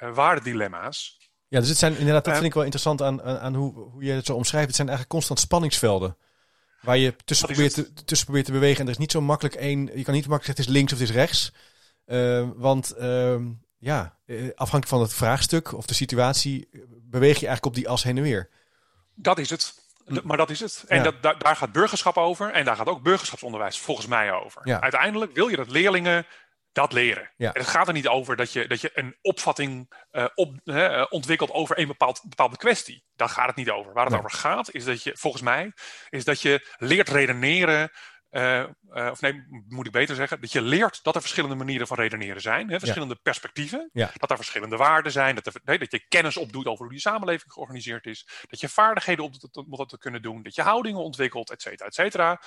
waardedilemma's. 0.01 1.31
Ja, 1.49 1.61
dus 1.61 1.69
het 1.69 1.79
zijn 1.79 1.97
inderdaad, 1.97 2.25
dat 2.25 2.35
vind 2.35 2.47
ik 2.47 2.55
wel 2.55 2.63
interessant 2.63 3.03
aan, 3.03 3.23
aan, 3.23 3.55
hoe, 3.55 3.73
hoe 3.75 4.05
je 4.05 4.13
het 4.13 4.27
zo 4.27 4.35
omschrijft. 4.35 4.67
Het 4.67 4.77
zijn 4.77 4.89
eigenlijk 4.89 5.17
constant 5.17 5.41
spanningsvelden. 5.41 6.17
Waar 6.81 6.97
je 6.97 7.17
tussen 7.25 7.47
probeert, 7.47 7.75
te, 7.75 7.93
tussen 7.93 8.27
probeert 8.27 8.47
te 8.47 8.53
bewegen. 8.53 8.81
En 8.81 8.87
er 8.87 8.93
is 8.93 8.99
niet 8.99 9.13
zo 9.13 9.21
makkelijk 9.21 9.55
één. 9.55 9.91
Je 9.95 10.05
kan 10.05 10.15
niet 10.15 10.27
makkelijk 10.27 10.45
zeggen 10.45 10.57
het 10.57 10.67
is 10.67 10.73
links 10.73 10.93
of 10.93 10.99
het 10.99 11.09
is 11.09 11.15
rechts. 11.15 11.53
want 12.57 12.91
ehm, 12.91 13.45
ja, 13.87 14.19
afhankelijk 14.55 14.87
van 14.87 15.01
het 15.01 15.15
vraagstuk 15.15 15.73
of 15.73 15.87
de 15.87 15.95
situatie, 15.95 16.69
beweeg 16.89 17.41
je 17.41 17.47
eigenlijk 17.47 17.67
op 17.67 17.75
die 17.75 17.89
as 17.89 18.03
heen 18.03 18.17
en 18.17 18.23
weer. 18.23 18.51
Dat 19.15 19.39
is 19.39 19.51
het. 19.51 19.75
Maar 20.23 20.37
dat 20.37 20.51
is 20.51 20.61
het. 20.61 20.85
En 20.87 21.03
dat, 21.03 21.23
daar, 21.23 21.39
daar, 21.39 21.57
gaat 21.57 21.73
burgerschap 21.73 22.17
over. 22.17 22.53
En 22.53 22.65
daar 22.65 22.77
gaat 22.77 22.87
ook 22.87 23.03
burgerschapsonderwijs 23.03 23.79
volgens 23.79 24.07
mij 24.07 24.33
over. 24.33 24.61
Ja. 24.65 24.81
Uiteindelijk 24.81 25.33
wil 25.33 25.49
je 25.49 25.57
dat 25.57 25.71
leerlingen 25.71 26.27
dat 26.73 26.93
leren. 26.93 27.31
Ja. 27.37 27.53
En 27.53 27.61
het 27.61 27.71
gaat 27.71 27.87
er 27.87 27.93
niet 27.93 28.09
over 28.09 28.37
dat 28.37 28.53
je, 28.53 28.67
dat 28.67 28.81
je 28.81 28.91
een 28.95 29.17
opvatting 29.23 29.93
uh, 30.13 30.25
op, 30.35 30.61
uh, 30.65 31.05
ontwikkelt 31.09 31.51
over 31.51 31.79
een 31.79 31.87
bepaald, 31.87 32.21
bepaalde 32.29 32.57
kwestie. 32.57 33.05
Daar 33.15 33.29
gaat 33.29 33.47
het 33.47 33.57
niet 33.57 33.71
over. 33.71 33.93
Waar 33.93 34.05
het 34.05 34.13
Nee. 34.13 34.23
over 34.23 34.39
gaat, 34.39 34.75
is 34.75 34.85
dat 34.85 35.03
je, 35.03 35.17
volgens 35.17 35.43
mij, 35.43 35.73
is 36.09 36.25
dat 36.25 36.43
je 36.43 36.75
leert 36.77 37.09
redeneren. 37.09 37.91
Uh, 38.37 39.11
of 39.11 39.21
nee, 39.21 39.45
moet 39.69 39.87
ik 39.87 39.93
beter 39.93 40.15
zeggen, 40.15 40.41
dat 40.41 40.53
je 40.53 40.63
leert 40.63 41.05
dat 41.05 41.15
er 41.15 41.21
verschillende 41.21 41.57
manieren 41.57 41.87
van 41.87 41.97
redeneren 41.97 42.41
zijn, 42.41 42.71
hè, 42.71 42.79
verschillende 42.79 43.15
perspectieven, 43.15 43.91
Ja. 43.93 44.11
dat 44.17 44.31
er 44.31 44.37
verschillende 44.37 44.77
waarden 44.77 45.13
zijn, 45.13 45.35
dat, 45.35 45.47
er, 45.47 45.61
nee, 45.65 45.79
dat 45.79 45.91
je 45.91 46.07
kennis 46.09 46.37
opdoet 46.37 46.67
over 46.67 46.83
hoe 46.85 46.93
die 46.93 47.01
samenleving 47.01 47.53
georganiseerd 47.53 48.07
is, 48.07 48.29
dat 48.49 48.61
je 48.61 48.69
vaardigheden 48.69 49.25
opdoet 49.25 49.57
om 49.57 49.77
dat 49.77 49.89
te 49.89 49.99
kunnen 49.99 50.23
doen, 50.23 50.43
dat 50.43 50.55
je 50.55 50.63
houdingen 50.63 51.01
ontwikkelt, 51.01 51.51
et 51.51 51.63
cetera, 51.63 51.87
et 51.89 51.95
cetera. 51.95 52.41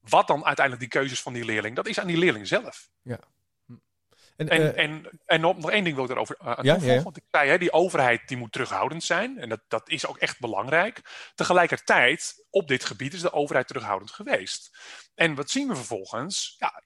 Wat 0.00 0.26
dan 0.26 0.44
uiteindelijk 0.44 0.90
die 0.90 1.00
keuzes 1.00 1.22
van 1.22 1.32
die 1.32 1.44
leerling, 1.44 1.76
dat 1.76 1.86
is 1.86 2.00
aan 2.00 2.06
die 2.06 2.18
leerling 2.18 2.46
zelf. 2.46 2.88
En, 4.40 4.48
En, 4.48 4.74
eh, 4.74 4.84
en, 4.84 5.20
en 5.26 5.40
nog 5.40 5.56
nog 5.56 5.70
één 5.70 5.84
ding 5.84 5.94
wil 5.94 6.04
ik 6.04 6.10
daarover 6.10 6.36
Ja, 6.44 6.54
toevoegen. 6.54 6.86
ja, 6.88 6.94
ja. 6.94 7.02
Want 7.02 7.16
ik 7.16 7.22
zei, 7.30 7.48
hè, 7.48 7.58
die 7.58 7.72
overheid 7.72 8.28
die 8.28 8.36
moet 8.36 8.52
terughoudend 8.52 9.04
zijn. 9.04 9.38
En 9.38 9.48
dat, 9.48 9.60
dat 9.68 9.88
is 9.88 10.06
ook 10.06 10.18
echt 10.18 10.38
belangrijk. 10.40 11.00
Tegelijkertijd, 11.34 12.46
op 12.50 12.68
dit 12.68 12.84
gebied 12.84 13.12
is 13.14 13.20
de 13.20 13.32
overheid 13.32 13.66
terughoudend 13.66 14.10
geweest. 14.10 14.78
En 15.14 15.34
wat 15.34 15.50
zien 15.50 15.68
we 15.68 15.74
vervolgens? 15.76 16.54
Ja, 16.58 16.82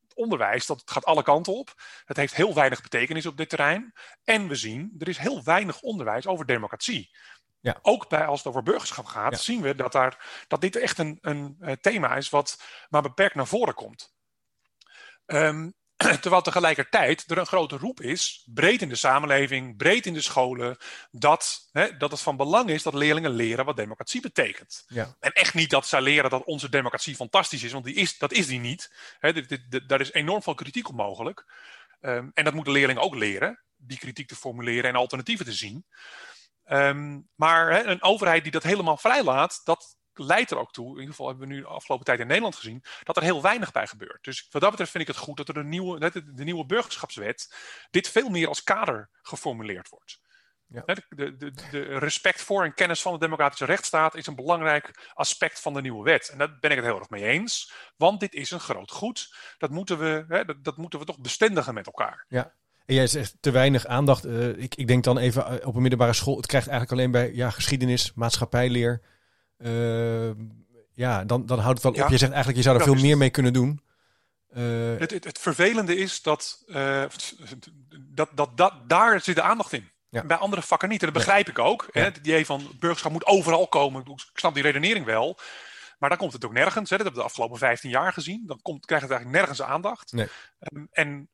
het 0.00 0.14
onderwijs, 0.14 0.66
dat 0.66 0.82
gaat 0.84 1.04
alle 1.04 1.22
kanten 1.22 1.52
op. 1.54 1.74
Het 2.04 2.16
heeft 2.16 2.34
heel 2.34 2.54
weinig 2.54 2.82
betekenis 2.82 3.26
op 3.26 3.36
dit 3.36 3.48
terrein. 3.48 3.92
En 4.24 4.48
we 4.48 4.54
zien, 4.54 4.94
er 4.98 5.08
is 5.08 5.18
heel 5.18 5.42
weinig 5.42 5.80
onderwijs 5.80 6.26
over 6.26 6.46
democratie. 6.46 7.10
Ja. 7.60 7.78
Ook 7.82 8.08
bij, 8.08 8.26
als 8.26 8.38
het 8.38 8.48
over 8.48 8.62
burgerschap 8.62 9.04
gaat, 9.04 9.32
Ja. 9.32 9.38
zien 9.38 9.60
we 9.60 9.74
dat, 9.74 9.92
daar, 9.92 10.44
dat 10.48 10.60
dit 10.60 10.76
echt 10.76 10.98
een, 10.98 11.18
een 11.20 11.56
eh, 11.60 11.72
thema 11.72 12.16
is 12.16 12.30
wat 12.30 12.62
maar 12.88 13.02
beperkt 13.02 13.34
naar 13.34 13.46
voren 13.46 13.74
komt. 13.74 14.14
Ehm, 15.26 15.70
terwijl 16.20 16.42
tegelijkertijd 16.42 17.30
er 17.30 17.38
een 17.38 17.46
grote 17.46 17.76
roep 17.76 18.00
is, 18.00 18.48
breed 18.54 18.82
in 18.82 18.88
de 18.88 18.94
samenleving, 18.94 19.76
breed 19.76 20.06
in 20.06 20.14
de 20.14 20.20
scholen, 20.20 20.76
dat, 21.10 21.68
hè, 21.72 21.96
dat 21.96 22.10
het 22.10 22.20
van 22.20 22.36
belang 22.36 22.70
is 22.70 22.82
dat 22.82 22.94
leerlingen 22.94 23.30
leren 23.30 23.64
wat 23.64 23.76
democratie 23.76 24.20
betekent. 24.20 24.84
Ja. 24.86 25.16
En 25.20 25.32
echt 25.32 25.54
niet 25.54 25.70
dat 25.70 25.86
zij 25.86 26.00
leren 26.00 26.30
dat 26.30 26.44
onze 26.44 26.68
democratie 26.68 27.14
fantastisch 27.14 27.62
is, 27.62 27.72
want 27.72 27.84
die 27.84 27.94
is, 27.94 28.18
dat 28.18 28.32
is 28.32 28.46
die 28.46 28.60
niet. 28.60 28.94
Hè, 29.18 29.32
dit- 29.32 29.48
dit- 29.48 29.70
dit- 29.70 29.88
daar 29.88 30.00
is 30.00 30.12
enorm 30.12 30.42
veel 30.42 30.54
kritiek 30.54 30.88
op 30.88 30.94
mogelijk. 30.94 31.44
Ehm, 32.00 32.28
en 32.34 32.44
dat 32.44 32.54
moeten 32.54 32.72
leerlingen 32.72 33.02
ook 33.02 33.14
leren, 33.14 33.62
die 33.76 33.98
kritiek 33.98 34.28
te 34.28 34.36
formuleren 34.36 34.90
en 34.90 34.96
alternatieven 34.96 35.44
te 35.44 35.52
zien. 35.52 35.86
Ehm, 36.64 37.20
maar 37.34 37.70
hè, 37.70 37.84
een 37.84 38.02
overheid 38.02 38.42
die 38.42 38.52
dat 38.52 38.62
helemaal 38.62 38.96
vrijlaat, 38.96 39.60
dat 39.64 39.96
leidt 40.14 40.50
er 40.50 40.58
ook 40.58 40.72
toe, 40.72 40.86
in 40.86 40.94
ieder 40.94 41.10
geval 41.10 41.28
hebben 41.28 41.48
we 41.48 41.54
nu 41.54 41.60
de 41.60 41.66
afgelopen 41.66 42.04
tijd 42.04 42.20
in 42.20 42.26
Nederland 42.26 42.56
gezien, 42.56 42.84
dat 43.02 43.16
er 43.16 43.22
heel 43.22 43.42
weinig 43.42 43.72
bij 43.72 43.86
gebeurt. 43.86 44.24
Dus 44.24 44.48
wat 44.50 44.62
dat 44.62 44.70
betreft 44.70 44.90
vind 44.90 45.08
ik 45.08 45.14
het 45.14 45.24
goed 45.24 45.36
dat 45.36 45.48
er 45.48 45.56
een 45.56 45.68
nieuwe, 45.68 46.10
de, 46.10 46.32
de 46.32 46.44
nieuwe 46.44 46.66
burgerschapswet 46.66 47.54
dit 47.90 48.08
veel 48.08 48.28
meer 48.28 48.48
als 48.48 48.62
kader 48.62 49.10
geformuleerd 49.22 49.88
wordt. 49.88 50.22
Ja. 50.66 50.82
De, 50.84 51.36
de, 51.36 51.52
de 51.70 51.98
respect 51.98 52.42
voor 52.42 52.64
en 52.64 52.74
kennis 52.74 53.02
van 53.02 53.12
de 53.12 53.18
democratische 53.18 53.64
rechtsstaat 53.64 54.14
is 54.14 54.26
een 54.26 54.34
belangrijk 54.34 55.10
aspect 55.14 55.60
van 55.60 55.74
de 55.74 55.80
nieuwe 55.80 56.04
wet. 56.04 56.28
En 56.28 56.38
daar 56.38 56.58
ben 56.60 56.70
ik 56.70 56.76
het 56.76 56.86
heel 56.86 56.98
erg 56.98 57.10
mee 57.10 57.24
eens, 57.24 57.72
want 57.96 58.20
dit 58.20 58.34
is 58.34 58.50
een 58.50 58.60
groot 58.60 58.90
goed. 58.90 59.34
Dat 59.58 59.70
moeten 59.70 59.98
we, 59.98 60.24
hè, 60.28 60.44
dat, 60.44 60.64
dat 60.64 60.76
moeten 60.76 60.98
we 60.98 61.04
toch 61.04 61.20
bestendigen 61.20 61.74
met 61.74 61.86
elkaar. 61.86 62.26
En 62.86 62.94
jij 62.94 63.06
zegt 63.06 63.36
te 63.40 63.50
weinig 63.50 63.86
aandacht. 63.86 64.24
Eh, 64.24 64.48
ik, 64.48 64.74
ik 64.74 64.86
denk 64.86 65.04
dan 65.04 65.18
even 65.18 65.46
eh, 65.46 65.66
op 65.66 65.74
een 65.74 65.80
middelbare 65.80 66.12
school. 66.12 66.36
Het 66.36 66.46
krijgt 66.46 66.68
eigenlijk 66.68 67.00
alleen 67.00 67.10
bij 67.10 67.34
ja, 67.34 67.50
geschiedenis, 67.50 68.12
maatschappijleer. 68.14 69.02
Eh, 69.64 70.30
ja, 70.92 71.24
dan, 71.24 71.46
dan 71.46 71.58
houdt 71.58 71.82
het 71.82 71.82
wel 71.82 71.94
Ja. 71.94 72.04
op. 72.04 72.10
Je 72.10 72.18
zegt 72.18 72.32
eigenlijk, 72.32 72.56
je 72.62 72.64
zou 72.70 72.78
er 72.78 72.84
veel 72.84 72.94
meer 73.02 73.16
mee 73.16 73.30
kunnen 73.30 73.52
doen. 73.52 73.80
Eh, 74.50 74.62
Het, 74.98 75.10
het, 75.10 75.24
het 75.24 75.38
vervelende 75.38 75.96
is 75.96 76.22
dat, 76.22 76.62
eh, 76.68 77.04
dat, 77.98 78.30
dat, 78.34 78.56
dat 78.56 78.72
daar 78.88 79.20
zit 79.20 79.34
de 79.34 79.42
aandacht 79.42 79.72
in. 79.72 79.90
Ja. 80.08 80.24
Bij 80.24 80.36
andere 80.36 80.62
vakken 80.62 80.88
niet. 80.88 81.02
En 81.02 81.06
dat 81.12 81.16
Ja. 81.16 81.24
begrijp 81.24 81.48
ik 81.48 81.58
ook. 81.58 81.88
Hè? 81.90 82.02
Het 82.02 82.16
idee 82.16 82.46
van 82.46 82.70
burgerschap 82.78 83.12
moet 83.12 83.26
overal 83.26 83.68
komen. 83.68 84.02
Ik 84.06 84.20
snap 84.34 84.54
die 84.54 84.62
redenering 84.62 85.04
wel. 85.06 85.38
Maar 85.98 86.08
dan 86.08 86.18
komt 86.18 86.32
het 86.32 86.44
ook 86.44 86.52
nergens. 86.52 86.90
Hè? 86.90 86.96
Dat 86.96 87.06
hebben 87.06 87.12
we 87.12 87.18
de 87.18 87.24
afgelopen 87.24 87.58
15 87.58 87.90
jaar 87.90 88.12
gezien. 88.12 88.42
Dan 88.46 88.58
komt, 88.62 88.86
krijgt 88.86 89.04
het 89.04 89.12
eigenlijk 89.14 89.42
nergens 89.46 89.68
aandacht. 89.68 90.12
Nee. 90.12 90.28
Ehm, 90.58 90.84
en 90.92 91.28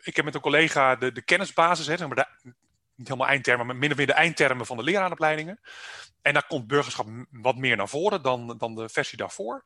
ik 0.00 0.16
heb 0.16 0.24
met 0.24 0.34
een 0.34 0.40
collega 0.40 0.96
de, 0.96 1.12
de 1.12 1.22
kennisbasis, 1.22 1.86
hè, 1.86 1.96
zeg 1.96 2.06
maar 2.08 2.16
de, 2.42 2.52
niet 3.00 3.08
helemaal 3.08 3.30
eindtermen, 3.30 3.66
maar 3.66 3.76
min 3.76 3.90
of 3.90 3.96
meer 3.96 4.06
de 4.06 4.12
eindtermen 4.12 4.66
van 4.66 4.76
de 4.76 4.82
leraaropleidingen. 4.82 5.60
En 6.22 6.32
daar 6.32 6.46
komt 6.46 6.66
burgerschap 6.66 7.06
wat 7.30 7.56
meer 7.56 7.76
naar 7.76 7.88
voren 7.88 8.22
dan, 8.22 8.54
dan 8.58 8.74
de 8.74 8.88
versie 8.88 9.18
daarvoor 9.18 9.64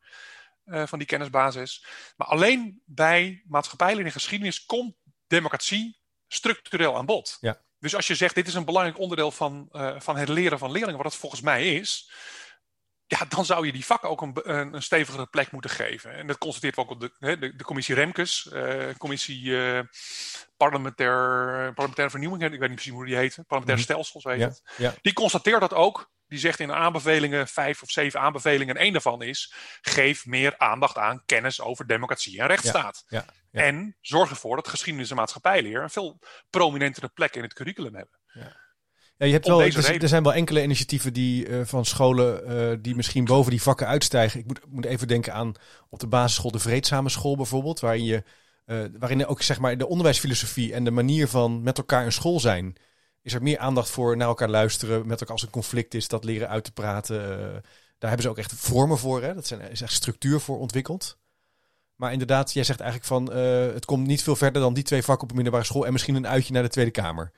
eh, 0.64 0.86
van 0.86 0.98
die 0.98 1.08
kennisbasis. 1.08 1.84
Maar 2.16 2.26
alleen 2.26 2.82
bij 2.84 3.42
maatschappijleer 3.46 4.04
en 4.04 4.12
geschiedenis 4.12 4.64
komt 4.64 4.94
democratie 5.26 5.98
structureel 6.28 6.96
aan 6.96 7.06
bod. 7.06 7.38
Ja. 7.40 7.60
Dus 7.78 7.94
als 7.94 8.06
je 8.06 8.14
zegt, 8.14 8.34
dit 8.34 8.46
is 8.46 8.54
een 8.54 8.64
belangrijk 8.64 8.98
onderdeel 8.98 9.30
van, 9.30 9.68
eh, 9.72 10.00
van 10.00 10.16
het 10.16 10.28
leren 10.28 10.58
van 10.58 10.70
leerlingen, 10.70 11.02
wat 11.02 11.12
het 11.12 11.20
volgens 11.20 11.40
mij 11.40 11.74
is, 11.74 12.10
ja, 13.06 13.18
dan 13.28 13.44
zou 13.44 13.66
je 13.66 13.72
die 13.72 13.84
vakken 13.84 14.08
ook 14.10 14.22
een, 14.22 14.32
een, 14.42 14.74
een 14.74 14.82
stevigere 14.82 15.26
plek 15.26 15.50
moeten 15.50 15.70
geven. 15.70 16.12
En 16.14 16.26
dat 16.26 16.38
constateert 16.38 16.76
ook 16.76 16.90
op 16.90 17.00
de, 17.00 17.10
hè, 17.18 17.38
de, 17.38 17.56
de 17.56 17.64
commissie 17.64 17.94
Remkes, 17.94 18.48
eh, 18.48 18.94
commissie 18.98 19.56
eh, 19.72 19.80
parlementair, 20.56 21.12
parlementaire 21.74 22.10
vernieuwing, 22.10 22.42
ik 22.42 22.50
weet 22.50 22.60
niet 22.60 22.74
precies 22.74 22.92
hoe 22.92 23.04
die 23.06 23.16
heet, 23.16 23.34
parlementair 23.46 23.76
Mhm. 23.78 23.86
stelsels 23.86 24.24
heet 24.24 24.38
ja, 24.40 24.46
het. 24.48 24.62
ja, 24.76 24.94
Die 25.02 25.12
constateert 25.12 25.60
dat 25.60 25.74
ook. 25.74 26.12
Die 26.26 26.38
zegt 26.38 26.60
in 26.60 26.72
aanbevelingen, 26.72 27.48
vijf 27.48 27.82
of 27.82 27.90
zeven 27.90 28.20
aanbevelingen, 28.20 28.74
en 28.76 28.80
één 28.82 28.92
daarvan 28.92 29.22
is: 29.22 29.54
geef 29.80 30.26
meer 30.26 30.58
aandacht 30.58 30.98
aan 30.98 31.22
kennis 31.26 31.60
over 31.60 31.86
democratie 31.86 32.40
en 32.40 32.46
rechtsstaat. 32.46 33.04
ja. 33.08 33.24
En 33.50 33.96
zorg 34.00 34.30
ervoor 34.30 34.56
dat 34.56 34.68
geschiedenis 34.68 35.10
en 35.10 35.16
maatschappijleer 35.16 35.82
een 35.82 35.90
veel 35.90 36.18
prominentere 36.50 37.08
plek 37.08 37.36
in 37.36 37.42
het 37.42 37.52
curriculum 37.54 37.94
hebben. 37.94 38.18
Ja, 38.26 38.56
je 39.16 39.32
hebt 39.32 39.46
wel, 39.46 39.62
er, 39.62 40.02
er 40.02 40.08
zijn 40.08 40.22
wel 40.22 40.34
enkele 40.34 40.62
initiatieven 40.62 41.12
die, 41.12 41.46
eh, 41.46 41.60
van 41.64 41.84
scholen 41.84 42.46
eh, 42.46 42.78
die 42.80 42.94
misschien 42.94 43.24
boven 43.24 43.50
die 43.50 43.62
vakken 43.62 43.86
uitstijgen. 43.86 44.40
Ik 44.40 44.46
moet, 44.46 44.60
moet 44.68 44.84
even 44.84 45.08
denken 45.08 45.32
aan 45.32 45.54
op 45.88 46.00
de 46.00 46.06
basisschool 46.06 46.50
de 46.50 46.58
Vreedzame 46.58 47.08
School 47.08 47.36
bijvoorbeeld, 47.36 47.80
waarin, 47.80 48.04
je, 48.04 48.22
eh, 48.64 48.78
waarin 48.98 49.26
ook 49.26 49.42
zeg 49.42 49.58
maar, 49.58 49.78
de 49.78 49.88
onderwijsfilosofie 49.88 50.72
en 50.72 50.84
de 50.84 50.90
manier 50.90 51.28
van 51.28 51.62
met 51.62 51.78
elkaar 51.78 52.04
in 52.04 52.12
school 52.12 52.40
zijn, 52.40 52.76
is 53.22 53.34
er 53.34 53.42
meer 53.42 53.58
aandacht 53.58 53.90
voor 53.90 54.16
naar 54.16 54.28
elkaar 54.28 54.48
luisteren, 54.48 55.06
met 55.06 55.20
elkaar 55.20 55.34
als 55.34 55.42
een 55.42 55.50
conflict 55.50 55.94
is, 55.94 56.08
dat 56.08 56.24
leren 56.24 56.48
uit 56.48 56.64
te 56.64 56.72
praten. 56.72 57.18
daar 57.98 58.10
hebben 58.10 58.22
ze 58.22 58.28
ook 58.28 58.38
echt 58.38 58.52
vormen 58.52 58.98
voor, 58.98 59.22
hè? 59.22 59.34
dat 59.34 59.46
zijn, 59.46 59.60
is 59.70 59.80
echt 59.80 59.92
structuur 59.92 60.40
voor 60.40 60.58
ontwikkeld. 60.58 61.18
Maar 61.96 62.12
inderdaad, 62.12 62.52
jij 62.52 62.64
zegt 62.64 62.80
eigenlijk 62.80 63.10
van 63.10 63.36
het 63.74 63.84
komt 63.84 64.06
niet 64.06 64.22
veel 64.22 64.36
verder 64.36 64.62
dan 64.62 64.74
die 64.74 64.84
twee 64.84 65.02
vakken 65.02 65.22
op 65.22 65.28
een 65.28 65.36
middelbare 65.36 65.64
school 65.64 65.86
en 65.86 65.92
misschien 65.92 66.14
een 66.14 66.26
uitje 66.26 66.52
naar 66.52 66.62
de 66.62 66.68
Tweede 66.68 66.90
Kamer. 66.90 67.32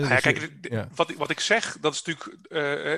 Nou 0.00 0.06
ja, 0.08 0.14
je- 0.14 0.20
kijk, 0.20 0.50
ja. 0.60 0.88
wat, 0.94 1.10
ik- 1.10 1.16
wat 1.18 1.30
ik 1.30 1.40
zeg, 1.40 1.76
dat 1.80 1.94
is 1.94 2.02
natuurlijk 2.02 2.48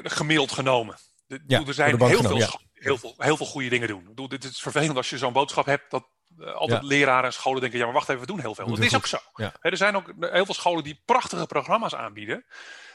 eh, 0.05 0.11
gemiddeld 0.13 0.53
genomen. 0.53 0.97
De- 1.27 1.41
Ja, 1.47 1.59
er 1.67 1.75
zijn 1.75 1.91
heel, 2.09 2.17
genomen, 2.17 2.47
veel, 2.49 2.61
heel, 2.73 2.99
veel, 2.99 3.15
heel 3.19 3.37
veel 3.37 3.47
goede 3.47 3.69
dingen 3.69 3.89
doen. 3.89 4.01
Ik 4.01 4.09
bedoel, 4.09 4.29
dit 4.29 4.45
is 4.45 4.61
vervelend 4.61 4.97
als 4.97 5.11
je 5.11 5.19
zo'n 5.19 5.33
boodschap 5.33 5.67
hebt 5.67 5.91
dat 5.91 6.09
eh, 6.39 6.53
altijd 6.55 6.83
leraren 6.89 7.25
en 7.25 7.33
scholen 7.33 7.61
denken: 7.61 7.79
ja, 7.79 7.85
maar 7.85 7.95
wacht 7.95 8.09
even, 8.09 8.21
we 8.21 8.27
doen 8.27 8.41
heel 8.41 8.55
veel. 8.55 8.67
Doe 8.67 8.75
Dat 8.77 8.85
is 8.85 8.95
ook 8.97 9.07
zo. 9.07 9.19
Er 9.61 9.77
zijn 9.77 9.97
ook 9.97 10.13
heel 10.21 10.45
veel 10.45 10.55
scholen 10.55 10.85
die 10.85 11.03
prachtige 11.05 11.47
programma's 11.47 11.95
aanbieden, 11.95 12.45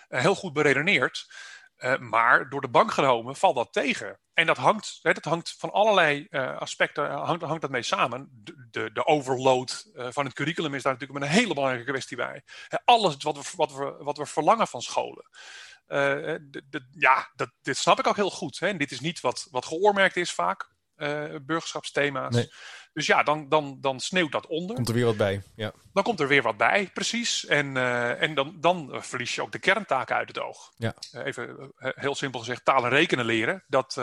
eh, 0.10 0.22
heel 0.22 0.36
goed 0.36 0.54
beredeneerd. 0.54 1.28
Eh, 1.82 1.98
maar 1.98 2.50
door 2.50 2.62
de 2.62 2.70
bank 2.70 2.92
genomen 2.92 3.36
valt 3.36 3.56
dat 3.56 3.74
tegen. 3.74 4.20
En 4.34 4.46
dat 4.46 4.58
hangt, 4.58 5.00
hè, 5.02 5.14
dat 5.14 5.24
hangt 5.24 5.56
van 5.58 5.72
allerlei 5.72 6.28
eh, 6.30 6.58
aspecten 6.58 7.12
hangt, 7.12 7.44
hangt 7.44 7.62
dat 7.62 7.70
mee 7.70 7.84
samen. 7.84 8.44
De, 8.72 8.92
de, 8.92 9.06
overload 9.06 9.90
eh, 9.94 10.08
van 10.10 10.26
het 10.26 10.34
curriculum 10.34 10.74
is 10.74 10.84
daar 10.84 10.94
natuurlijk 10.94 11.20
een 11.20 11.32
hele 11.32 11.54
belangrijke 11.54 11.92
kwestie 11.92 12.18
bij. 12.18 12.44
Alles 12.86 13.16
wat 13.18 13.38
we, 13.38 13.44
wat, 13.56 13.74
we, 13.74 13.96
wat 14.00 14.18
we 14.18 14.26
verlangen 14.26 14.68
van 14.68 14.82
scholen. 14.82 15.30
Eh, 15.88 16.36
ja, 16.92 17.32
dat, 17.36 17.52
dit 17.62 17.78
snap 17.78 18.00
ik 18.00 18.08
ook 18.08 18.16
heel 18.16 18.32
goed. 18.32 18.60
Hè. 18.60 18.78
Dit 18.78 18.92
is 18.92 19.00
niet 19.00 19.22
wat, 19.22 19.48
wat 19.52 19.66
geoormerkt 19.66 20.16
is 20.16 20.34
vaak, 20.34 20.70
eh, 21.02 21.36
burgerschapsthema's. 21.42 22.36
Nee. 22.36 22.52
Dus 22.94 23.06
ja, 23.06 23.24
dan, 23.24 23.50
dan, 23.50 23.78
dan 23.82 24.00
sneeuwt 24.00 24.32
dat 24.32 24.48
onder. 24.48 24.76
Komt 24.76 24.88
er 24.88 24.94
weer 24.94 25.06
wat 25.06 25.18
bij. 25.18 25.42
Ja. 25.56 25.72
Dan 25.94 26.04
komt 26.04 26.20
er 26.20 26.28
weer 26.28 26.42
wat 26.42 26.58
bij, 26.58 26.90
precies. 26.94 27.46
En, 27.46 27.78
eh, 27.78 28.22
en 28.22 28.34
dan, 28.36 28.58
dan 28.60 28.98
verlies 29.04 29.36
je 29.36 29.42
ook 29.42 29.52
de 29.52 29.60
kerntaken 29.60 30.16
uit 30.16 30.28
het 30.28 30.40
oog. 30.40 30.72
Ja. 30.78 30.94
Eh, 31.12 31.26
even 31.26 31.72
heel 31.78 32.16
simpel 32.16 32.40
gezegd, 32.40 32.66
taal 32.66 32.84
en 32.84 32.90
rekenen 32.90 33.26
leren. 33.26 33.64
Dat, 33.68 33.94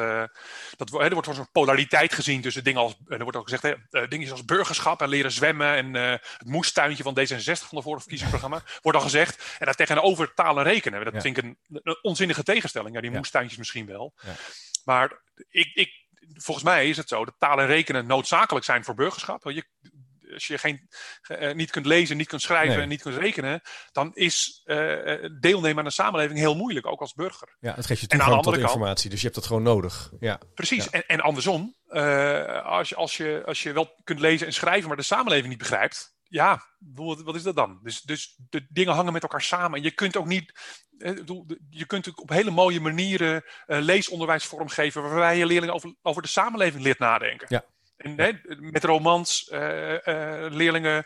dat, 0.76 0.90
hè, 0.90 0.98
er 0.98 1.12
wordt 1.12 1.26
een 1.26 1.50
polariteit 1.52 2.12
gezien 2.12 2.40
tussen 2.40 2.64
dingen 2.64 2.80
als, 2.80 2.96
er 3.06 3.22
wordt 3.22 3.36
ook 3.38 3.48
gezegd, 3.48 3.76
hè, 3.90 4.08
dingen 4.08 4.30
als 4.30 4.44
burgerschap 4.44 5.02
en 5.02 5.08
leren 5.08 5.32
zwemmen. 5.32 5.74
En 5.74 5.94
het 5.94 6.46
moestuintje 6.46 7.02
van 7.02 7.18
D66 7.18 7.68
van 7.68 7.78
de 7.78 7.82
vorige 7.82 8.00
verkiezingsprogramma. 8.00 8.62
wordt 8.82 8.98
al 8.98 9.04
gezegd. 9.04 9.56
En 9.58 9.64
daar 9.66 9.74
tegenover 9.74 10.34
taal 10.34 10.58
en 10.58 10.64
rekenen. 10.64 11.04
Dat 11.04 11.14
Ja. 11.14 11.20
vind 11.20 11.36
ik 11.36 11.44
een, 11.44 11.58
een 11.68 11.98
onzinnige 12.02 12.42
tegenstelling. 12.42 12.94
Ja, 12.94 13.00
die 13.00 13.10
moestuintjes 13.10 13.58
misschien 13.58 13.86
wel. 13.86 14.14
Ja. 14.16 14.32
Maar 14.84 15.20
ik, 15.48 15.74
ik, 15.74 16.06
volgens 16.34 16.66
mij 16.66 16.88
is 16.88 16.96
het 16.96 17.08
zo 17.08 17.24
dat 17.24 17.34
taal 17.38 17.60
en 17.60 17.66
rekenen 17.66 18.06
noodzakelijk 18.06 18.64
zijn 18.64 18.84
voor 18.84 18.94
burgerschap. 18.94 19.50
Je, 19.50 19.64
als 20.32 20.46
je 20.46 20.58
geen, 20.58 20.88
eh, 21.22 21.54
niet 21.54 21.70
kunt 21.70 21.86
lezen, 21.86 22.16
niet 22.16 22.28
kunt 22.28 22.42
schrijven 22.42 22.72
Nee. 22.74 22.82
en 22.82 22.88
niet 22.88 23.02
kunt 23.02 23.16
rekenen, 23.16 23.60
dan 23.92 24.10
is 24.14 24.60
eh, 24.64 25.12
eh, 25.24 25.30
deelnemen 25.40 25.78
aan 25.78 25.84
de 25.84 25.90
samenleving 25.90 26.38
heel 26.38 26.56
moeilijk, 26.56 26.86
ook 26.86 27.00
als 27.00 27.12
burger. 27.14 27.56
ja, 27.60 27.74
het 27.74 27.86
geeft 27.86 28.00
je 28.00 28.06
En 28.08 28.12
aan 28.12 28.18
de 28.18 28.24
toegang 28.24 28.44
tot 28.44 28.54
kant- 28.54 28.66
informatie. 28.74 29.10
Dus 29.10 29.18
je 29.18 29.24
hebt 29.24 29.38
dat 29.38 29.46
gewoon 29.46 29.62
nodig. 29.62 30.10
Ja, 30.20 30.40
Precies. 30.54 30.84
Ja. 30.84 30.90
En, 30.90 31.06
en 31.06 31.20
andersom, 31.20 31.74
eh, 31.86 32.64
als, 32.64 32.88
je, 32.88 32.94
als, 32.96 33.16
je, 33.16 33.42
als 33.46 33.62
je 33.62 33.72
wel 33.72 33.94
kunt 34.04 34.20
lezen 34.20 34.46
en 34.46 34.52
schrijven, 34.52 34.88
maar 34.88 34.96
de 34.96 35.02
samenleving 35.02 35.48
niet 35.48 35.58
begrijpt, 35.58 36.16
ja, 36.22 36.62
wat 36.94 37.34
is 37.34 37.42
dat 37.42 37.56
dan? 37.56 37.80
Dus, 37.82 38.00
dus 38.00 38.38
de 38.50 38.66
dingen 38.68 38.94
hangen 38.94 39.12
met 39.12 39.22
elkaar 39.22 39.42
samen. 39.42 39.78
En 39.78 39.82
je 39.84 39.90
kunt 39.90 40.16
ook 40.16 40.26
niet. 40.26 40.52
Je 41.70 41.86
kunt 41.86 42.20
op 42.20 42.28
hele 42.28 42.50
mooie 42.50 42.80
manieren 42.80 43.44
leesonderwijs 43.66 44.44
vormgeven. 44.44 45.02
waarbij 45.02 45.38
je 45.38 45.46
leerlingen 45.46 45.74
over, 45.74 45.94
over 46.02 46.22
de 46.22 46.28
samenleving 46.28 46.82
leert 46.82 46.98
nadenken. 46.98 47.46
Ja. 47.50 47.64
En 47.96 48.40
met 48.58 48.84
romans 48.84 49.46
leerlingen 50.50 51.04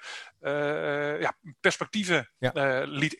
ja, 1.20 1.36
perspectieven 1.60 2.30
liet, 2.84 3.16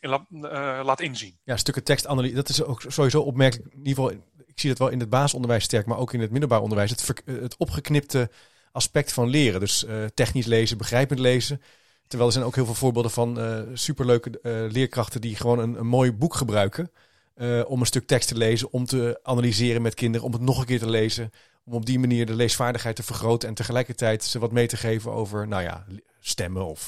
laat 0.83 1.01
inzien. 1.01 1.39
Ja, 1.43 1.57
stukken 1.57 1.83
tekstanalyse. 1.83 2.35
Dat 2.35 2.49
is 2.49 2.63
ook 2.63 2.83
sowieso 2.87 3.21
opmerkelijk. 3.21 3.73
In 3.73 3.87
ieder 3.87 4.03
geval, 4.03 4.11
ik 4.45 4.59
zie 4.59 4.69
dat 4.69 4.79
wel 4.79 4.89
in 4.89 4.99
het 4.99 5.09
basisonderwijs 5.09 5.63
sterk, 5.63 5.85
maar 5.85 5.97
ook 5.97 6.13
in 6.13 6.21
het 6.21 6.31
middelbaar 6.31 6.61
onderwijs. 6.61 6.89
Het, 6.89 7.21
het 7.25 7.57
opgeknipte 7.57 8.31
aspect 8.71 9.13
van 9.13 9.29
leren. 9.29 9.59
Dus 9.59 9.85
technisch 10.13 10.45
lezen, 10.45 10.77
begrijpend 10.77 11.19
lezen. 11.19 11.61
Terwijl 12.07 12.29
er 12.29 12.35
zijn 12.35 12.45
ook 12.45 12.55
heel 12.55 12.65
veel 12.65 12.73
voorbeelden 12.73 13.11
van 13.11 13.39
uh, 13.39 13.61
superleuke 13.73 14.29
uh, 14.29 14.71
leerkrachten 14.71 15.21
die 15.21 15.35
gewoon 15.35 15.59
een, 15.59 15.79
een 15.79 15.87
mooi 15.87 16.11
boek 16.11 16.33
gebruiken. 16.35 16.91
Uh, 17.35 17.61
om 17.69 17.79
een 17.79 17.85
stuk 17.85 18.07
tekst 18.07 18.27
te 18.27 18.37
lezen, 18.37 18.71
om 18.71 18.85
te 18.85 19.19
analyseren 19.23 19.81
met 19.81 19.93
kinderen, 19.93 20.27
om 20.27 20.33
het 20.33 20.41
nog 20.41 20.59
een 20.59 20.65
keer 20.65 20.79
te 20.79 20.89
lezen. 20.89 21.31
Om 21.65 21.73
op 21.73 21.85
die 21.85 21.99
manier 21.99 22.25
de 22.25 22.35
leesvaardigheid 22.35 22.95
te 22.95 23.03
vergroten 23.03 23.49
en 23.49 23.55
tegelijkertijd 23.55 24.23
ze 24.23 24.39
wat 24.39 24.51
mee 24.51 24.67
te 24.67 24.77
geven 24.77 25.11
over, 25.11 25.47
nou 25.47 25.63
ja, 25.63 25.85
stemmen 26.19 26.65
of 26.65 26.87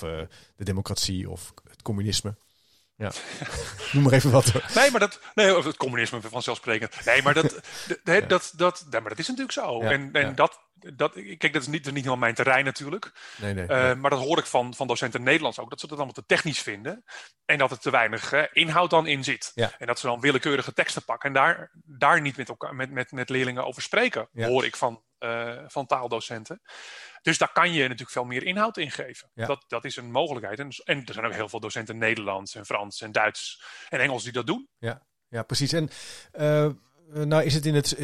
de 0.55 0.63
democratie 0.63 1.29
of 1.29 1.53
het 1.69 1.81
communisme. 1.81 2.35
Ja. 2.97 3.11
Noem 3.91 4.03
maar 4.03 4.13
even 4.13 4.31
wat. 4.31 4.53
Nee, 4.75 4.91
maar 4.91 4.99
dat. 4.99 5.19
Nee, 5.35 5.55
het 5.55 5.77
communisme 5.77 6.21
vanzelfsprekend. 6.21 7.05
Nee, 7.05 7.21
maar 7.21 7.33
dat. 7.33 7.59
dat, 8.03 8.29
dat, 8.29 8.53
dat, 8.57 8.85
maar 8.91 9.09
dat 9.09 9.19
is 9.19 9.27
natuurlijk 9.27 9.51
zo. 9.51 9.81
en 9.81 10.09
en 10.13 10.35
dat, 10.35 10.59
dat, 10.75 11.13
kijk, 11.13 11.53
dat 11.53 11.61
is 11.61 11.67
niet, 11.67 11.83
dat 11.83 11.85
is 11.85 11.91
niet 11.91 11.95
helemaal 11.95 12.17
mijn 12.17 12.33
terrein 12.33 12.65
natuurlijk. 12.65 13.11
Nee, 13.37 13.53
nee, 13.53 13.63
uh, 13.63 13.95
Maar 13.95 14.09
dat 14.09 14.19
hoor 14.19 14.37
ik 14.37 14.45
van, 14.45 14.73
van 14.73 14.87
docenten 14.87 15.23
Nederlands 15.23 15.59
ook. 15.59 15.69
Dat 15.69 15.79
ze 15.79 15.87
dat 15.87 15.97
allemaal 15.97 16.15
te 16.15 16.25
technisch 16.25 16.61
vinden. 16.61 17.03
En 17.45 17.57
dat 17.57 17.71
er 17.71 17.79
te 17.79 17.89
weinig 17.89 18.33
uh, 18.33 18.43
inhoud 18.51 18.89
dan 18.89 19.07
in 19.07 19.23
zit. 19.23 19.51
Ja. 19.55 19.71
En 19.77 19.87
dat 19.87 19.99
ze 19.99 20.07
dan 20.07 20.19
willekeurige 20.19 20.73
teksten 20.73 21.03
pakken. 21.03 21.29
En 21.29 21.35
daar, 21.35 21.71
daar 21.83 22.21
niet 22.21 22.37
met, 22.37 22.49
elkaar, 22.49 22.75
met, 22.75 22.91
met, 22.91 23.11
met 23.11 23.29
leerlingen 23.29 23.65
over 23.65 23.81
spreken. 23.81 24.29
Hoor 24.33 24.65
ik 24.65 24.75
van, 24.75 25.03
uh, 25.19 25.59
van 25.67 25.85
taaldocenten. 25.85 26.61
Dus 27.21 27.37
daar 27.37 27.51
kan 27.51 27.73
je 27.73 27.81
natuurlijk 27.81 28.11
veel 28.11 28.25
meer 28.25 28.43
inhoud 28.43 28.77
in 28.77 28.91
geven. 28.91 29.29
Dat, 29.33 29.63
dat 29.67 29.85
is 29.85 29.95
een 29.95 30.11
mogelijkheid. 30.11 30.59
En, 30.59 30.69
en 30.83 31.05
er 31.05 31.13
zijn 31.13 31.25
ook 31.25 31.33
heel 31.33 31.49
veel 31.49 31.59
docenten 31.59 31.97
Nederlands 31.97 32.55
en 32.55 32.65
Frans 32.65 33.01
en 33.01 33.11
Duits 33.11 33.63
en 33.89 33.99
Engels 33.99 34.23
die 34.23 34.31
dat 34.31 34.47
doen. 34.47 34.69
Ja, 34.77 35.01
ja 35.29 35.43
precies. 35.43 35.73
En 35.73 35.89
nou 37.27 37.43
is 37.43 37.53
het 37.53 37.65
in 37.65 37.75
het 37.75 37.97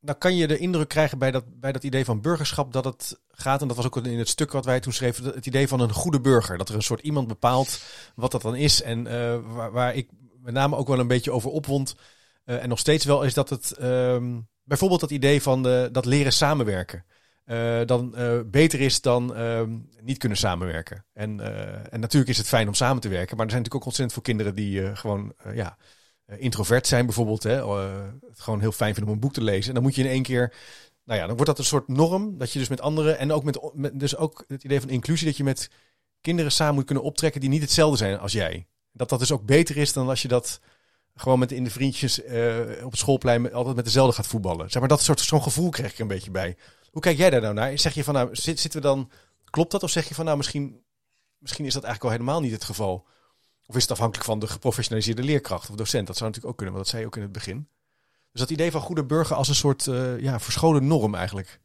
nou 0.00 0.18
kan 0.18 0.36
je 0.36 0.46
de 0.46 0.58
indruk 0.58 0.88
krijgen 0.88 1.18
bij 1.18 1.30
dat, 1.30 1.44
bij 1.60 1.72
dat 1.72 1.84
idee 1.84 2.04
van 2.04 2.20
burgerschap 2.20 2.72
dat 2.72 2.84
het 2.84 3.20
gaat, 3.30 3.62
en 3.62 3.68
dat 3.68 3.76
was 3.76 3.86
ook 3.86 3.96
in 3.96 4.18
het 4.18 4.28
stuk 4.28 4.52
wat 4.52 4.64
wij 4.64 4.80
toen 4.80 4.92
schreven, 4.92 5.24
het 5.24 5.46
idee 5.46 5.68
van 5.68 5.80
een 5.80 5.92
goede 5.92 6.20
burger. 6.20 6.58
Dat 6.58 6.68
er 6.68 6.74
een 6.74 6.82
soort 6.82 7.00
iemand 7.00 7.28
bepaalt 7.28 7.82
wat 8.14 8.30
dat 8.30 8.42
dan 8.42 8.56
is. 8.56 8.82
En 8.82 9.06
uh, 9.06 9.38
waar, 9.72 9.94
ik 9.94 10.08
met 10.40 10.54
name 10.54 10.76
ook 10.76 10.88
wel 10.88 10.98
een 10.98 11.06
beetje 11.06 11.32
over 11.32 11.50
opwond, 11.50 11.94
uh, 12.44 12.62
en 12.62 12.68
nog 12.68 12.78
steeds 12.78 13.04
wel, 13.04 13.22
is 13.22 13.34
dat 13.34 13.50
het 13.50 13.82
um, 13.82 14.48
bijvoorbeeld 14.62 15.00
dat 15.00 15.10
idee 15.10 15.42
van 15.42 15.62
de, 15.62 15.88
dat 15.92 16.04
leren 16.04 16.32
samenwerken. 16.32 17.04
Dan 17.86 18.14
beter 18.46 18.80
is 18.80 19.00
dan 19.00 19.34
ehm, 19.34 19.78
niet 20.00 20.18
kunnen 20.18 20.38
samenwerken. 20.38 21.04
En, 21.12 21.40
en 21.90 22.00
natuurlijk 22.00 22.30
is 22.30 22.38
het 22.38 22.46
fijn 22.46 22.68
om 22.68 22.74
samen 22.74 23.00
te 23.00 23.08
werken, 23.08 23.36
maar 23.36 23.44
er 23.44 23.50
zijn 23.50 23.62
natuurlijk 23.62 23.74
ook 23.74 23.84
ontzettend 23.84 24.12
veel 24.12 24.22
kinderen 24.22 24.54
die 24.54 24.96
gewoon 24.96 25.32
ja, 25.54 25.76
eh, 25.76 25.84
introvert 26.38 26.86
zijn 26.86 27.04
bijvoorbeeld, 27.06 27.42
hè, 27.42 27.56
uh, 27.56 27.90
het 28.28 28.40
gewoon 28.40 28.60
heel 28.60 28.72
fijn 28.72 28.94
vinden 28.94 29.12
om 29.12 29.14
een 29.14 29.26
boek 29.26 29.32
te 29.32 29.42
lezen. 29.42 29.68
En 29.68 29.74
dan 29.74 29.82
moet 29.82 29.94
je 29.94 30.02
in 30.02 30.10
één 30.10 30.22
keer, 30.22 30.54
nou 31.04 31.20
ja, 31.20 31.26
dan 31.26 31.34
wordt 31.34 31.50
dat 31.50 31.58
een 31.58 31.64
soort 31.64 31.88
norm 31.88 32.38
dat 32.38 32.52
je 32.52 32.58
dus 32.58 32.68
met 32.68 32.80
anderen 32.80 33.18
en 33.18 33.32
ook 33.32 33.44
met, 33.44 33.70
met 33.74 34.00
dus 34.00 34.16
ook 34.16 34.44
het 34.48 34.64
idee 34.64 34.80
van 34.80 34.88
inclusie 34.88 35.26
dat 35.26 35.36
je 35.36 35.44
met 35.44 35.70
kinderen 36.20 36.52
samen 36.52 36.74
moet 36.74 36.84
kunnen 36.84 37.04
optrekken 37.04 37.40
die 37.40 37.50
niet 37.50 37.62
hetzelfde 37.62 37.96
zijn 37.96 38.18
als 38.18 38.32
jij. 38.32 38.66
Dat 38.92 39.08
dat 39.08 39.18
dus 39.18 39.32
ook 39.32 39.44
beter 39.44 39.76
is 39.76 39.92
dan 39.92 40.08
als 40.08 40.22
je 40.22 40.28
dat 40.28 40.60
gewoon 41.14 41.38
met 41.38 41.52
in 41.52 41.64
de 41.64 41.70
vriendjes 41.70 42.24
uh, 42.24 42.58
op 42.84 42.90
het 42.90 43.00
schoolplein 43.00 43.52
altijd 43.52 43.76
met 43.76 43.84
dezelfde 43.84 44.14
gaat 44.14 44.26
voetballen. 44.26 44.70
Zeg 44.70 44.80
maar 44.80 44.88
dat 44.88 45.02
soort 45.02 45.20
zo'n 45.20 45.42
gevoel 45.42 45.70
krijg 45.70 45.92
ik 45.92 45.98
een 45.98 46.06
beetje 46.06 46.30
bij. 46.30 46.56
Hoe 46.90 47.02
kijk 47.02 47.16
jij 47.16 47.30
daar 47.30 47.40
nou 47.40 47.54
naar? 47.54 47.78
Zeg 47.78 47.94
je 47.94 48.04
van 48.04 48.14
nou 48.14 48.28
zitten 48.32 48.70
we 48.70 48.80
dan 48.80 49.10
klopt 49.50 49.70
dat 49.70 49.82
of 49.82 49.90
zeg 49.90 50.08
je 50.08 50.14
van 50.14 50.24
nou 50.24 50.36
misschien 50.36 50.82
misschien 51.38 51.64
is 51.64 51.72
dat 51.72 51.84
eigenlijk 51.84 52.14
al 52.14 52.20
helemaal 52.20 52.42
niet 52.42 52.52
het 52.52 52.64
geval? 52.64 53.06
Of 53.70 53.76
is 53.76 53.82
het 53.82 53.90
afhankelijk 53.90 54.26
van 54.26 54.38
de 54.38 54.46
geprofessionaliseerde 54.46 55.22
leerkracht 55.22 55.70
of 55.70 55.76
docent? 55.76 56.06
Dat 56.06 56.16
zou 56.16 56.28
natuurlijk 56.28 56.52
ook 56.52 56.56
kunnen, 56.56 56.74
want 56.74 56.86
dat 56.86 56.94
zei 56.94 57.00
je 57.00 57.08
ook 57.08 57.16
in 57.16 57.22
het 57.22 57.32
begin. 57.32 57.68
Dus 58.32 58.40
dat 58.40 58.50
idee 58.50 58.70
van 58.70 58.80
goede 58.80 59.04
burger 59.04 59.36
als 59.36 59.48
een 59.48 59.54
soort 59.54 59.86
uh, 59.86 60.20
ja, 60.20 60.40
verscholen 60.40 60.86
norm 60.86 61.14
eigenlijk. 61.14 61.60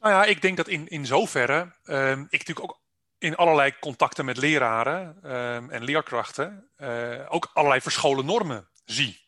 Nou 0.00 0.14
ja, 0.14 0.24
ik 0.24 0.42
denk 0.42 0.56
dat 0.56 0.68
in, 0.68 0.88
in 0.88 1.06
zoverre 1.06 1.74
uh, 1.84 2.10
ik 2.10 2.30
natuurlijk 2.30 2.62
ook 2.62 2.80
in 3.18 3.36
allerlei 3.36 3.74
contacten 3.80 4.24
met 4.24 4.36
leraren 4.36 5.16
uh, 5.24 5.54
en 5.56 5.84
leerkrachten 5.84 6.70
uh, 6.78 7.26
ook 7.28 7.50
allerlei 7.52 7.80
verscholen 7.80 8.24
normen 8.24 8.68
zie 8.84 9.27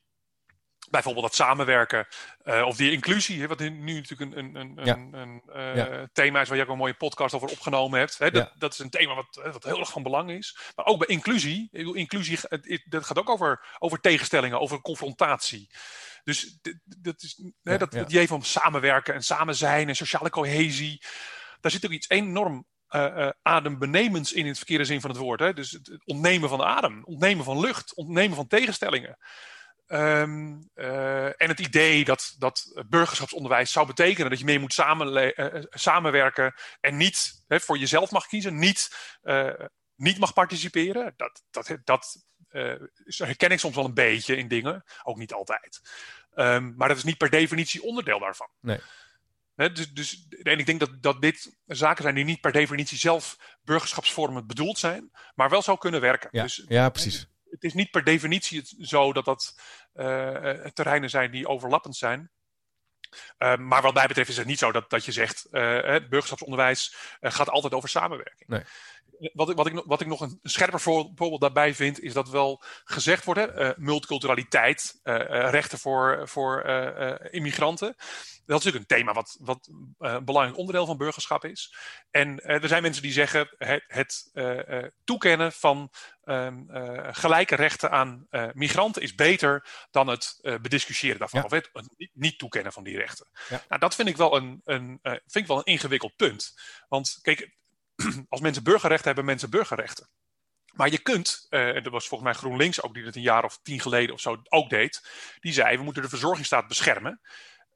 bijvoorbeeld 0.91 1.27
dat 1.27 1.35
samenwerken 1.35 2.07
uh, 2.45 2.63
of 2.67 2.77
die 2.77 2.93
inclusie, 2.93 3.41
hè, 3.41 3.47
wat 3.47 3.59
nu 3.59 3.95
natuurlijk 3.95 4.21
een, 4.21 4.39
een, 4.39 4.55
een, 4.57 4.85
ja. 4.85 5.19
een 5.21 5.43
uh, 5.49 5.77
ja. 5.77 6.09
thema 6.13 6.41
is 6.41 6.49
waar 6.49 6.57
je 6.57 6.63
ook 6.63 6.71
een 6.71 6.77
mooie 6.77 6.95
podcast 6.95 7.35
over 7.35 7.49
opgenomen 7.49 7.99
hebt. 7.99 8.19
Hè, 8.19 8.31
dat, 8.31 8.43
ja. 8.43 8.55
dat 8.59 8.73
is 8.73 8.79
een 8.79 8.91
thema 8.91 9.15
wat, 9.15 9.41
wat 9.53 9.65
heel 9.65 9.79
erg 9.79 9.91
van 9.91 10.03
belang 10.03 10.31
is. 10.31 10.59
Maar 10.77 10.87
ook 10.87 10.99
bij 10.99 11.07
inclusie, 11.07 11.69
inclusie 11.93 12.39
dat 12.85 13.07
gaat 13.07 13.19
ook 13.19 13.31
over, 13.31 13.77
over 13.79 14.01
tegenstellingen, 14.01 14.61
over 14.61 14.81
confrontatie. 14.81 15.71
Dus 16.25 16.59
dat 16.85 17.23
is 17.23 17.43
hè, 17.63 17.79
dat 17.79 17.95
idee 17.95 18.27
van 18.27 18.43
samenwerken 18.43 19.15
en 19.15 19.23
samen 19.23 19.57
zijn 19.57 19.89
en 19.89 19.97
sociale 19.97 20.31
cohesie. 20.31 21.03
Daar 21.61 21.73
zit 21.73 21.85
ook 21.85 21.91
iets 21.91 22.09
enorm 22.09 22.67
uh, 22.91 23.29
adembenemends 23.43 24.33
in, 24.33 24.41
in 24.41 24.47
het 24.47 24.57
verkeerde 24.57 24.85
zin 24.85 25.01
van 25.01 25.11
het 25.11 25.19
woord. 25.19 25.41
Hè? 25.41 25.53
Dus 25.53 25.71
het 25.71 26.03
ontnemen 26.05 26.49
van 26.49 26.63
adem, 26.63 27.05
ontnemen 27.05 27.45
van 27.45 27.61
lucht, 27.61 27.95
ontnemen 27.95 28.37
van 28.37 28.47
tegenstellingen. 28.47 29.19
Um, 29.93 30.71
uh, 30.75 31.25
en 31.25 31.49
het 31.49 31.61
idee 31.61 32.05
dat, 32.05 32.35
dat 32.39 32.83
burgerschapsonderwijs 32.89 33.73
zou 33.73 33.87
betekenen 33.87 34.31
dat 34.31 34.39
je 34.39 34.45
meer 34.45 34.61
moet 34.61 34.73
samenle- 34.73 35.35
uh, 35.37 35.65
samenwerken 35.71 36.55
en 36.81 36.97
niet 36.97 37.45
hè, 37.47 37.61
voor 37.61 37.79
jezelf 37.79 38.11
mag 38.11 38.27
kiezen, 38.27 38.59
niet, 38.59 38.97
uh, 39.23 39.53
niet 39.97 40.19
mag 40.19 40.33
participeren. 40.33 41.15
Dat, 41.17 41.43
dat, 41.51 41.79
dat 41.85 42.25
herken 43.07 43.51
ik 43.51 43.59
soms 43.59 43.75
wel 43.75 43.85
een 43.85 43.95
beetje 43.95 44.37
in 44.37 44.49
dingen, 44.49 44.85
ook 45.03 45.17
niet 45.17 45.33
altijd. 45.33 45.81
Um, 46.35 46.75
maar 46.77 46.89
dat 46.89 46.97
is 46.97 47.05
niet 47.05 47.19
per 47.19 47.31
definitie 47.31 47.83
onderdeel 47.83 48.19
daarvan. 48.19 48.49
Nee. 48.61 48.81
He, 49.55 49.73
dus, 49.73 49.93
dus, 49.93 50.27
en 50.43 50.59
ik 50.59 50.67
denk 50.67 50.81
dat, 50.81 51.03
dat 51.03 51.21
dit 51.21 51.57
zaken 51.67 52.03
zijn 52.03 52.15
die 52.15 52.25
niet 52.25 52.41
per 52.41 52.53
definitie 52.53 52.99
zelf 52.99 53.57
burgerschapsvormend 53.63 54.47
bedoeld 54.47 54.79
zijn, 54.79 55.11
maar 55.35 55.51
wel 55.51 55.63
zou 55.63 55.79
kunnen 55.79 56.01
werken. 56.01 56.29
Ja, 56.33 56.43
dus, 56.43 56.65
ja 56.69 56.89
precies 56.89 57.29
het 57.61 57.71
is 57.71 57.75
niet 57.75 57.91
per 57.91 58.05
definitie 58.05 58.63
zo 58.81 59.13
dat 59.13 59.25
dat 59.25 59.61
uh, 59.95 60.53
terreinen 60.53 61.11
zijn 61.11 61.31
die 61.31 61.49
overlappend 61.49 61.97
zijn. 61.97 62.31
Uh, 63.39 63.57
maar 63.57 63.83
wat 63.83 63.95
mij 63.95 64.07
betreft 64.07 64.29
is 64.29 64.37
het 64.37 64.47
niet 64.47 64.59
zo 64.59 64.73
dat, 64.73 64.91
dat 64.91 65.05
je 65.05 65.13
zegt, 65.13 65.47
uh, 65.51 65.61
burgerschapsonderwijs 66.09 66.95
gaat 67.21 67.49
altijd 67.49 67.75
over 67.75 67.89
samenwerking. 67.89 68.49
Nee. 68.49 68.63
Wat 69.33 69.51
ik, 69.51 69.57
wat, 69.57 69.67
ik, 69.67 69.83
wat 69.85 70.01
ik 70.01 70.07
nog 70.07 70.21
een 70.21 70.39
scherper 70.43 70.81
voorbeeld 70.81 71.41
daarbij 71.41 71.75
vind, 71.75 72.01
is 72.01 72.13
dat 72.13 72.29
wel 72.29 72.63
gezegd 72.85 73.25
wordt: 73.25 73.41
hè, 73.41 73.73
multiculturaliteit, 73.77 75.01
rechten 75.03 75.79
voor, 75.79 76.29
voor 76.29 76.65
immigranten. 77.31 77.95
Dat 78.47 78.59
is 78.59 78.65
natuurlijk 78.65 78.91
een 78.91 78.97
thema 78.97 79.13
wat, 79.13 79.37
wat 79.41 79.71
een 79.99 80.25
belangrijk 80.25 80.59
onderdeel 80.59 80.87
van 80.87 80.97
burgerschap 80.97 81.45
is. 81.45 81.75
En 82.11 82.41
er 82.41 82.69
zijn 82.69 82.83
mensen 82.83 83.03
die 83.03 83.13
zeggen: 83.13 83.55
het, 83.59 83.85
het 83.87 84.31
toekennen 85.05 85.53
van 85.53 85.91
uh, 86.25 86.49
gelijke 87.11 87.55
rechten 87.55 87.91
aan 87.91 88.27
migranten 88.53 89.03
is 89.03 89.15
beter 89.15 89.87
dan 89.91 90.07
het 90.07 90.39
bediscussiëren 90.43 91.19
daarvan. 91.19 91.41
Ja. 91.41 91.47
Of 91.47 91.53
het 91.53 92.11
niet 92.13 92.39
toekennen 92.39 92.73
van 92.73 92.85
die 92.85 92.97
rechten. 92.97 93.29
Ja. 93.49 93.63
Nou, 93.69 93.81
dat 93.81 93.95
vind 93.95 94.09
ik 94.09 94.17
wel 94.17 94.37
een, 94.37 94.61
een, 94.65 94.99
vind 95.03 95.35
ik 95.35 95.47
wel 95.47 95.59
een 95.59 95.65
ingewikkeld 95.65 96.17
punt. 96.17 96.61
Want 96.89 97.19
kijk, 97.23 97.59
als 98.29 98.41
mensen 98.41 98.63
burgerrechten 98.63 99.07
hebben, 99.07 99.25
mensen 99.25 99.51
burgerrechten. 99.51 100.09
Maar 100.71 100.91
je 100.91 100.99
kunt, 100.99 101.47
en 101.49 101.83
dat 101.83 101.93
was 101.93 102.09
volgens 102.09 102.31
mij 102.31 102.39
GroenLinks 102.39 102.83
ook 102.83 102.95
die 102.95 103.05
dat 103.05 103.15
een 103.15 103.23
jaar 103.23 103.45
of 103.45 103.59
tien 103.63 103.81
geleden 103.81 104.15
of 104.15 104.21
zo 104.21 104.43
ook 104.49 104.71
deed, 104.71 105.09
die 105.41 105.53
zei 105.53 105.77
we 105.77 105.83
moeten 105.83 106.03
de 106.03 106.09
verzorgingsstaat 106.09 106.69
beschermen. 106.69 107.21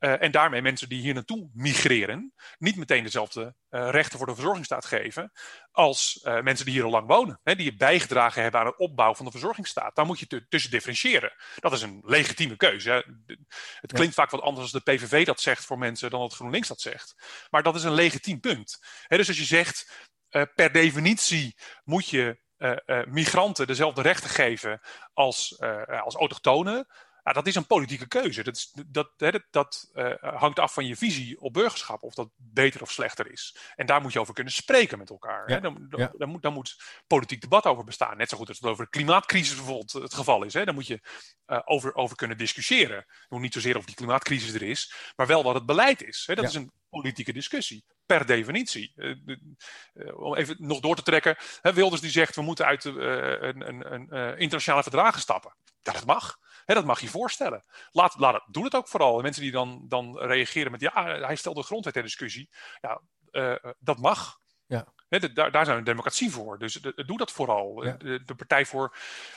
Uh, 0.05 0.23
en 0.23 0.31
daarmee 0.31 0.63
mensen 0.63 0.89
die 0.89 1.01
hier 1.01 1.15
naartoe 1.15 1.51
migreren, 1.53 2.33
niet 2.59 2.77
meteen 2.77 3.05
dezelfde 3.05 3.55
uh, 3.71 3.91
rechten 3.91 4.19
voor 4.19 4.27
de 4.27 4.35
verzorgingsstaat 4.35 4.85
geven 4.85 5.33
als 5.71 6.21
uh, 6.25 6.41
mensen 6.41 6.65
die 6.65 6.75
hier 6.75 6.85
al 6.85 6.91
lang 6.91 7.07
wonen. 7.07 7.41
Hè, 7.43 7.57
die 7.57 7.77
bijgedragen 7.77 8.43
hebben 8.43 8.61
aan 8.61 8.67
het 8.67 8.79
opbouw 8.79 9.15
van 9.15 9.25
de 9.25 9.31
verzorgingsstaat. 9.31 9.97
Daar 9.97 10.07
moet 10.07 10.19
je 10.19 10.47
tussen 10.49 10.71
differentiëren. 10.71 11.33
Dat 11.57 11.73
is 11.73 11.83
een 11.83 12.03
legitieme 12.05 12.57
keuze. 12.57 12.91
Hè. 12.91 12.97
Het 13.81 13.93
klinkt 13.93 14.15
ja. 14.15 14.23
vaak 14.23 14.31
wat 14.31 14.41
anders 14.41 14.73
als 14.73 14.85
de 14.85 14.93
PVV 14.93 15.27
dat 15.27 15.41
zegt 15.41 15.65
voor 15.65 15.79
mensen 15.79 16.11
dan 16.11 16.21
dat 16.21 16.35
GroenLinks 16.35 16.69
dat 16.69 16.81
zegt. 16.81 17.15
Maar 17.51 17.63
dat 17.63 17.75
is 17.75 17.85
een 17.85 17.95
legitiem 17.95 18.41
punt. 18.41 18.79
Hè, 19.07 19.17
dus 19.17 19.29
als 19.29 19.39
je 19.39 19.45
zegt, 19.45 20.09
per 20.55 20.73
definitie 20.73 21.57
moet 21.85 22.09
je 22.09 22.43
migranten 23.07 23.67
dezelfde 23.67 24.03
rechten 24.03 24.31
geven 24.31 24.81
als, 25.13 25.61
als 26.03 26.15
autochtonen 26.15 26.87
Nou, 27.25 27.37
dat 27.37 27.47
is 27.47 27.55
een 27.55 27.67
politieke 27.67 28.09
keuze. 28.09 28.43
Dat, 28.43 28.57
is, 28.57 28.73
dat, 28.87 29.13
dat, 29.17 29.43
dat 29.51 29.91
uh, 29.95 30.15
hangt 30.21 30.59
af 30.59 30.73
van 30.75 30.87
je 30.87 30.97
visie 30.97 31.41
op 31.41 31.53
burgerschap, 31.53 32.03
of 32.03 32.15
dat 32.15 32.29
beter 32.37 32.83
of 32.83 32.91
slechter 32.91 33.31
is. 33.31 33.57
En 33.77 33.87
daar 33.87 34.01
moet 34.01 34.13
je 34.13 34.21
over 34.21 34.35
kunnen 34.35 34.53
spreken 34.53 34.99
met 34.99 35.11
elkaar. 35.11 35.49
Ja, 35.49 35.55
hè? 35.55 35.61
Dan, 35.61 35.87
dan, 35.89 36.01
ja. 36.01 36.13
dan 36.17 36.29
moet, 36.29 36.43
dan 36.43 36.53
moet 36.53 36.83
politiek 37.07 37.41
debat 37.41 37.65
over 37.65 37.85
bestaan. 37.85 38.17
Net 38.17 38.29
zo 38.29 38.37
goed 38.37 38.49
als 38.49 38.59
het 38.59 38.67
over 38.71 38.85
de 38.85 38.91
klimaatcrisis 38.91 39.57
bijvoorbeeld 39.57 39.93
het 39.93 40.15
geval 40.15 40.43
is. 40.43 40.55
Hè? 40.55 40.65
Dan 40.65 40.75
moet 40.75 40.87
je 40.87 41.01
uh, 41.47 41.61
over, 41.65 41.95
over 41.95 42.17
kunnen 42.17 42.39
discussiëren. 42.39 43.05
Nog 43.29 43.41
niet 43.41 43.53
zozeer 43.53 43.77
of 43.77 43.85
die 43.85 43.95
klimaatcrisis 43.95 44.55
er 44.55 44.63
is, 44.63 44.95
maar 45.17 45.27
wel 45.27 45.43
wat 45.43 45.55
het 45.55 45.67
beleid 45.67 46.03
is. 46.03 46.25
Hè? 46.27 46.35
Dat 46.35 46.45
Ja. 46.45 46.51
is 46.51 46.57
een 46.57 46.73
politieke 46.89 47.33
discussie. 47.33 47.85
Per 48.07 48.27
definitie. 48.27 48.93
Uh, 48.97 49.17
de- 49.25 49.55
om 50.17 50.35
even 50.35 50.57
nog 50.59 50.81
door 50.81 50.97
te 50.97 51.03
trekken. 51.03 51.37
Hè, 51.61 51.73
Wilders 51.73 52.01
die 52.01 52.11
zegt 52.11 52.35
we 52.35 52.43
moeten 52.43 52.67
uit 52.67 52.85
een, 52.85 53.69
een, 53.69 54.15
een 54.15 54.39
internationale 54.39 54.83
verdragen 54.83 55.21
stappen. 55.21 55.57
Ja, 55.83 55.93
dat 55.93 56.07
mag. 56.07 56.39
Dat 56.65 56.85
mag 56.85 57.01
je 57.01 57.09
voorstellen. 57.09 57.65
Laat, 57.93 58.15
laat 58.19 58.45
doe 58.47 58.65
het 58.65 58.75
ook 58.75 58.89
vooral. 58.89 59.21
Mensen 59.21 59.43
die 59.43 59.53
dan, 59.53 59.85
dan 59.89 60.19
reageren 60.19 60.71
met 60.71 60.81
ja, 60.81 61.05
hij 61.05 61.37
stelt 61.37 61.57
de 61.57 61.63
grondwet 61.63 61.95
ter 61.95 62.03
discussie. 62.03 62.51
Ja, 62.81 63.01
uh, 63.31 63.73
dat 63.79 63.99
mag. 63.99 64.39
Ja. 64.67 64.94
De, 65.09 65.33
daar, 65.33 65.51
daar 65.51 65.65
zijn 65.65 65.77
we 65.77 65.81
een 65.81 65.89
democratie 65.89 66.31
voor. 66.31 66.59
Dus 66.59 66.73
de, 66.75 67.05
doe 67.07 67.19
dat 67.19 67.33
vooral. 67.33 67.85
Ja. 67.85 67.97
De, 67.99 68.23
de, 68.25 68.35
Partij 68.35 68.67
voor, 68.67 68.97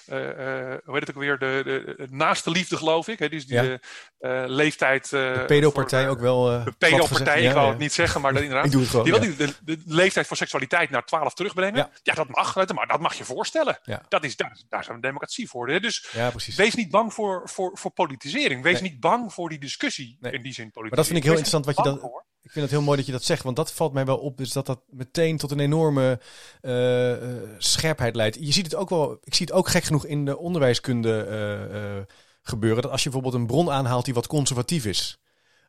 uh, 0.10 0.16
hoe 0.18 0.82
heet 0.86 1.08
het 1.08 1.10
ook 1.10 1.24
weer, 1.24 1.40
de, 1.40 2.08
naaste 2.10 2.50
liefde 2.52 2.78
geloof 2.78 3.08
ik. 3.08 3.20
Hè, 3.20 3.30
die 3.30 3.38
is 3.40 3.46
die 3.46 3.56
Ja. 3.56 3.62
de 3.62 3.80
uh, 4.20 4.44
leeftijd... 4.46 5.10
de 5.10 5.44
pedopartij 5.48 6.10
ook 6.10 6.20
wel. 6.20 6.44
de 6.44 6.74
pedopartij, 6.78 7.44
ik 7.44 7.54
wou 7.54 7.70
het 7.70 7.78
niet 7.78 7.94
zeggen, 7.94 8.22
maar 8.22 8.34
dat 8.34 8.42
inderdaad. 8.48 8.66
ik 8.66 8.72
doe 8.72 8.82
het 8.82 8.90
gewoon. 8.90 9.06
Die 9.06 9.14
wil 9.14 9.22
die 9.22 9.36
de, 9.36 9.54
de, 9.64 9.82
leeftijd 9.86 10.28
voor 10.28 10.38
seksualiteit 10.38 10.90
naar 10.90 11.06
12 11.06 11.34
terugbrengen. 11.34 11.90
Ja. 12.04 12.14
Dat 12.14 12.30
mag. 12.30 12.56
Mag, 12.56 12.88
dat 12.88 13.00
mag 13.00 13.14
je 13.14 13.24
voorstellen. 13.24 13.80
Ja. 13.84 14.02
Dat 14.08 14.24
is, 14.24 14.36
daar, 14.36 14.58
daar 14.70 14.84
zijn 14.84 14.96
we 14.96 15.02
democratie 15.02 15.50
voor. 15.50 15.70
Hè? 15.70 15.80
Dus 15.80 16.12
wees 16.56 16.76
niet 16.76 16.90
bang 16.92 17.14
voor, 17.14 17.42
voor, 17.50 17.78
voor 17.78 17.92
politisering. 17.92 18.64
Wees 18.64 18.82
Nee. 18.82 18.92
niet 18.92 19.00
bang 19.00 19.34
voor 19.34 19.50
die 19.50 19.60
discussie 19.60 20.18
Nee. 20.20 20.32
in 20.32 20.42
die 20.42 20.54
zin. 20.54 20.72
Maar 20.74 20.90
dat 20.90 21.06
vind 21.06 21.18
ik 21.18 21.24
heel 21.24 21.32
interessant 21.32 21.66
wat 21.66 21.78
je 21.78 21.84
dan. 21.84 22.00
voor. 22.00 22.26
Ik 22.48 22.54
vind 22.54 22.66
het 22.66 22.74
heel 22.74 22.84
mooi 22.84 22.98
dat 22.98 23.06
je 23.06 23.12
dat 23.12 23.24
zegt, 23.24 23.44
want 23.44 23.56
dat 23.56 23.74
valt 23.74 23.94
mij 23.94 24.06
wel 24.06 24.18
op. 24.18 24.38
Dus 24.38 24.52
dat 24.52 24.66
dat 24.66 24.80
meteen 24.90 25.38
tot 25.38 25.52
een 25.52 25.60
enorme 25.60 26.20
eh, 26.62 27.12
eh, 27.12 27.20
scherpheid 27.58 28.16
leidt. 28.16 28.38
Je 28.40 28.52
ziet 28.52 28.66
het 28.66 28.76
ook 28.76 28.90
wel. 28.90 29.18
Ik 29.24 29.34
zie 29.34 29.46
het 29.46 29.56
ook 29.56 29.68
gek 29.68 29.84
genoeg 29.84 30.06
in 30.06 30.26
de 30.26 30.38
onderwijskunde 30.38 31.24
eh, 31.24 32.16
gebeuren. 32.42 32.82
Dat 32.82 32.92
als 32.92 33.04
je 33.04 33.10
bijvoorbeeld 33.10 33.42
een 33.42 33.48
bron 33.48 33.72
aanhaalt 33.72 34.06
die 34.06 34.14
wat 34.14 34.28
conservatief 34.28 34.86
is. 34.86 35.20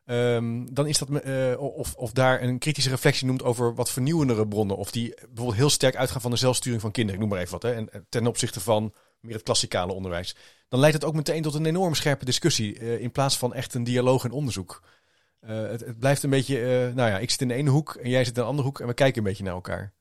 ehm, 0.05 0.65
dan 0.71 0.87
is 0.87 0.97
dat, 0.97 1.09
of, 1.57 1.95
of 1.95 2.11
daar 2.11 2.41
een 2.41 2.57
kritische 2.59 2.89
reflectie 2.89 3.27
noemt 3.27 3.43
over 3.43 3.75
wat 3.75 3.91
vernieuwendere 3.91 4.47
bronnen. 4.47 4.77
Of 4.77 4.91
die 4.91 5.13
bijvoorbeeld 5.15 5.57
heel 5.57 5.69
sterk 5.69 5.95
uitgaan 5.95 6.21
van 6.21 6.31
de 6.31 6.37
zelfsturing 6.37 6.81
van 6.81 6.91
kinderen. 6.91 7.21
Ik 7.21 7.27
noem 7.27 7.35
maar 7.35 7.45
even 7.45 7.59
wat. 7.59 7.71
Hè, 7.71 7.73
en, 7.73 8.05
ten 8.09 8.27
opzichte 8.27 8.59
van 8.59 8.93
meer 9.19 9.33
het 9.33 9.43
klassikale 9.43 9.93
onderwijs. 9.93 10.35
Dan 10.69 10.79
leidt 10.79 10.95
het 10.95 11.05
ook 11.05 11.15
meteen 11.15 11.41
tot 11.41 11.53
een 11.53 11.65
enorm 11.65 11.95
scherpe 11.95 12.25
discussie. 12.25 12.99
in 12.99 13.11
plaats 13.11 13.37
van 13.37 13.53
echt 13.53 13.73
een 13.73 13.83
dialoog 13.83 14.23
en 14.23 14.31
onderzoek. 14.31 14.81
Uh, 15.41 15.49
het, 15.49 15.79
het, 15.79 15.99
blijft 15.99 16.23
een 16.23 16.29
beetje, 16.29 16.59
uh, 16.59 16.95
nou 16.95 17.09
ja, 17.09 17.17
ik 17.17 17.29
zit 17.29 17.41
in 17.41 17.47
de 17.47 17.53
ene 17.53 17.69
hoek 17.69 17.95
en 17.95 18.09
jij 18.09 18.25
zit 18.25 18.35
in 18.35 18.41
de 18.41 18.47
andere 18.47 18.67
hoek 18.67 18.79
en 18.79 18.87
we 18.87 18.93
kijken 18.93 19.17
een 19.17 19.27
beetje 19.27 19.43
naar 19.43 19.53
elkaar. 19.53 19.93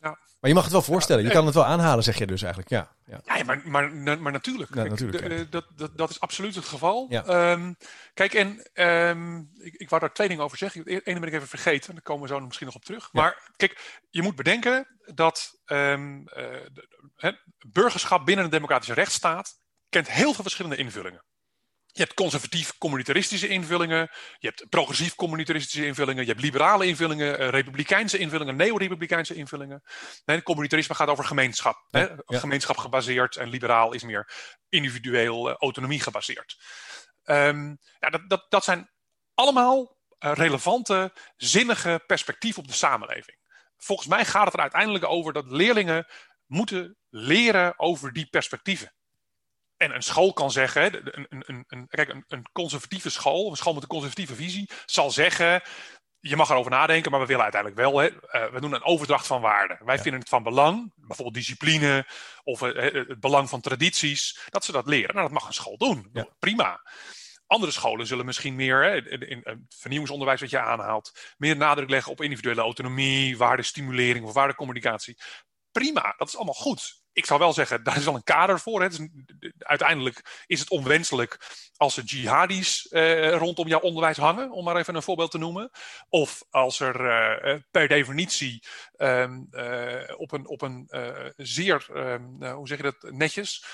Ja. 0.00 0.18
Maar 0.40 0.50
je 0.50 0.54
mag 0.54 0.62
het 0.62 0.72
wel 0.72 0.82
voorstellen, 0.82 1.22
ja, 1.22 1.28
je 1.28 1.34
kan 1.34 1.46
het 1.46 1.54
wel 1.54 1.64
aanhalen, 1.64 2.04
zeg 2.04 2.18
je 2.18 2.26
dus 2.26 2.42
eigenlijk. 2.42 2.70
Ja, 2.70 2.96
ja. 3.06 3.20
ja 3.24 3.44
maar, 3.44 3.62
maar, 3.64 4.18
maar, 4.20 4.32
natuurlijk. 4.32 4.74
Ja, 4.74 4.84
natuurlijk 4.84 5.24
ik, 5.24 5.30
de, 5.30 5.48
dat, 5.48 5.64
dat, 5.76 5.96
dat 5.96 6.10
is 6.10 6.20
absoluut 6.20 6.54
het 6.54 6.64
geval. 6.64 7.24
Um, 7.28 7.76
kijk, 8.14 8.34
en 8.34 8.70
um, 8.74 9.50
ik, 9.58 9.74
ik 9.74 9.88
wou 9.88 10.00
daar 10.00 10.12
twee 10.12 10.28
dingen 10.28 10.44
over 10.44 10.58
zeggen. 10.58 10.80
Het 10.84 11.06
ene 11.06 11.20
ben 11.20 11.28
ik 11.28 11.34
even 11.34 11.48
vergeten, 11.48 11.92
daar 11.92 12.02
komen 12.02 12.22
we 12.22 12.34
zo 12.34 12.40
misschien 12.40 12.66
nog 12.66 12.76
op 12.76 12.84
terug. 12.84 13.08
Maar 13.12 13.50
kijk, 13.56 14.00
je 14.10 14.22
moet 14.22 14.36
bedenken 14.36 14.86
dat 15.14 15.60
um, 15.66 16.18
uh, 16.18 16.24
de, 16.72 17.38
burgerschap 17.66 18.26
binnen 18.26 18.44
een 18.44 18.50
democratische 18.50 18.94
rechtsstaat 18.94 19.58
kent 19.88 20.10
heel 20.10 20.32
veel 20.32 20.42
verschillende 20.42 20.76
invullingen. 20.76 21.24
Je 21.96 22.02
hebt 22.02 22.14
conservatief 22.14 22.78
communitaristische 22.78 23.48
invullingen, 23.48 24.10
je 24.38 24.46
hebt 24.48 24.68
progressief 24.68 25.14
communitaristische 25.14 25.86
invullingen, 25.86 26.22
je 26.22 26.30
hebt 26.30 26.42
liberale 26.42 26.86
invullingen, 26.86 27.40
uh, 27.40 27.48
republikeinse 27.48 28.18
invullingen, 28.18 28.56
neo-republikeinse 28.56 29.34
invullingen. 29.34 29.82
Nee, 30.24 30.42
communitarisme 30.42 30.94
gaat 30.94 31.08
over 31.08 31.24
gemeenschap, 31.24 31.86
ja, 31.90 32.00
hè? 32.00 32.06
Ja. 32.26 32.38
gemeenschap 32.38 32.76
gebaseerd 32.76 33.36
en 33.36 33.48
liberaal 33.48 33.92
is 33.92 34.02
meer 34.02 34.32
individueel 34.68 35.48
uh, 35.48 35.54
autonomie 35.54 36.00
gebaseerd. 36.00 36.56
Um, 37.24 37.78
ja, 37.98 38.10
dat, 38.10 38.20
dat, 38.28 38.46
dat 38.48 38.64
zijn 38.64 38.90
allemaal 39.34 39.96
uh, 40.18 40.32
relevante, 40.32 41.12
zinnige 41.36 42.02
perspectieven 42.06 42.62
op 42.62 42.68
de 42.68 42.74
samenleving. 42.74 43.38
Volgens 43.76 44.08
mij 44.08 44.24
gaat 44.24 44.44
het 44.44 44.54
er 44.54 44.60
uiteindelijk 44.60 45.04
over 45.04 45.32
dat 45.32 45.46
leerlingen 45.46 46.06
moeten 46.46 46.96
leren 47.08 47.78
over 47.78 48.12
die 48.12 48.26
perspectieven. 48.26 48.94
En 49.76 49.94
een 49.94 50.02
school 50.02 50.32
kan 50.32 50.50
zeggen, 50.50 51.16
een, 51.18 51.42
een, 51.46 51.64
een, 51.66 51.86
kijk, 51.88 52.08
een, 52.08 52.24
een 52.28 52.46
conservatieve 52.52 53.10
school, 53.10 53.50
een 53.50 53.56
school 53.56 53.74
met 53.74 53.82
een 53.82 53.88
conservatieve 53.88 54.34
visie, 54.34 54.70
zal 54.86 55.10
zeggen: 55.10 55.62
je 56.20 56.36
mag 56.36 56.50
erover 56.50 56.70
nadenken, 56.70 57.10
maar 57.10 57.20
we 57.20 57.26
willen 57.26 57.42
uiteindelijk 57.42 57.80
wel, 57.80 57.98
hè, 57.98 58.10
uh, 58.10 58.52
we 58.52 58.60
doen 58.60 58.72
een 58.72 58.84
overdracht 58.84 59.26
van 59.26 59.40
waarden. 59.40 59.78
Wij 59.84 59.96
ja. 59.96 60.02
vinden 60.02 60.20
het 60.20 60.28
van 60.28 60.42
belang, 60.42 60.92
bijvoorbeeld 60.96 61.36
discipline 61.36 62.06
of 62.42 62.60
uh, 62.62 62.92
het 62.92 63.20
belang 63.20 63.48
van 63.48 63.60
tradities, 63.60 64.40
dat 64.48 64.64
ze 64.64 64.72
dat 64.72 64.86
leren. 64.86 65.14
Nou, 65.14 65.26
dat 65.26 65.38
mag 65.38 65.46
een 65.46 65.54
school 65.54 65.76
doen. 65.76 66.08
Ja. 66.12 66.28
Prima. 66.38 66.80
Andere 67.46 67.72
scholen 67.72 68.06
zullen 68.06 68.24
misschien 68.24 68.54
meer, 68.54 68.82
hè, 68.82 69.10
in 69.26 69.40
het 69.44 69.58
vernieuwingsonderwijs 69.68 70.40
wat 70.40 70.50
je 70.50 70.60
aanhaalt, 70.60 71.34
meer 71.36 71.56
nadruk 71.56 71.90
leggen 71.90 72.12
op 72.12 72.22
individuele 72.22 72.60
autonomie, 72.60 73.38
waardestimulering 73.38 74.24
of 74.24 74.32
waardecommunicatie. 74.32 75.18
Prima, 75.72 76.14
dat 76.16 76.28
is 76.28 76.36
allemaal 76.36 76.54
goed 76.54 77.03
ik 77.14 77.26
zou 77.26 77.40
wel 77.40 77.52
zeggen, 77.52 77.84
daar 77.84 77.96
is 77.96 78.04
wel 78.04 78.14
een 78.14 78.24
kader 78.24 78.60
voor. 78.60 78.82
Hè. 78.82 78.88
Uiteindelijk 79.58 80.44
is 80.46 80.60
het 80.60 80.70
onwenselijk 80.70 81.38
als 81.76 81.96
er 81.96 82.02
jihadis 82.04 82.86
uh, 82.90 83.36
rondom 83.36 83.68
jouw 83.68 83.80
onderwijs 83.80 84.16
hangen, 84.16 84.50
om 84.50 84.64
maar 84.64 84.76
even 84.76 84.94
een 84.94 85.02
voorbeeld 85.02 85.30
te 85.30 85.38
noemen. 85.38 85.70
Of 86.08 86.44
als 86.50 86.80
er 86.80 87.00
uh, 87.00 87.60
per 87.70 87.88
definitie 87.88 88.62
uh, 88.96 89.30
op 90.16 90.32
een, 90.32 90.48
op 90.48 90.62
een 90.62 90.88
zeer, 91.36 91.86
um, 91.94 92.44
hoe 92.44 92.68
zeg 92.68 92.76
je 92.76 92.82
dat 92.82 93.12
netjes, 93.12 93.64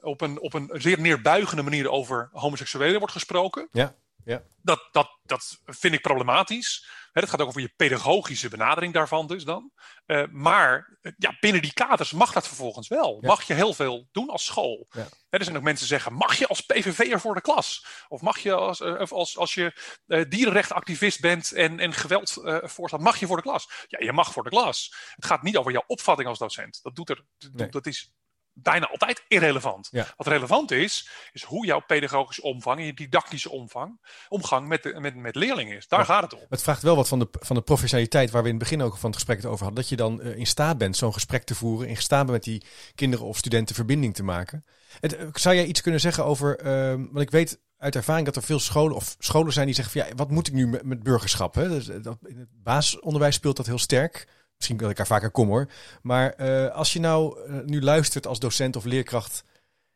op 0.00 0.20
een, 0.20 0.40
op 0.40 0.54
een 0.54 0.70
zeer 0.72 1.00
neerbuigende 1.00 1.62
manier 1.62 1.90
over 1.90 2.28
homoseksuelen 2.32 2.98
wordt 2.98 3.12
gesproken. 3.12 3.68
Ja. 3.72 3.94
Ja. 4.24 4.42
Dat, 4.62 4.88
dat, 4.90 5.18
dat 5.22 5.60
vind 5.64 5.94
ik 5.94 6.00
problematisch. 6.00 6.88
He, 7.12 7.20
dat 7.20 7.30
gaat 7.30 7.40
ook 7.40 7.48
over 7.48 7.60
je 7.60 7.72
pedagogische 7.76 8.48
benadering 8.48 8.92
daarvan 8.92 9.26
dus 9.26 9.44
dan. 9.44 9.70
Uh, 10.06 10.26
maar 10.30 10.98
ja, 11.16 11.36
binnen 11.40 11.62
die 11.62 11.72
kaders 11.72 12.12
mag 12.12 12.32
dat 12.32 12.46
vervolgens 12.46 12.88
wel. 12.88 13.18
Ja. 13.20 13.28
Mag 13.28 13.42
je 13.42 13.54
heel 13.54 13.74
veel 13.74 14.08
doen 14.12 14.28
als 14.28 14.44
school. 14.44 14.86
Ja. 14.90 15.06
Er 15.28 15.44
zijn 15.44 15.56
ook 15.56 15.62
mensen 15.62 15.86
die 15.88 15.96
zeggen, 15.96 16.12
mag 16.12 16.38
je 16.38 16.46
als 16.46 16.60
PVV'er 16.60 17.20
voor 17.20 17.34
de 17.34 17.40
klas? 17.40 17.86
Of 18.08 18.20
mag 18.20 18.38
je 18.38 18.52
als, 18.52 18.80
uh, 18.80 19.00
als, 19.10 19.38
als 19.38 19.54
je 19.54 19.80
uh, 20.06 20.24
dierenrechtenactivist 20.28 21.20
bent 21.20 21.52
en, 21.52 21.80
en 21.80 21.92
geweld 21.92 22.32
voorstaat, 22.62 23.00
mag 23.00 23.20
je 23.20 23.26
voor 23.26 23.36
de 23.36 23.42
klas? 23.42 23.84
Ja, 23.86 23.98
je 24.04 24.12
mag 24.12 24.32
voor 24.32 24.42
de 24.42 24.50
klas. 24.50 24.94
Het 25.14 25.24
gaat 25.24 25.42
niet 25.42 25.56
over 25.56 25.72
jouw 25.72 25.84
opvatting 25.86 26.28
als 26.28 26.38
docent. 26.38 26.80
Dat, 26.82 26.94
doet 26.94 27.10
er, 27.10 27.24
Nee. 27.52 27.68
dat 27.68 27.86
is 27.86 28.12
bijna 28.54 28.86
altijd 28.86 29.24
irrelevant. 29.28 29.88
Ja. 29.90 30.06
Wat 30.16 30.26
relevant 30.26 30.70
is, 30.70 31.08
is 31.32 31.42
hoe 31.42 31.66
jouw 31.66 31.80
pedagogische 31.86 32.42
omvang 32.42 32.78
en 32.78 32.86
je 32.86 32.94
didactische 32.94 33.50
omvang, 33.50 34.00
omgang 34.28 34.68
met, 34.68 34.82
de, 34.82 35.00
met, 35.00 35.14
met 35.16 35.34
leerlingen 35.34 35.76
is. 35.76 35.88
Daar 35.88 35.98
Ja. 35.98 36.04
gaat 36.04 36.22
het 36.22 36.34
om. 36.34 36.46
Het 36.48 36.62
vraagt 36.62 36.82
wel 36.82 36.96
wat 36.96 37.08
van 37.08 37.18
de, 37.18 37.28
van 37.30 37.56
de 37.56 37.62
professionaliteit 37.62 38.30
waar 38.30 38.42
we 38.42 38.48
in 38.48 38.54
het 38.54 38.62
begin 38.62 38.82
ook 38.82 38.96
van 38.96 39.10
het 39.10 39.14
gesprek 39.14 39.36
het 39.36 39.46
over 39.46 39.64
hadden. 39.64 39.80
Dat 39.80 39.90
je 39.90 39.96
dan 39.96 40.20
uh, 40.22 40.36
in 40.36 40.46
staat 40.46 40.78
bent 40.78 40.96
zo'n 40.96 41.12
gesprek 41.12 41.44
te 41.44 41.54
voeren. 41.54 41.88
In 41.88 41.96
staat 41.96 42.26
bent 42.26 42.30
met 42.30 42.44
die 42.44 42.62
kinderen 42.94 43.26
of 43.26 43.36
studenten 43.36 43.74
verbinding 43.74 44.14
te 44.14 44.22
maken. 44.22 44.64
Het, 45.00 45.14
uh, 45.14 45.28
zou 45.32 45.54
jij 45.54 45.64
iets 45.64 45.80
kunnen 45.80 46.00
zeggen 46.00 46.24
over, 46.24 46.64
uh, 46.64 46.90
want 46.94 47.20
ik 47.20 47.30
weet 47.30 47.60
uit 47.78 47.96
ervaring 47.96 48.26
dat 48.26 48.36
er 48.36 48.42
veel 48.42 48.58
scholen 48.60 48.96
of 48.96 49.16
scholen 49.18 49.52
zijn 49.52 49.66
die 49.66 49.74
zeggen 49.74 50.00
van 50.00 50.08
ja, 50.08 50.14
wat 50.16 50.30
moet 50.30 50.46
ik 50.46 50.52
nu 50.52 50.66
met, 50.66 50.82
met 50.82 51.02
burgerschap? 51.02 51.54
Hè? 51.54 51.68
Dus, 51.68 51.86
dat, 51.86 52.18
in 52.22 52.38
het 52.38 52.48
basisonderwijs 52.62 53.34
speelt 53.34 53.56
dat 53.56 53.66
heel 53.66 53.78
sterk. 53.78 54.28
Misschien 54.56 54.76
dat 54.76 54.90
ik 54.90 54.98
er 54.98 55.06
vaker 55.06 55.30
kom 55.30 55.48
hoor. 55.48 55.68
Maar 56.02 56.34
uh, 56.40 56.70
als 56.70 56.92
je 56.92 57.00
nou 57.00 57.48
uh, 57.48 57.60
nu 57.64 57.82
luistert 57.82 58.26
als 58.26 58.38
docent 58.38 58.76
of 58.76 58.84
leerkracht. 58.84 59.44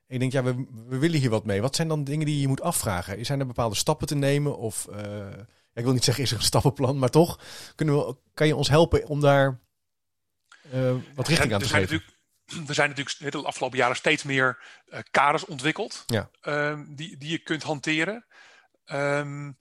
En 0.06 0.14
je 0.14 0.18
denkt, 0.18 0.34
ja, 0.34 0.42
we, 0.42 0.66
we, 0.86 0.98
willen 0.98 1.20
hier 1.20 1.30
wat 1.30 1.44
mee. 1.44 1.60
Wat 1.60 1.76
zijn 1.76 1.88
dan 1.88 2.04
dingen 2.04 2.26
die 2.26 2.40
je 2.40 2.48
moet 2.48 2.60
afvragen? 2.60 3.26
Zijn 3.26 3.40
er 3.40 3.46
bepaalde 3.46 3.74
stappen 3.74 4.06
te 4.06 4.14
nemen? 4.14 4.58
Of 4.58 4.86
uh, 4.90 4.96
ja, 4.96 5.74
ik 5.74 5.84
wil 5.84 5.92
niet 5.92 6.04
zeggen, 6.04 6.24
is 6.24 6.30
er 6.30 6.36
een 6.36 6.42
stappenplan, 6.42 6.98
maar 6.98 7.10
toch 7.10 7.40
kunnen 7.74 7.96
we, 7.96 8.16
kan 8.34 8.46
je 8.46 8.56
ons 8.56 8.68
helpen 8.68 9.06
om 9.06 9.20
daar 9.20 9.60
wat 11.14 11.28
richting 11.28 11.52
aan 11.52 11.60
te 11.60 11.68
geven? 11.68 12.02
Er 12.68 12.74
zijn 12.74 12.88
natuurlijk 12.88 13.32
de 13.32 13.42
afgelopen 13.42 13.78
jaren 13.78 13.96
steeds 13.96 14.22
meer 14.22 14.58
kaders 15.10 15.44
ontwikkeld 15.44 16.04
ja. 16.06 16.30
die, 16.88 17.16
die 17.16 17.30
je 17.30 17.38
kunt 17.38 17.62
hanteren. 17.62 18.26
Um, 18.92 19.46
uh, 19.46 19.52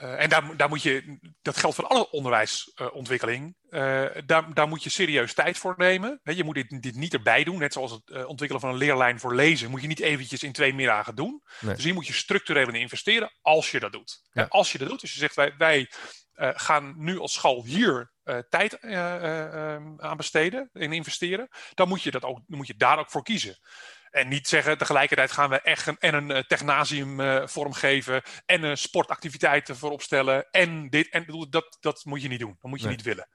en 0.00 0.28
daar, 0.28 0.56
daar, 0.56 0.68
moet 0.68 0.82
je, 0.82 1.18
dat 1.42 1.56
geldt 1.56 1.76
voor 1.76 1.86
alle 1.86 2.10
onderwijsontwikkeling, 2.10 3.56
uh, 3.70 4.06
daar, 4.26 4.54
daar, 4.54 4.68
moet 4.68 4.82
je 4.82 4.90
serieus 4.90 5.34
tijd 5.34 5.58
voor 5.58 5.74
nemen. 5.76 6.20
He, 6.22 6.32
je 6.32 6.44
moet 6.44 6.54
dit, 6.54 6.82
dit, 6.82 6.94
niet 6.94 7.14
erbij 7.14 7.44
doen, 7.44 7.58
net 7.58 7.72
zoals 7.72 7.90
het 7.90 8.24
ontwikkelen 8.24 8.60
van 8.60 8.70
een 8.70 8.76
leerlijn 8.76 9.20
voor 9.20 9.34
lezen, 9.34 9.70
moet 9.70 9.80
je 9.80 9.86
niet 9.86 10.00
eventjes 10.00 10.42
in 10.42 10.52
twee 10.52 10.74
middagen 10.74 11.14
doen. 11.14 11.42
Nee. 11.60 11.74
Dus 11.74 11.84
hier 11.84 11.94
moet 11.94 12.06
je 12.06 12.12
structureel 12.12 12.68
in 12.68 12.74
investeren 12.74 13.32
als 13.40 13.70
je 13.70 13.80
dat 13.80 13.92
doet. 13.92 14.20
Ja. 14.32 14.42
En 14.42 14.48
als 14.48 14.72
je 14.72 14.78
dat 14.78 14.88
doet, 14.88 15.00
dus 15.00 15.12
je 15.12 15.18
zegt 15.18 15.34
wij, 15.34 15.54
wij 15.58 15.90
gaan 16.54 16.94
nu 16.96 17.18
als 17.18 17.32
school 17.32 17.64
hier 17.64 18.12
tijd 18.48 18.78
ehm, 18.78 19.82
aan 19.96 20.16
besteden 20.16 20.70
en 20.72 20.92
investeren, 20.92 21.48
dan 21.74 21.88
moet 21.88 22.02
je, 22.02 22.10
dat 22.10 22.24
ook, 22.24 22.40
dan 22.46 22.56
moet 22.58 22.66
je 22.66 22.76
daar 22.76 22.98
ook 22.98 23.10
voor 23.10 23.22
kiezen. 23.22 23.58
En 24.10 24.28
niet 24.28 24.48
zeggen 24.48 24.78
tegelijkertijd 24.78 25.32
gaan 25.32 25.50
we 25.50 25.60
echt 25.60 25.86
een, 25.86 25.98
en 25.98 26.14
een 26.14 26.30
uh, 26.30 26.38
technasium 26.38 27.20
uh, 27.20 27.46
vormgeven 27.46 28.22
en 28.46 28.64
uh, 28.64 28.74
sportactiviteiten 28.74 29.76
voorop 29.76 30.02
stellen 30.02 30.50
en 30.50 30.88
dit. 30.88 31.08
En 31.08 31.46
dat, 31.50 31.76
dat 31.80 32.04
moet 32.04 32.22
je 32.22 32.28
niet 32.28 32.40
doen. 32.40 32.56
Dat 32.60 32.70
moet 32.70 32.80
je 32.80 32.86
nee. 32.86 32.96
niet 32.96 33.04
willen. 33.04 33.28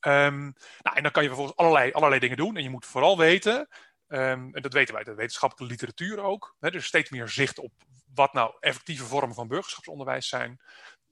Um, 0.00 0.54
nou, 0.82 0.96
en 0.96 1.02
dan 1.02 1.12
kan 1.12 1.22
je 1.22 1.28
vervolgens 1.28 1.58
allerlei, 1.58 1.92
allerlei 1.92 2.20
dingen 2.20 2.36
doen. 2.36 2.56
En 2.56 2.62
je 2.62 2.70
moet 2.70 2.86
vooral 2.86 3.18
weten, 3.18 3.68
um, 4.08 4.54
en 4.54 4.62
dat 4.62 4.72
weten 4.72 4.94
wij 4.94 5.04
uit 5.04 5.06
de 5.06 5.14
wetenschappelijke 5.14 5.74
literatuur 5.74 6.22
ook, 6.22 6.56
hè, 6.60 6.68
er 6.68 6.74
is 6.74 6.86
steeds 6.86 7.10
meer 7.10 7.28
zicht 7.28 7.58
op 7.58 7.72
wat 8.14 8.32
nou 8.32 8.54
effectieve 8.60 9.04
vormen 9.04 9.34
van 9.34 9.48
burgerschapsonderwijs 9.48 10.28
zijn. 10.28 10.60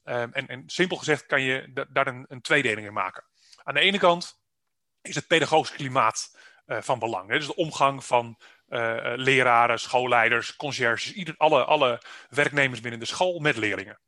Um, 0.05 0.33
en, 0.33 0.47
en, 0.47 0.63
simpel 0.67 0.97
gezegd 0.97 1.27
kan 1.27 1.43
je 1.43 1.87
daar 1.91 2.07
een, 2.07 2.25
een 2.29 2.41
tweedeling 2.41 2.87
in 2.87 2.93
maken. 2.93 3.25
Aan 3.63 3.75
de 3.75 3.81
ene 3.81 3.99
kant 3.99 4.41
is 5.03 5.15
het 5.15 5.27
pedagogisch 5.27 5.73
klimaat 5.73 6.39
uh, 6.67 6.79
van 6.81 6.99
belang. 6.99 7.31
Hè? 7.31 7.39
Dus 7.39 7.47
de 7.47 7.57
omgang 7.57 8.05
van 8.05 8.39
uh, 8.73 9.13
leraren, 9.17 9.81
schoolleiders, 9.81 10.57
conciërges, 10.57 11.13
ieder, 11.13 11.35
alle, 11.37 11.65
alle 11.65 12.03
werknemers 12.29 12.81
binnen 12.81 13.01
de 13.01 13.07
school 13.07 13.39
met 13.39 13.57
leerlingen. 13.57 14.01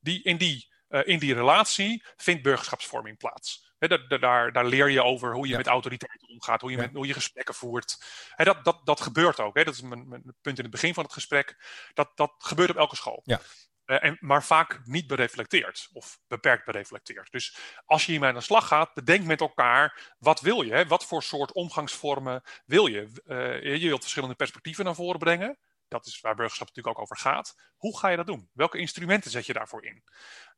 Die, 0.00 0.22
in, 0.22 0.36
die, 0.36 0.68
uh, 0.88 1.00
in 1.04 1.18
die 1.18 1.34
relatie 1.34 2.04
vindt 2.16 2.42
burgerschapsvorming 2.42 3.18
plaats. 3.18 3.66
He, 3.78 3.88
daar, 3.88 4.18
daar, 4.20 4.52
daar, 4.52 4.66
leer 4.66 4.88
je 4.88 5.02
over 5.02 5.32
hoe 5.32 5.44
je 5.44 5.50
ja. 5.50 5.56
met 5.56 5.66
autoriteiten 5.66 6.28
omgaat, 6.28 6.60
hoe 6.60 6.70
je, 6.70 6.76
ja. 6.76 6.82
met, 6.82 6.94
hoe 6.94 7.06
je 7.06 7.12
gesprekken 7.12 7.54
voert. 7.54 8.04
He, 8.34 8.44
dat, 8.44 8.64
dat, 8.64 8.80
dat 8.84 9.00
gebeurt 9.00 9.40
ook. 9.40 9.56
He. 9.56 9.64
Dat 9.64 9.74
is 9.74 9.80
mijn, 9.80 10.08
mijn, 10.08 10.22
punt 10.40 10.58
in 10.58 10.64
het 10.64 10.72
begin 10.72 10.94
van 10.94 11.04
het 11.04 11.12
gesprek. 11.12 11.56
Dat, 11.94 12.10
dat 12.14 12.34
gebeurt 12.38 12.70
op 12.70 12.76
elke 12.76 12.96
school. 12.96 13.22
Ja. 13.24 13.40
En, 13.88 14.16
maar 14.20 14.44
vaak 14.44 14.80
niet 14.84 15.06
bereflecteerd 15.06 15.88
of 15.92 16.18
beperkt 16.26 16.64
bereflecteerd. 16.64 17.32
Dus 17.32 17.56
als 17.84 18.04
je 18.04 18.10
hiermee 18.10 18.28
aan 18.28 18.34
de 18.34 18.40
slag 18.40 18.66
gaat, 18.66 18.94
bedenk 18.94 19.24
met 19.24 19.40
elkaar 19.40 20.14
wat 20.18 20.40
wil 20.40 20.62
je? 20.62 20.72
Hè? 20.72 20.86
Wat 20.86 21.06
voor 21.06 21.22
soort 21.22 21.52
omgangsvormen 21.52 22.42
wil 22.66 22.86
je? 22.86 23.10
Uh, 23.26 23.76
je 23.80 23.86
wilt 23.86 24.00
verschillende 24.00 24.34
perspectieven 24.34 24.84
naar 24.84 24.94
voren 24.94 25.18
brengen. 25.18 25.58
Dat 25.88 26.06
is 26.06 26.20
waar 26.20 26.34
burgerschap 26.34 26.66
natuurlijk 26.66 26.96
ook 26.96 27.02
over 27.02 27.16
gaat. 27.16 27.54
Hoe 27.76 27.98
ga 27.98 28.08
je 28.08 28.16
dat 28.16 28.26
doen? 28.26 28.50
Welke 28.52 28.78
instrumenten 28.78 29.30
zet 29.30 29.46
je 29.46 29.52
daarvoor 29.52 29.84
in? 29.84 30.02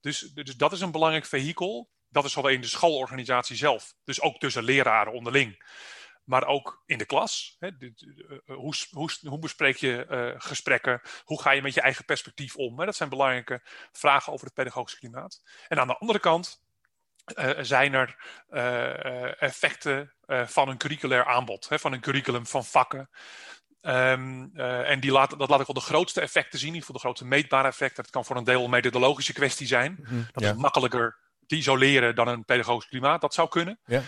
Dus, 0.01 0.21
dus 0.21 0.57
dat 0.57 0.73
is 0.73 0.81
een 0.81 0.93
belangrijk 0.93 1.27
vehikel. 1.27 1.91
Dat 2.09 2.25
is 2.25 2.33
zowel 2.33 2.51
in 2.51 2.61
de 2.61 2.67
schoolorganisatie 2.67 3.57
zelf, 3.57 3.95
dus 4.05 4.21
ook 4.21 4.39
tussen 4.39 4.63
leraren 4.63 5.13
onderling 5.13 5.65
maar 6.31 6.47
ook 6.47 6.83
in 6.87 6.99
de 6.99 7.05
klas. 7.05 7.57
Hè, 7.59 7.71
hoe, 8.45 8.75
hoe, 8.91 9.11
hoe, 9.23 9.39
bespreek 9.39 9.77
je 9.77 10.07
uh, 10.11 10.41
gesprekken? 10.41 11.01
Hoe 11.25 11.43
ga 11.43 11.51
je 11.51 11.63
met 11.63 11.75
je 11.75 11.81
eigen 11.81 12.05
perspectief 12.05 12.57
om? 12.57 12.79
Hè? 12.79 12.85
Dat 12.85 12.97
zijn 12.97 13.09
belangrijke 13.09 13.61
vragen 13.93 14.33
over 14.33 14.47
het 14.47 14.55
pedagogisch 14.55 14.99
klimaat. 14.99 15.43
En 15.69 15.81
aan 15.81 15.87
de 15.87 15.99
andere 15.99 16.19
kant 16.19 16.63
uh, 17.39 17.51
zijn 17.61 17.95
er 17.95 18.17
uh, 18.51 19.43
effecten 19.43 20.15
van 20.27 20.69
een 20.69 20.79
curriculair 20.79 21.25
aanbod, 21.25 21.69
hè, 21.69 21.79
van 21.79 21.93
een 21.93 22.01
curriculum 22.01 22.47
van 22.47 22.65
vakken. 22.65 23.11
Um, 23.83 24.57
en 24.57 25.01
die 25.01 25.13
laat, 25.13 25.39
dat 25.39 25.49
laat 25.49 25.61
ik 25.61 25.67
wel 25.67 25.83
de 25.83 25.89
grootste 25.89 26.21
effecten 26.21 26.59
zien, 26.59 26.69
in 26.69 26.75
ieder 26.75 26.87
geval 26.87 27.01
de 27.01 27.07
grootste 27.07 27.27
meetbare 27.27 27.69
effecten. 27.69 28.03
Dat 28.03 28.13
kan 28.13 28.25
voor 28.25 28.37
een 28.37 28.45
deel 28.45 28.65
een 28.65 28.71
methodologische 28.71 29.33
kwestie 29.33 29.67
zijn. 29.67 29.97
Mm 29.99 30.05
-hmm, 30.07 30.27
dat 30.33 30.43
ja. 30.43 30.51
is 30.51 30.57
makkelijker 30.57 31.19
te 31.51 31.57
isoleren 31.57 32.15
dan 32.15 32.29
een 32.29 32.45
pedagogisch 32.45 32.89
klimaat. 32.89 33.21
Dat 33.21 33.35
zou 33.35 33.49
kunnen. 33.49 33.79
Ja. 33.85 34.03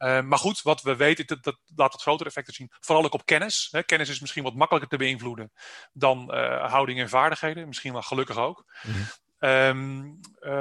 Uh, 0.00 0.20
maar 0.20 0.38
goed, 0.38 0.62
wat 0.62 0.82
we 0.82 0.96
weten, 0.96 1.26
dat, 1.26 1.42
dat 1.42 1.58
laat 1.74 1.92
het 1.92 2.02
grotere 2.02 2.28
effecten 2.28 2.54
zien. 2.54 2.70
Vooral 2.80 3.04
ook 3.04 3.14
op 3.14 3.24
kennis. 3.24 3.68
Hè. 3.70 3.82
Kennis 3.82 4.08
is 4.08 4.20
misschien 4.20 4.42
wat 4.42 4.54
makkelijker 4.54 4.90
te 4.90 4.96
beïnvloeden 4.96 5.52
dan 5.92 6.34
uh, 6.34 6.70
houding 6.70 7.00
en 7.00 7.08
vaardigheden. 7.08 7.66
Misschien 7.66 7.92
wel 7.92 8.02
gelukkig 8.02 8.36
ook. 8.36 8.64
Mm 8.82 8.92
-hmm. 8.92 9.48
um, 9.48 10.20
uh, 10.40 10.52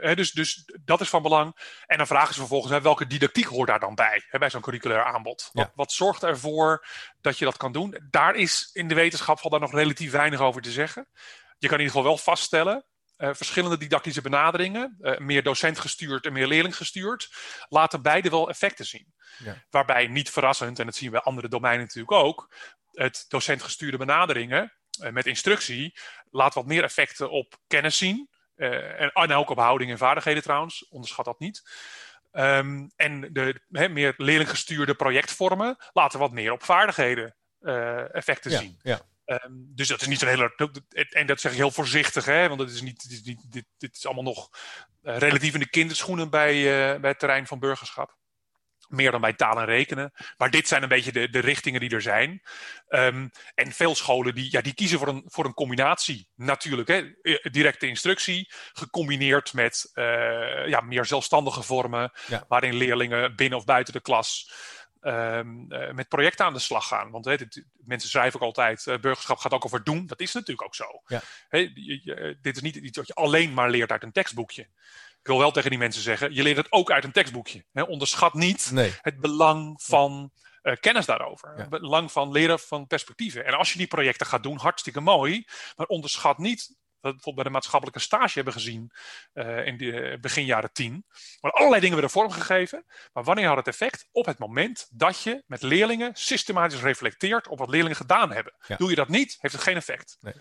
hè, 0.00 0.14
dus, 0.14 0.32
dus 0.32 0.72
dat 0.84 1.00
is 1.00 1.08
van 1.08 1.22
belang. 1.22 1.56
En 1.86 1.96
dan 1.96 2.06
vragen 2.06 2.34
ze 2.34 2.40
vervolgens, 2.40 2.72
hè, 2.72 2.80
welke 2.80 3.06
didactiek 3.06 3.46
hoort 3.46 3.68
daar 3.68 3.80
dan 3.80 3.94
bij? 3.94 4.22
Bij 4.30 4.50
zo'n 4.50 4.60
curriculair 4.60 5.04
aanbod. 5.04 5.50
Ja. 5.52 5.62
Wat, 5.62 5.72
wat, 5.74 5.92
zorgt 5.92 6.22
ervoor 6.22 6.86
dat 7.20 7.38
je 7.38 7.44
dat 7.44 7.56
kan 7.56 7.72
doen? 7.72 8.00
Daar 8.10 8.34
is 8.34 8.70
in 8.72 8.88
de 8.88 8.94
wetenschap 8.94 9.38
valt 9.38 9.52
daar 9.52 9.60
nog 9.62 9.72
relatief 9.72 10.10
weinig 10.10 10.40
over 10.40 10.62
te 10.62 10.70
zeggen. 10.70 11.08
Je 11.58 11.68
kan 11.68 11.78
in 11.78 11.84
ieder 11.84 11.96
geval 11.96 12.14
wel 12.14 12.18
vaststellen 12.18 12.84
verschillende 13.20 13.76
didactische 13.76 14.20
benaderingen, 14.20 14.96
uh, 15.00 15.18
meer 15.18 15.42
docent 15.42 15.78
gestuurd 15.78 16.26
en 16.26 16.32
meer 16.32 16.46
leerling 16.46 16.76
gestuurd, 16.76 17.30
laten 17.68 18.02
beide 18.02 18.30
wel 18.30 18.48
effecten 18.48 18.84
zien. 18.84 19.14
Ja. 19.44 19.64
Waarbij 19.70 20.06
niet 20.06 20.30
verrassend, 20.30 20.78
en 20.78 20.86
dat 20.86 20.94
zien 20.94 21.10
we 21.10 21.14
bij 21.14 21.24
andere 21.24 21.48
domeinen 21.48 21.80
natuurlijk 21.80 22.12
ook, 22.12 22.54
het 22.90 23.24
docent 23.28 23.62
gestuurde 23.62 23.96
benaderingen 23.96 24.72
uh, 25.02 25.10
met 25.10 25.26
instructie 25.26 25.98
laat 26.30 26.54
wat 26.54 26.66
meer 26.66 26.82
effecten 26.82 27.30
op 27.30 27.58
kennis 27.66 27.98
zien. 27.98 28.28
En, 28.56 29.12
en, 29.12 29.32
ook 29.32 29.50
op 29.50 29.58
houding 29.58 29.90
en 29.90 29.98
vaardigheden 29.98 30.42
trouwens, 30.42 30.88
onderschat 30.88 31.24
dat 31.24 31.38
niet. 31.38 31.62
Um, 32.32 32.90
en 32.96 33.32
de 33.32 33.60
he, 33.70 33.88
meer 33.88 34.14
leerlinggestuurde 34.16 34.94
projectvormen 34.94 35.76
laten 35.92 36.18
wat 36.18 36.32
meer 36.32 36.52
op 36.52 36.62
vaardigheden 36.62 37.36
effecten 38.12 38.50
ja, 38.50 38.58
zien. 38.58 38.78
Ja. 38.82 39.00
Um, 39.30 39.72
dus 39.74 39.88
dat 39.88 40.00
is 40.00 40.06
niet 40.06 40.22
een 40.22 40.28
hele. 40.28 40.74
En 41.10 41.26
dat 41.26 41.40
zeg 41.40 41.52
ik 41.52 41.58
heel 41.58 41.70
voorzichtig, 41.70 42.24
hè, 42.24 42.48
want 42.48 42.60
het 42.60 42.70
is 42.70 42.80
niet, 42.80 43.02
dit, 43.02 43.12
is 43.12 43.22
niet, 43.22 43.52
dit, 43.52 43.64
dit 43.78 43.96
is 43.96 44.06
allemaal 44.06 44.24
nog 44.24 44.48
uh, 45.02 45.16
relatief 45.18 45.54
in 45.54 45.60
de 45.60 45.68
kinderschoenen 45.68 46.30
bij, 46.30 46.56
uh, 46.56 47.00
bij 47.00 47.10
het 47.10 47.18
terrein 47.18 47.46
van 47.46 47.58
burgerschap. 47.58 48.18
Meer 48.88 49.10
dan 49.10 49.20
bij 49.20 49.32
taal 49.32 49.58
en 49.58 49.64
rekenen. 49.64 50.12
Maar 50.36 50.50
dit 50.50 50.68
zijn 50.68 50.82
een 50.82 50.88
beetje 50.88 51.12
de, 51.12 51.30
de 51.30 51.38
richtingen 51.38 51.80
die 51.80 51.90
er 51.90 52.02
zijn. 52.02 52.42
Um, 52.88 53.30
en 53.54 53.72
veel 53.72 53.94
scholen 53.94 54.34
die, 54.34 54.52
ja, 54.52 54.60
die 54.60 54.74
kiezen 54.74 54.98
voor 54.98 55.08
een, 55.08 55.22
voor 55.26 55.44
een 55.44 55.54
combinatie. 55.54 56.28
Natuurlijk, 56.34 56.88
hè, 56.88 57.12
directe 57.50 57.86
instructie. 57.86 58.52
Gecombineerd 58.72 59.52
met 59.52 59.90
uh, 59.94 60.68
ja, 60.68 60.80
meer 60.80 61.04
zelfstandige 61.04 61.62
vormen. 61.62 62.12
Ja. 62.26 62.44
Waarin 62.48 62.74
leerlingen 62.74 63.36
binnen 63.36 63.58
of 63.58 63.64
buiten 63.64 63.92
de 63.92 64.00
klas 64.00 64.52
Um, 65.02 65.72
uh, 65.72 65.90
met 65.90 66.08
projecten 66.08 66.44
aan 66.44 66.52
de 66.52 66.58
slag 66.58 66.86
gaan. 66.86 67.10
Want 67.10 67.24
he, 67.24 67.36
dit, 67.36 67.64
mensen 67.84 68.10
schrijven 68.10 68.40
ook 68.40 68.46
altijd, 68.46 68.86
uh, 68.86 68.98
burgerschap 68.98 69.38
gaat 69.38 69.52
ook 69.52 69.64
over 69.64 69.84
doen. 69.84 70.06
Dat 70.06 70.20
is 70.20 70.32
natuurlijk 70.32 70.66
ook 70.66 70.74
zo. 70.74 71.02
Ja. 71.06 71.22
Je, 71.50 72.00
je, 72.04 72.38
dit 72.40 72.56
is 72.56 72.62
niet 72.62 72.76
iets 72.76 72.96
wat 72.96 73.06
je 73.06 73.14
alleen 73.14 73.54
maar 73.54 73.70
leert 73.70 73.90
uit 73.90 74.02
een 74.02 74.12
tekstboekje. 74.12 74.62
Ik 75.20 75.26
wil 75.26 75.38
wel 75.38 75.50
tegen 75.50 75.70
die 75.70 75.78
mensen 75.78 76.02
zeggen, 76.02 76.34
je 76.34 76.42
leert 76.42 76.56
het 76.56 76.72
ook 76.72 76.90
uit 76.90 77.04
een 77.04 77.12
tekstboekje. 77.12 77.64
He, 77.72 77.82
onderschat 77.82 78.34
niet 78.34 78.70
nee. 78.72 78.94
het 79.00 79.20
belang 79.20 79.82
van 79.82 80.32
uh, 80.62 80.74
kennis 80.80 81.06
daarover. 81.06 81.52
Ja. 81.54 81.60
Het 81.60 81.70
belang 81.70 82.12
van 82.12 82.32
leren 82.32 82.58
van 82.58 82.86
perspectieven. 82.86 83.44
En 83.44 83.54
als 83.54 83.72
je 83.72 83.78
die 83.78 83.86
projecten 83.86 84.26
gaat 84.26 84.42
doen, 84.42 84.58
hartstikke 84.58 85.00
mooi. 85.00 85.46
Maar 85.76 85.86
onderschat 85.86 86.38
niet 86.38 86.76
bijvoorbeeld 87.00 87.34
bij 87.34 87.44
de 87.44 87.50
maatschappelijke 87.50 88.00
stage 88.00 88.34
hebben 88.34 88.52
gezien 88.52 88.90
uh, 89.34 89.66
in 89.66 89.76
de 89.76 90.18
begin 90.20 90.44
jaren 90.44 90.72
tien. 90.72 91.04
Maar 91.40 91.52
allerlei 91.52 91.80
dingen 91.80 91.96
werden 91.96 92.14
vormgegeven. 92.14 92.84
Maar 93.12 93.24
wanneer 93.24 93.46
had 93.46 93.56
het 93.56 93.68
effect? 93.68 94.08
Op 94.12 94.26
het 94.26 94.38
moment 94.38 94.86
dat 94.90 95.22
je 95.22 95.42
met 95.46 95.62
leerlingen 95.62 96.10
systematisch 96.14 96.80
reflecteert 96.80 97.48
op 97.48 97.58
wat 97.58 97.68
leerlingen 97.68 97.96
gedaan 97.96 98.32
hebben. 98.32 98.54
Ja. 98.66 98.76
Doe 98.76 98.90
je 98.90 98.96
dat 98.96 99.08
niet, 99.08 99.36
heeft 99.40 99.54
het 99.54 99.62
geen 99.62 99.76
effect. 99.76 100.16
Nee. 100.20 100.34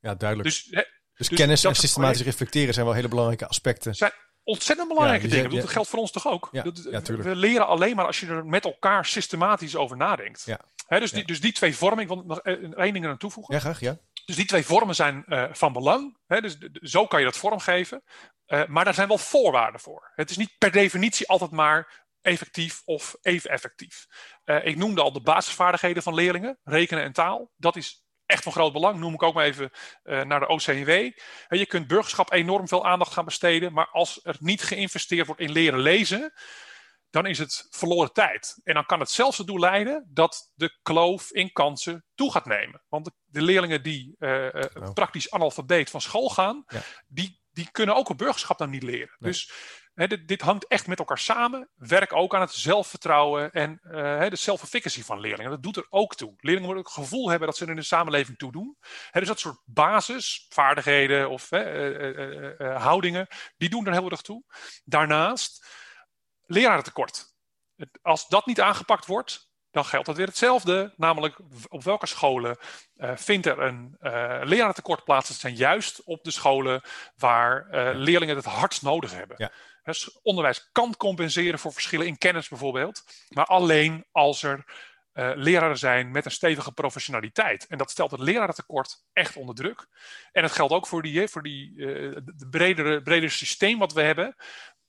Ja, 0.00 0.14
duidelijk. 0.14 0.48
Dus, 0.48 0.66
hè, 0.70 0.82
dus, 1.14 1.28
dus 1.28 1.38
kennis 1.38 1.64
en 1.64 1.74
systematisch 1.74 2.22
reflecteren 2.22 2.74
zijn 2.74 2.86
wel 2.86 2.94
hele 2.94 3.08
belangrijke 3.08 3.46
aspecten. 3.46 3.94
Zijn 3.94 4.12
ontzettend 4.42 4.88
belangrijke 4.88 5.28
Ja, 5.28 5.34
dingen. 5.34 5.50
ja. 5.50 5.60
Dat 5.60 5.70
geldt 5.70 5.88
voor 5.88 5.98
ons 5.98 6.10
toch 6.10 6.26
ook? 6.26 6.48
Ja, 6.52 6.62
we 7.02 7.36
leren 7.36 7.66
alleen 7.66 7.96
maar 7.96 8.06
als 8.06 8.20
je 8.20 8.26
er 8.26 8.46
met 8.46 8.64
elkaar 8.64 9.06
systematisch 9.06 9.76
over 9.76 9.96
nadenkt. 9.96 10.46
Hè, 10.86 11.00
dus, 11.00 11.12
die, 11.12 11.24
dus 11.24 11.40
die 11.40 11.52
twee 11.52 11.76
vormen, 11.76 11.98
ik 11.98 12.08
wil 12.08 12.22
nog 12.26 12.40
eh, 12.40 12.52
één 12.76 12.92
ding 12.92 13.06
aan 13.06 13.16
toevoegen. 13.16 13.54
Ja, 13.54 13.60
graag, 13.60 13.80
ja. 13.80 13.98
Dus 14.24 14.36
die 14.36 14.44
twee 14.44 14.64
vormen 14.64 14.94
zijn 14.94 15.24
uh, 15.26 15.44
van 15.52 15.72
belang. 15.72 16.18
Hè? 16.26 16.40
Dus 16.40 16.58
zo 16.80 17.06
kan 17.06 17.18
je 17.18 17.24
dat 17.24 17.36
vormgeven. 17.36 18.02
Uh, 18.46 18.66
maar 18.66 18.84
daar 18.84 18.94
zijn 18.94 19.08
wel 19.08 19.18
voorwaarden 19.18 19.80
voor. 19.80 20.12
Het 20.14 20.30
is 20.30 20.36
niet 20.36 20.58
per 20.58 20.70
definitie 20.70 21.28
altijd 21.28 21.50
maar 21.50 22.06
effectief 22.20 22.82
of 22.84 23.16
even 23.22 23.50
effectief. 23.50 24.06
Uh, 24.44 24.66
ik 24.66 24.76
noemde 24.76 25.02
al 25.02 25.12
de 25.12 25.20
basisvaardigheden 25.20 26.02
van 26.02 26.14
leerlingen, 26.14 26.58
rekenen 26.62 27.04
en 27.04 27.12
taal. 27.12 27.52
Dat 27.56 27.76
is 27.76 28.04
echt 28.26 28.42
van 28.42 28.52
groot 28.52 28.72
belang. 28.72 28.98
Noem 28.98 29.14
ik 29.14 29.22
ook 29.22 29.34
maar 29.34 29.44
even 29.44 29.70
naar 30.02 30.40
de 30.40 30.48
OCW. 30.48 30.88
je 31.48 31.66
kunt 31.66 31.86
burgerschap 31.86 32.32
enorm 32.32 32.68
veel 32.68 32.86
aandacht 32.86 33.12
gaan 33.12 33.24
besteden. 33.24 33.72
Maar 33.72 33.88
als 33.88 34.20
er 34.22 34.36
niet 34.38 34.62
geïnvesteerd 34.62 35.26
wordt 35.26 35.40
in 35.40 35.52
leren 35.52 35.80
lezen 35.80 36.32
dan 37.14 37.26
is 37.26 37.38
het 37.38 37.66
verloren 37.70 38.12
tijd. 38.12 38.60
En 38.64 38.74
dan 38.74 38.86
kan 38.86 39.00
het 39.00 39.10
zelfs 39.10 39.38
ertoe 39.38 39.58
leiden 39.58 40.10
dat 40.12 40.52
de 40.54 40.78
kloof 40.82 41.30
in 41.30 41.52
kansen 41.52 42.04
toe 42.14 42.30
gaat 42.32 42.46
nemen. 42.46 42.82
Want 42.88 43.04
de, 43.04 43.12
de 43.24 43.42
leerlingen 43.42 43.82
die 43.82 44.16
uh, 44.18 44.48
praktisch 44.94 45.30
analfabeet 45.30 45.90
van 45.90 46.00
school 46.00 46.28
gaan, 46.28 46.64
Ja. 46.66 46.80
die, 47.08 47.40
die 47.52 47.70
kunnen 47.70 47.94
ook 47.94 48.08
een 48.08 48.16
burgerschap 48.16 48.58
dan 48.58 48.70
niet 48.70 48.82
leren. 48.82 49.16
Nee. 49.18 49.30
Dus 49.32 49.52
hè, 49.94 50.06
dit, 50.06 50.28
dit 50.28 50.40
hangt 50.40 50.66
echt 50.66 50.86
met 50.86 50.98
elkaar 50.98 51.18
samen. 51.18 51.70
Werk 51.74 52.12
ook 52.12 52.34
aan 52.34 52.40
het 52.40 52.52
zelfvertrouwen 52.52 53.52
en 53.52 53.80
uh, 53.82 53.92
hè, 54.18 54.30
de 54.30 54.36
self-efficacy 54.36 55.02
van 55.02 55.20
leerlingen. 55.20 55.50
Dat 55.50 55.62
doet 55.62 55.76
er 55.76 55.86
ook 55.88 56.14
toe. 56.14 56.34
Leerlingen 56.36 56.68
moeten 56.68 56.78
ook 56.78 56.94
het 56.96 57.04
gevoel 57.04 57.28
hebben 57.30 57.48
dat 57.48 57.56
ze 57.56 57.64
er 57.64 57.70
in 57.70 57.76
de 57.76 57.82
samenleving 57.82 58.38
toe 58.38 58.52
doen. 58.52 58.76
Hè, 59.10 59.20
dus 59.20 59.28
dat 59.28 59.40
soort 59.40 59.60
basisvaardigheden 59.64 61.30
of 61.30 61.50
hè, 61.50 62.74
houdingen, 62.78 63.26
die 63.56 63.68
doen 63.68 63.86
er 63.86 63.92
heel 63.92 64.10
erg 64.10 64.20
toe. 64.22 64.42
Daarnaast 64.84 65.82
lerarentekort. 66.46 67.32
Als 68.02 68.28
dat 68.28 68.46
niet 68.46 68.60
aangepakt 68.60 69.06
wordt, 69.06 69.52
dan 69.70 69.84
geldt 69.84 70.06
het 70.06 70.16
weer 70.16 70.26
hetzelfde. 70.26 70.92
Namelijk, 70.96 71.38
op 71.68 71.82
welke 71.82 72.06
scholen 72.06 72.58
eh, 72.94 73.16
vindt 73.16 73.46
er 73.46 73.58
een 73.58 73.96
eh 74.00 74.40
lerarentekort 74.42 75.04
plaats? 75.04 75.28
Dat 75.28 75.36
zijn 75.36 75.54
juist 75.54 76.02
op 76.04 76.24
de 76.24 76.30
scholen 76.30 76.82
waar 77.16 77.68
eh, 77.70 77.90
leerlingen 77.94 78.36
het 78.36 78.44
hardst 78.44 78.82
nodig 78.82 79.12
hebben. 79.12 79.36
Ja. 79.38 79.52
Dus 79.82 80.18
onderwijs 80.22 80.68
kan 80.72 80.96
compenseren 80.96 81.58
voor 81.58 81.72
verschillen 81.72 82.06
in 82.06 82.18
kennis 82.18 82.48
bijvoorbeeld. 82.48 83.04
Maar 83.28 83.46
alleen 83.46 84.06
als 84.12 84.42
er 84.42 84.64
uh, 85.14 85.30
leraren 85.34 85.78
zijn 85.78 86.10
met 86.10 86.24
een 86.24 86.30
stevige 86.30 86.72
professionaliteit. 86.72 87.66
En 87.66 87.78
dat 87.78 87.90
stelt 87.90 88.10
het 88.10 88.20
lerarentekort 88.20 89.04
echt 89.12 89.36
onder 89.36 89.54
druk. 89.54 89.86
En 90.32 90.42
dat 90.42 90.52
geldt 90.52 90.72
ook 90.72 90.86
voor, 90.86 91.02
die, 91.02 91.28
voor 91.28 91.42
die, 91.42 91.72
uh, 91.76 92.16
de 92.24 92.48
bredere, 92.50 93.02
bredere 93.02 93.32
systeem 93.32 93.78
wat 93.78 93.92
we 93.92 94.02
hebben. 94.02 94.36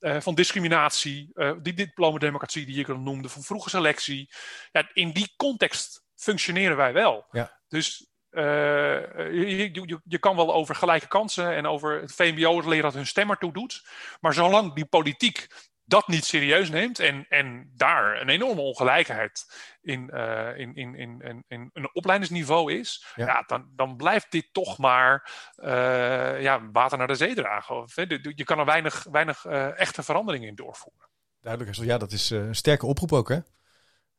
Uh, 0.06 0.18
van 0.20 0.36
discriminatie, 0.36 1.32
die 1.62 1.74
diploma-democratie 1.74 2.66
die 2.66 2.80
ik 2.80 2.90
al 2.90 2.98
noemde, 2.98 3.30
van 3.30 3.42
vroege 3.42 3.70
selectie. 3.70 4.30
Ja, 4.72 4.90
in 4.94 5.12
die 5.12 5.34
context 5.38 6.04
functioneren 6.16 6.78
wij 6.78 6.94
wel. 6.94 7.26
Ja. 7.32 7.60
Dus 7.68 8.10
je, 8.32 9.70
je, 9.72 10.00
je, 10.04 10.20
kan 10.20 10.36
wel 10.36 10.54
over 10.54 10.76
gelijke 10.76 11.08
kansen 11.08 11.56
en 11.56 11.66
over 11.68 12.02
het 12.02 12.12
VMBO 12.12 12.62
leren 12.62 12.84
dat 12.84 12.94
hun 12.94 13.08
stem 13.08 13.30
ertoe 13.30 13.54
doet. 13.54 13.88
Maar 14.20 14.34
zolang 14.34 14.74
die 14.74 14.86
politiek 14.86 15.48
dat 15.86 16.08
niet 16.08 16.26
serieus 16.26 16.70
neemt 16.70 17.00
en, 17.00 17.26
en 17.30 17.72
daar 17.76 18.22
een 18.22 18.30
enorme 18.30 18.62
ongelijkheid 18.62 19.46
in, 19.82 20.10
uh, 20.14 20.58
in, 20.58 20.76
in, 20.76 20.96
in, 20.96 21.22
in, 21.22 21.44
in, 21.48 21.70
een 21.74 21.90
opleidingsniveau 21.94 22.74
is, 22.74 23.06
ja. 23.16 23.44
dan, 23.48 23.70
dan 23.76 23.96
blijft 23.96 24.32
dit 24.32 24.48
toch 24.52 24.78
maar 24.78 25.32
uh, 25.58 26.42
ja, 26.42 26.70
water 26.72 26.98
naar 26.98 27.08
de 27.08 27.16
zee 27.16 27.36
dragen. 27.36 27.76
Of, 27.76 27.96
je 28.36 28.44
kan 28.44 28.60
er 28.60 28.66
weinig, 28.66 29.06
weinig 29.12 29.46
uh, 29.46 29.80
echte 29.80 30.04
veranderingen 30.04 30.48
in 30.48 30.56
doorvoeren. 30.56 31.10
Duidelijk, 31.42 31.76
ja, 31.78 31.98
dat 31.98 32.12
is 32.12 32.30
een 32.30 32.56
sterke 32.56 32.86
oproep 32.86 33.14
ook, 33.14 33.30
hè? 33.30 33.40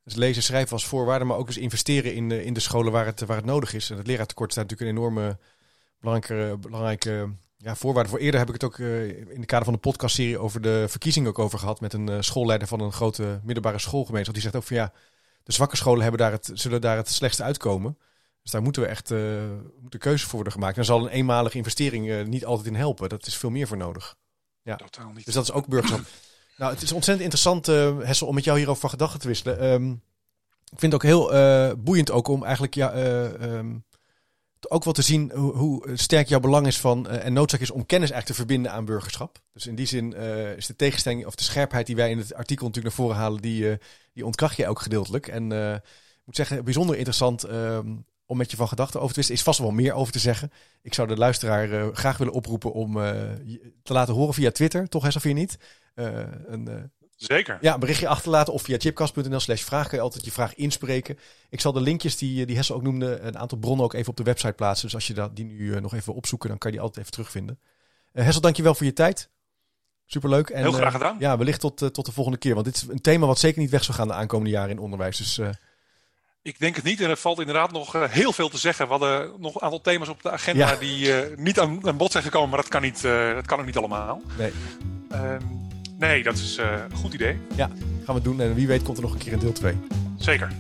Dus 0.05 0.15
lezen, 0.15 0.43
schrijven 0.43 0.73
als 0.73 0.87
voorwaarde, 0.87 1.25
maar 1.25 1.37
ook 1.37 1.47
eens 1.47 1.57
investeren 1.57 2.15
in, 2.15 2.31
in 2.31 2.53
de 2.53 2.61
scholen 2.61 2.93
waar 2.93 3.07
het, 3.07 3.21
waar 3.21 3.37
het 3.37 3.45
nodig 3.45 3.75
is. 3.75 3.91
En 3.91 3.97
het 3.97 4.07
leraartekort 4.07 4.53
staat 4.53 4.69
natuurlijk 4.69 4.91
een 4.91 4.97
enorme 4.97 5.39
belangrijke, 6.01 6.59
belangrijke 6.59 7.37
ja, 7.67 7.75
voorwaarden 7.75 8.13
voor. 8.13 8.21
Eerder 8.21 8.41
heb 8.41 8.49
ik 8.49 8.55
het 8.55 8.65
ook 8.65 8.79
uh, 8.79 9.09
in 9.09 9.41
de 9.41 9.47
kader 9.47 9.65
van 9.65 9.75
de 9.75 9.81
podcastserie 9.81 10.39
over 10.39 10.61
de 10.61 10.85
verkiezingen 10.89 11.29
ook 11.29 11.39
over 11.39 11.59
gehad 11.59 11.81
met 11.81 11.93
een 11.93 12.11
uh, 12.11 12.17
schoolleider 12.21 12.69
van 12.69 12.81
een 12.81 12.93
grote 12.93 13.41
middelbare 13.43 13.79
schoolgemeenschap. 13.79 14.35
Die 14.35 14.43
zegt 14.43 14.57
ook 14.57 14.63
van 14.63 14.77
ja, 14.77 14.93
de 15.43 15.53
zwakke 15.53 15.77
scholen 15.77 16.03
hebben 16.03 16.21
daar 16.21 16.33
het, 16.33 16.51
zullen 16.55 16.81
daar 16.81 16.97
het 16.97 17.09
slechtste 17.09 17.43
uitkomen. 17.43 17.99
Dus 18.43 18.51
daar 18.51 18.63
moeten 18.63 18.83
we 18.83 18.89
echt 18.89 19.11
uh, 19.11 19.43
moeten 19.81 20.01
keuze 20.01 20.25
voor 20.25 20.35
worden 20.35 20.53
gemaakt. 20.53 20.77
Dan 20.77 20.85
zal 20.85 21.03
een 21.03 21.09
eenmalige 21.09 21.57
investering 21.57 22.27
niet 22.27 22.45
altijd 22.45 22.67
in 22.67 22.75
helpen. 22.75 23.09
Dat 23.09 23.27
is 23.27 23.37
veel 23.37 23.51
meer 23.51 23.67
voor 23.67 23.77
nodig. 23.77 24.17
Ja. 24.63 24.77
Totaal 24.77 25.13
niet. 25.13 25.25
Dus 25.25 25.35
dat 25.35 25.45
is 25.45 25.53
ook 25.53 25.67
burgerschap. 25.67 26.01
nou, 26.59 26.73
het 26.73 26.83
is 26.83 26.93
ontzettend 26.93 27.33
interessant, 27.33 27.67
Hessel, 28.07 28.27
om 28.27 28.35
met 28.35 28.45
jou 28.45 28.57
hierover 28.57 28.81
van 28.81 28.91
gedachten 28.91 29.21
te 29.21 29.27
wisselen. 29.27 29.65
Um, 29.65 30.03
ik 30.73 30.79
vind 30.79 30.93
het 30.93 30.95
ook 30.95 31.03
heel 31.03 31.77
boeiend 31.77 32.11
ook 32.11 32.29
om 32.29 32.45
eigenlijk 32.45 32.75
ja, 32.75 32.95
um, 32.95 33.85
ook 34.71 34.85
wel 34.85 34.93
te 34.93 35.03
zien 35.03 35.33
hoe, 35.35 35.53
hoe, 35.53 35.91
sterk 35.95 36.29
jouw 36.29 36.41
belang 36.41 36.67
is 36.67 36.81
van 36.81 37.07
uh, 37.11 37.25
en 37.25 37.33
noodzaak 37.33 37.61
is 37.61 37.71
om 37.71 37.87
kennis 37.87 38.11
eigenlijk 38.11 38.27
te 38.27 38.47
verbinden 38.47 38.73
aan 38.73 38.85
burgerschap. 38.85 39.39
Dus 39.53 39.67
in 39.67 39.75
die 39.75 39.87
zin 39.87 40.15
uh, 40.17 40.57
is 40.57 40.67
de 40.67 40.77
tegenstelling 40.77 41.27
of 41.27 41.35
de 41.35 41.43
scherpheid 41.43 41.87
die 41.87 41.97
wij 41.97 42.11
in 42.11 42.19
het 42.19 42.35
artikel 42.35 42.67
natuurlijk 42.67 42.97
naar 42.97 43.05
voren 43.05 43.21
halen, 43.21 43.41
die, 43.41 43.71
uh, 43.71 43.75
die 44.13 44.27
ontkracht 44.27 44.57
je 44.57 44.69
ook 44.69 44.81
gedeeltelijk. 44.81 45.29
En 45.29 45.53
ik 45.53 46.23
moet 46.25 46.37
zeggen, 46.37 46.65
bijzonder 46.65 46.97
interessant 46.97 47.43
ehm, 47.43 47.95
om 48.27 48.37
met 48.37 48.51
je 48.51 48.57
van 48.57 48.69
gedachten 48.69 49.01
over 49.01 49.11
te 49.11 49.17
wisselen. 49.17 49.39
Is 49.39 49.47
vast 49.47 49.59
wel 49.59 49.71
meer 49.71 49.93
over 49.93 50.13
te 50.13 50.19
zeggen. 50.19 50.53
Ik 50.83 50.95
zou 50.95 51.09
de 51.09 51.17
luisteraar 51.17 51.95
graag 51.95 52.19
willen 52.19 52.33
oproepen 52.33 52.73
om 52.73 52.93
te 53.83 53.93
laten 53.93 54.15
horen 54.15 54.35
via 54.35 54.51
Twitter, 54.51 54.89
toch 54.89 55.03
Hessel, 55.03 55.33
niet? 55.33 55.59
een, 55.95 56.91
Zeker. 57.17 57.59
Ja, 57.61 57.79
berichtje 57.79 58.09
achterlaten 58.09 58.53
of 58.53 58.63
via 58.63 58.79
chipcast.nl 58.79 59.41
slash 59.41 59.63
vraag 59.63 59.89
kan 59.89 59.99
je 59.99 60.05
altijd 60.05 60.25
je 60.25 60.31
vraag 60.31 60.55
inspreken. 60.55 61.19
Ik 61.51 61.61
zal 61.61 61.73
de 61.73 61.81
linkjes 61.81 62.17
die, 62.17 62.47
die 62.47 62.57
Hessel 62.57 62.75
ook 62.75 62.83
noemde, 62.83 63.19
een 63.19 63.39
aantal 63.39 63.59
bronnen 63.59 63.85
ook 63.85 63.95
even 63.95 64.11
op 64.11 64.17
de 64.17 64.23
website 64.23 64.53
plaatsen. 64.53 64.85
Dus 64.85 64.95
als 64.95 65.07
je 65.07 65.15
dat, 65.15 65.37
die 65.37 65.45
nu 65.45 65.59
uh, 65.59 65.81
nog 65.81 65.95
even 65.95 66.15
opzoeken, 66.15 66.49
dan 66.49 66.59
kan 66.59 66.71
je 66.71 66.77
die 66.77 66.87
altijd 66.87 67.05
even 67.07 67.17
terugvinden. 67.17 67.59
Uh, 68.13 68.25
Hessel, 68.25 68.41
dankjewel 68.41 68.75
voor 68.75 68.87
je 68.87 68.93
tijd. 68.93 69.31
Superleuk. 70.07 70.51
En, 70.51 70.63
Heel 70.63 70.73
graag 70.73 70.93
gedaan. 70.93 71.15
Uh, 71.15 71.21
ja, 71.21 71.37
wellicht 71.39 71.61
tot, 71.61 71.77
tot 71.95 72.07
de 72.07 72.13
volgende 72.13 72.39
keer. 72.39 72.55
Want 72.55 72.67
dit 72.67 72.75
is 72.75 72.83
een 72.89 73.01
thema 73.01 73.27
wat 73.27 73.39
zeker 73.39 73.61
niet 73.61 73.71
weg 73.71 73.85
zal 73.85 73.95
gaan 73.95 74.09
de 74.09 74.15
aankomende 74.15 74.51
jaren 74.51 74.71
in 74.71 74.79
onderwijs. 74.79 75.17
Dus, 75.17 75.41
ik 76.43 76.59
denk 76.59 76.77
het 76.77 76.85
niet. 76.85 77.01
En 77.01 77.11
er 77.11 77.17
valt 77.17 77.39
inderdaad 77.39 77.73
nog 77.73 77.93
heel 78.11 78.33
veel 78.33 78.49
te 78.49 78.59
zeggen. 78.59 78.85
We 78.85 78.91
hadden 78.91 79.33
nog 79.39 79.55
een 79.55 79.61
aantal 79.61 79.81
thema's 79.81 80.09
op 80.09 80.23
de 80.23 80.31
agenda 80.31 80.71
ja. 80.71 80.77
die 80.77 81.13
niet 81.37 81.61
aan, 81.61 81.87
aan 81.87 81.97
bod 81.97 82.13
zijn 82.13 82.25
gekomen. 82.25 82.49
Maar 82.49 82.61
dat 82.61 82.69
kan, 82.69 82.83
niet, 82.83 83.03
dat 83.03 83.47
kan 83.47 83.59
ook 83.59 83.67
niet 83.67 83.77
allemaal. 83.77 84.21
Nee. 84.39 84.53
Ehm, 85.11 85.66
Nee, 85.99 86.23
dat 86.23 86.35
is 86.35 86.59
uh, 86.59 86.67
een 86.91 86.97
goed 86.97 87.15
idee. 87.15 87.37
Ja, 87.57 87.71
gaan 88.05 88.15
we 88.15 88.23
doen. 88.23 88.41
En 88.41 88.55
wie 88.55 88.67
weet 88.67 88.83
komt 88.83 88.97
er 88.97 89.03
nog 89.03 89.13
een 89.13 89.19
keer 89.19 89.33
een 89.33 89.39
deel 89.39 89.53
2. 89.53 89.75
Zeker. 90.17 90.53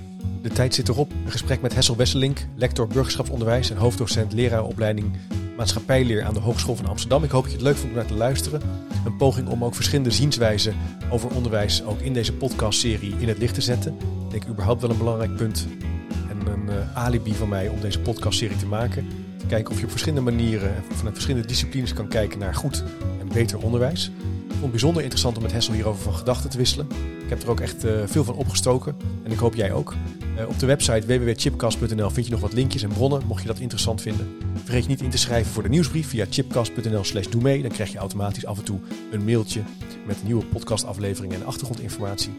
De 0.42 0.48
tijd 0.48 0.74
zit 0.74 0.88
erop. 0.88 1.12
Een 1.24 1.30
gesprek 1.30 1.60
met 1.60 1.74
Hessel 1.74 1.96
Wesselink, 1.96 2.46
lector 2.54 2.86
burgerschapsonderwijs 2.86 3.70
en 3.70 3.76
hoofddocent 3.76 4.32
leraaropleiding 4.32 5.16
maatschappijleer 5.56 6.24
aan 6.24 6.34
de 6.34 6.40
Hogeschool 6.40 6.76
van 6.76 6.86
Amsterdam. 6.86 7.24
Ik 7.24 7.30
hoop 7.30 7.42
dat 7.42 7.50
je 7.50 7.56
het 7.58 7.66
leuk 7.66 7.76
vond 7.76 7.88
om 7.88 7.96
naar 7.96 8.06
te 8.06 8.14
luisteren. 8.14 8.60
Een 9.04 9.16
poging 9.16 9.48
om 9.48 9.64
ook 9.64 9.74
verschillende 9.74 10.10
zienswijzen 10.10 10.74
over 11.10 11.30
onderwijs 11.30 11.84
ook 11.84 12.00
in 12.00 12.12
deze 12.12 12.32
podcastserie 12.32 13.14
in 13.18 13.28
het 13.28 13.38
licht 13.38 13.54
te 13.54 13.60
zetten. 13.60 13.96
Ik 14.24 14.30
denk 14.30 14.46
überhaupt 14.46 14.80
wel 14.80 14.90
een 14.90 14.98
belangrijk 14.98 15.36
punt 15.36 15.66
en 16.28 16.46
een 16.46 16.68
uh, 16.68 16.96
alibi 16.96 17.34
van 17.34 17.48
mij 17.48 17.68
om 17.68 17.80
deze 17.80 18.00
podcastserie 18.00 18.56
te 18.56 18.66
maken. 18.66 19.06
Te 19.36 19.46
kijken 19.46 19.72
of 19.72 19.78
je 19.78 19.84
op 19.84 19.90
verschillende 19.90 20.30
manieren, 20.30 20.74
vanuit 20.92 21.14
verschillende 21.14 21.48
disciplines 21.48 21.92
kan 21.92 22.08
kijken 22.08 22.38
naar 22.38 22.54
goed 22.54 22.84
en 23.20 23.28
beter 23.28 23.58
onderwijs. 23.58 24.10
Vond 24.56 24.74
het 24.74 24.80
bijzonder 24.80 25.02
interessant 25.02 25.36
om 25.36 25.42
met 25.42 25.52
Hessel 25.52 25.74
hierover 25.74 26.02
van 26.02 26.14
gedachten 26.14 26.50
te 26.50 26.56
wisselen. 26.56 26.86
Ik 27.22 27.28
heb 27.28 27.42
er 27.42 27.50
ook 27.50 27.60
echt 27.60 27.84
uh, 27.84 27.92
veel 28.04 28.24
van 28.24 28.34
opgestoken 28.34 28.96
en 29.22 29.32
ik 29.32 29.38
hoop 29.38 29.54
jij 29.54 29.72
ook. 29.72 29.94
Uh, 30.38 30.48
op 30.48 30.58
de 30.58 30.66
website 30.66 31.06
www.chipcast.nl 31.06 32.10
vind 32.10 32.26
je 32.26 32.32
nog 32.32 32.40
wat 32.40 32.52
linkjes 32.52 32.82
en 32.82 32.88
bronnen, 32.88 33.22
mocht 33.26 33.42
je 33.42 33.46
dat 33.46 33.58
interessant 33.58 34.00
vinden. 34.00 34.36
Vergeet 34.64 34.82
je 34.82 34.88
niet 34.88 35.00
in 35.00 35.10
te 35.10 35.18
schrijven 35.18 35.52
voor 35.52 35.62
de 35.62 35.68
nieuwsbrief 35.68 36.08
via 36.08 36.26
chipcast.nl 36.30 37.04
slash 37.04 37.26
doe 37.26 37.42
mee. 37.42 37.62
Dan 37.62 37.70
krijg 37.70 37.92
je 37.92 37.98
automatisch 37.98 38.46
af 38.46 38.58
en 38.58 38.64
toe 38.64 38.78
een 39.10 39.24
mailtje 39.24 39.62
met 40.06 40.24
nieuwe 40.24 40.44
podcastafleveringen 40.44 41.40
en 41.40 41.46
achtergrondinformatie. 41.46 42.32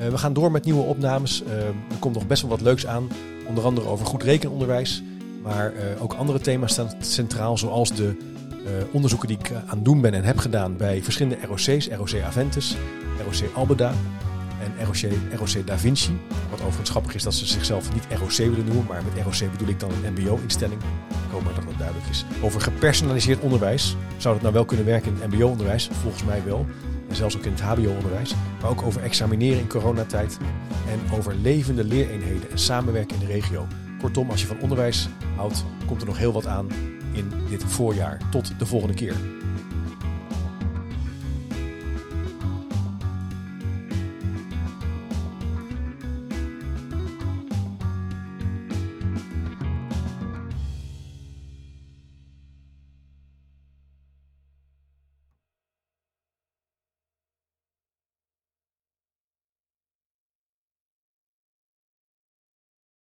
Uh, 0.00 0.08
we 0.08 0.18
gaan 0.18 0.32
door 0.32 0.50
met 0.50 0.64
nieuwe 0.64 0.82
opnames. 0.82 1.42
er 1.46 1.98
komt 1.98 2.14
nog 2.14 2.26
best 2.26 2.42
wel 2.42 2.50
wat 2.50 2.60
leuks 2.60 2.86
aan, 2.86 3.08
onder 3.46 3.64
andere 3.64 3.88
over 3.88 4.06
goed 4.06 4.22
rekenonderwijs. 4.22 5.02
Maar 5.42 5.72
ook 6.00 6.12
andere 6.12 6.40
thema's 6.40 6.72
staan 6.72 6.90
centraal, 7.00 7.58
zoals 7.58 7.94
de 7.94 8.16
onderzoeken 8.90 9.28
die 9.28 9.38
ik 9.38 9.50
uh, 9.50 9.58
aan 9.66 9.82
doen 9.82 10.00
ben 10.00 10.14
en 10.14 10.24
heb 10.24 10.38
gedaan 10.38 10.76
bij 10.76 11.02
verschillende 11.02 11.46
ROC's, 11.46 11.88
ROC 11.88 12.22
Aventus, 12.22 12.76
ROC 13.24 13.50
Albeda 13.54 13.92
en 14.60 14.86
ROC, 14.86 15.12
ROC 15.38 15.66
Da 15.66 15.78
Vinci. 15.78 16.18
Wat 16.50 16.60
overigens 16.60 16.90
grappig 16.90 17.14
is 17.14 17.22
dat 17.22 17.34
ze 17.34 17.46
zichzelf 17.46 17.92
niet 17.92 18.06
ROC 18.18 18.36
willen 18.36 18.64
noemen, 18.64 18.84
maar 18.88 19.02
met 19.04 19.24
ROC 19.24 19.50
bedoel 19.52 19.68
ik 19.68 19.80
dan 19.80 19.90
een 19.90 20.12
MBO-instelling. 20.12 20.80
Ik 21.08 21.32
hoop 21.32 21.44
maar 21.44 21.54
dat 21.54 21.64
dat 21.64 21.78
duidelijk 21.78 22.08
is. 22.10 22.24
Over 22.42 22.60
gepersonaliseerd 22.60 23.40
onderwijs. 23.40 23.96
Zou 24.16 24.34
dat 24.34 24.42
nou 24.42 24.54
wel 24.54 24.64
kunnen 24.64 24.86
werken 24.86 25.14
in 25.14 25.20
het 25.20 25.32
MBO-onderwijs? 25.32 25.88
Volgens 25.92 26.24
mij 26.24 26.42
wel. 26.44 26.66
En 27.08 27.16
zelfs 27.16 27.36
ook 27.36 27.44
in 27.44 27.52
het 27.52 27.60
HBO-onderwijs. 27.60 28.34
Maar 28.60 28.70
ook 28.70 28.82
over 28.82 29.02
examineren 29.02 29.58
in 29.58 29.68
coronatijd. 29.68 30.38
En 30.88 31.16
over 31.16 31.34
levende 31.34 31.84
leereenheden 31.84 32.50
en 32.50 32.58
samenwerken 32.58 33.20
in 33.20 33.26
de 33.26 33.32
regio. 33.32 33.66
Kortom, 34.00 34.30
als 34.30 34.40
je 34.40 34.46
van 34.46 34.60
onderwijs 34.60 35.08
houdt, 35.36 35.64
komt 35.86 36.00
er 36.00 36.06
nog 36.06 36.18
heel 36.18 36.32
wat 36.32 36.46
aan 36.46 36.66
in 37.16 37.32
dit 37.48 37.64
voorjaar. 37.64 38.18
Tot 38.30 38.58
de 38.58 38.66
volgende 38.66 38.94
keer. 38.94 39.35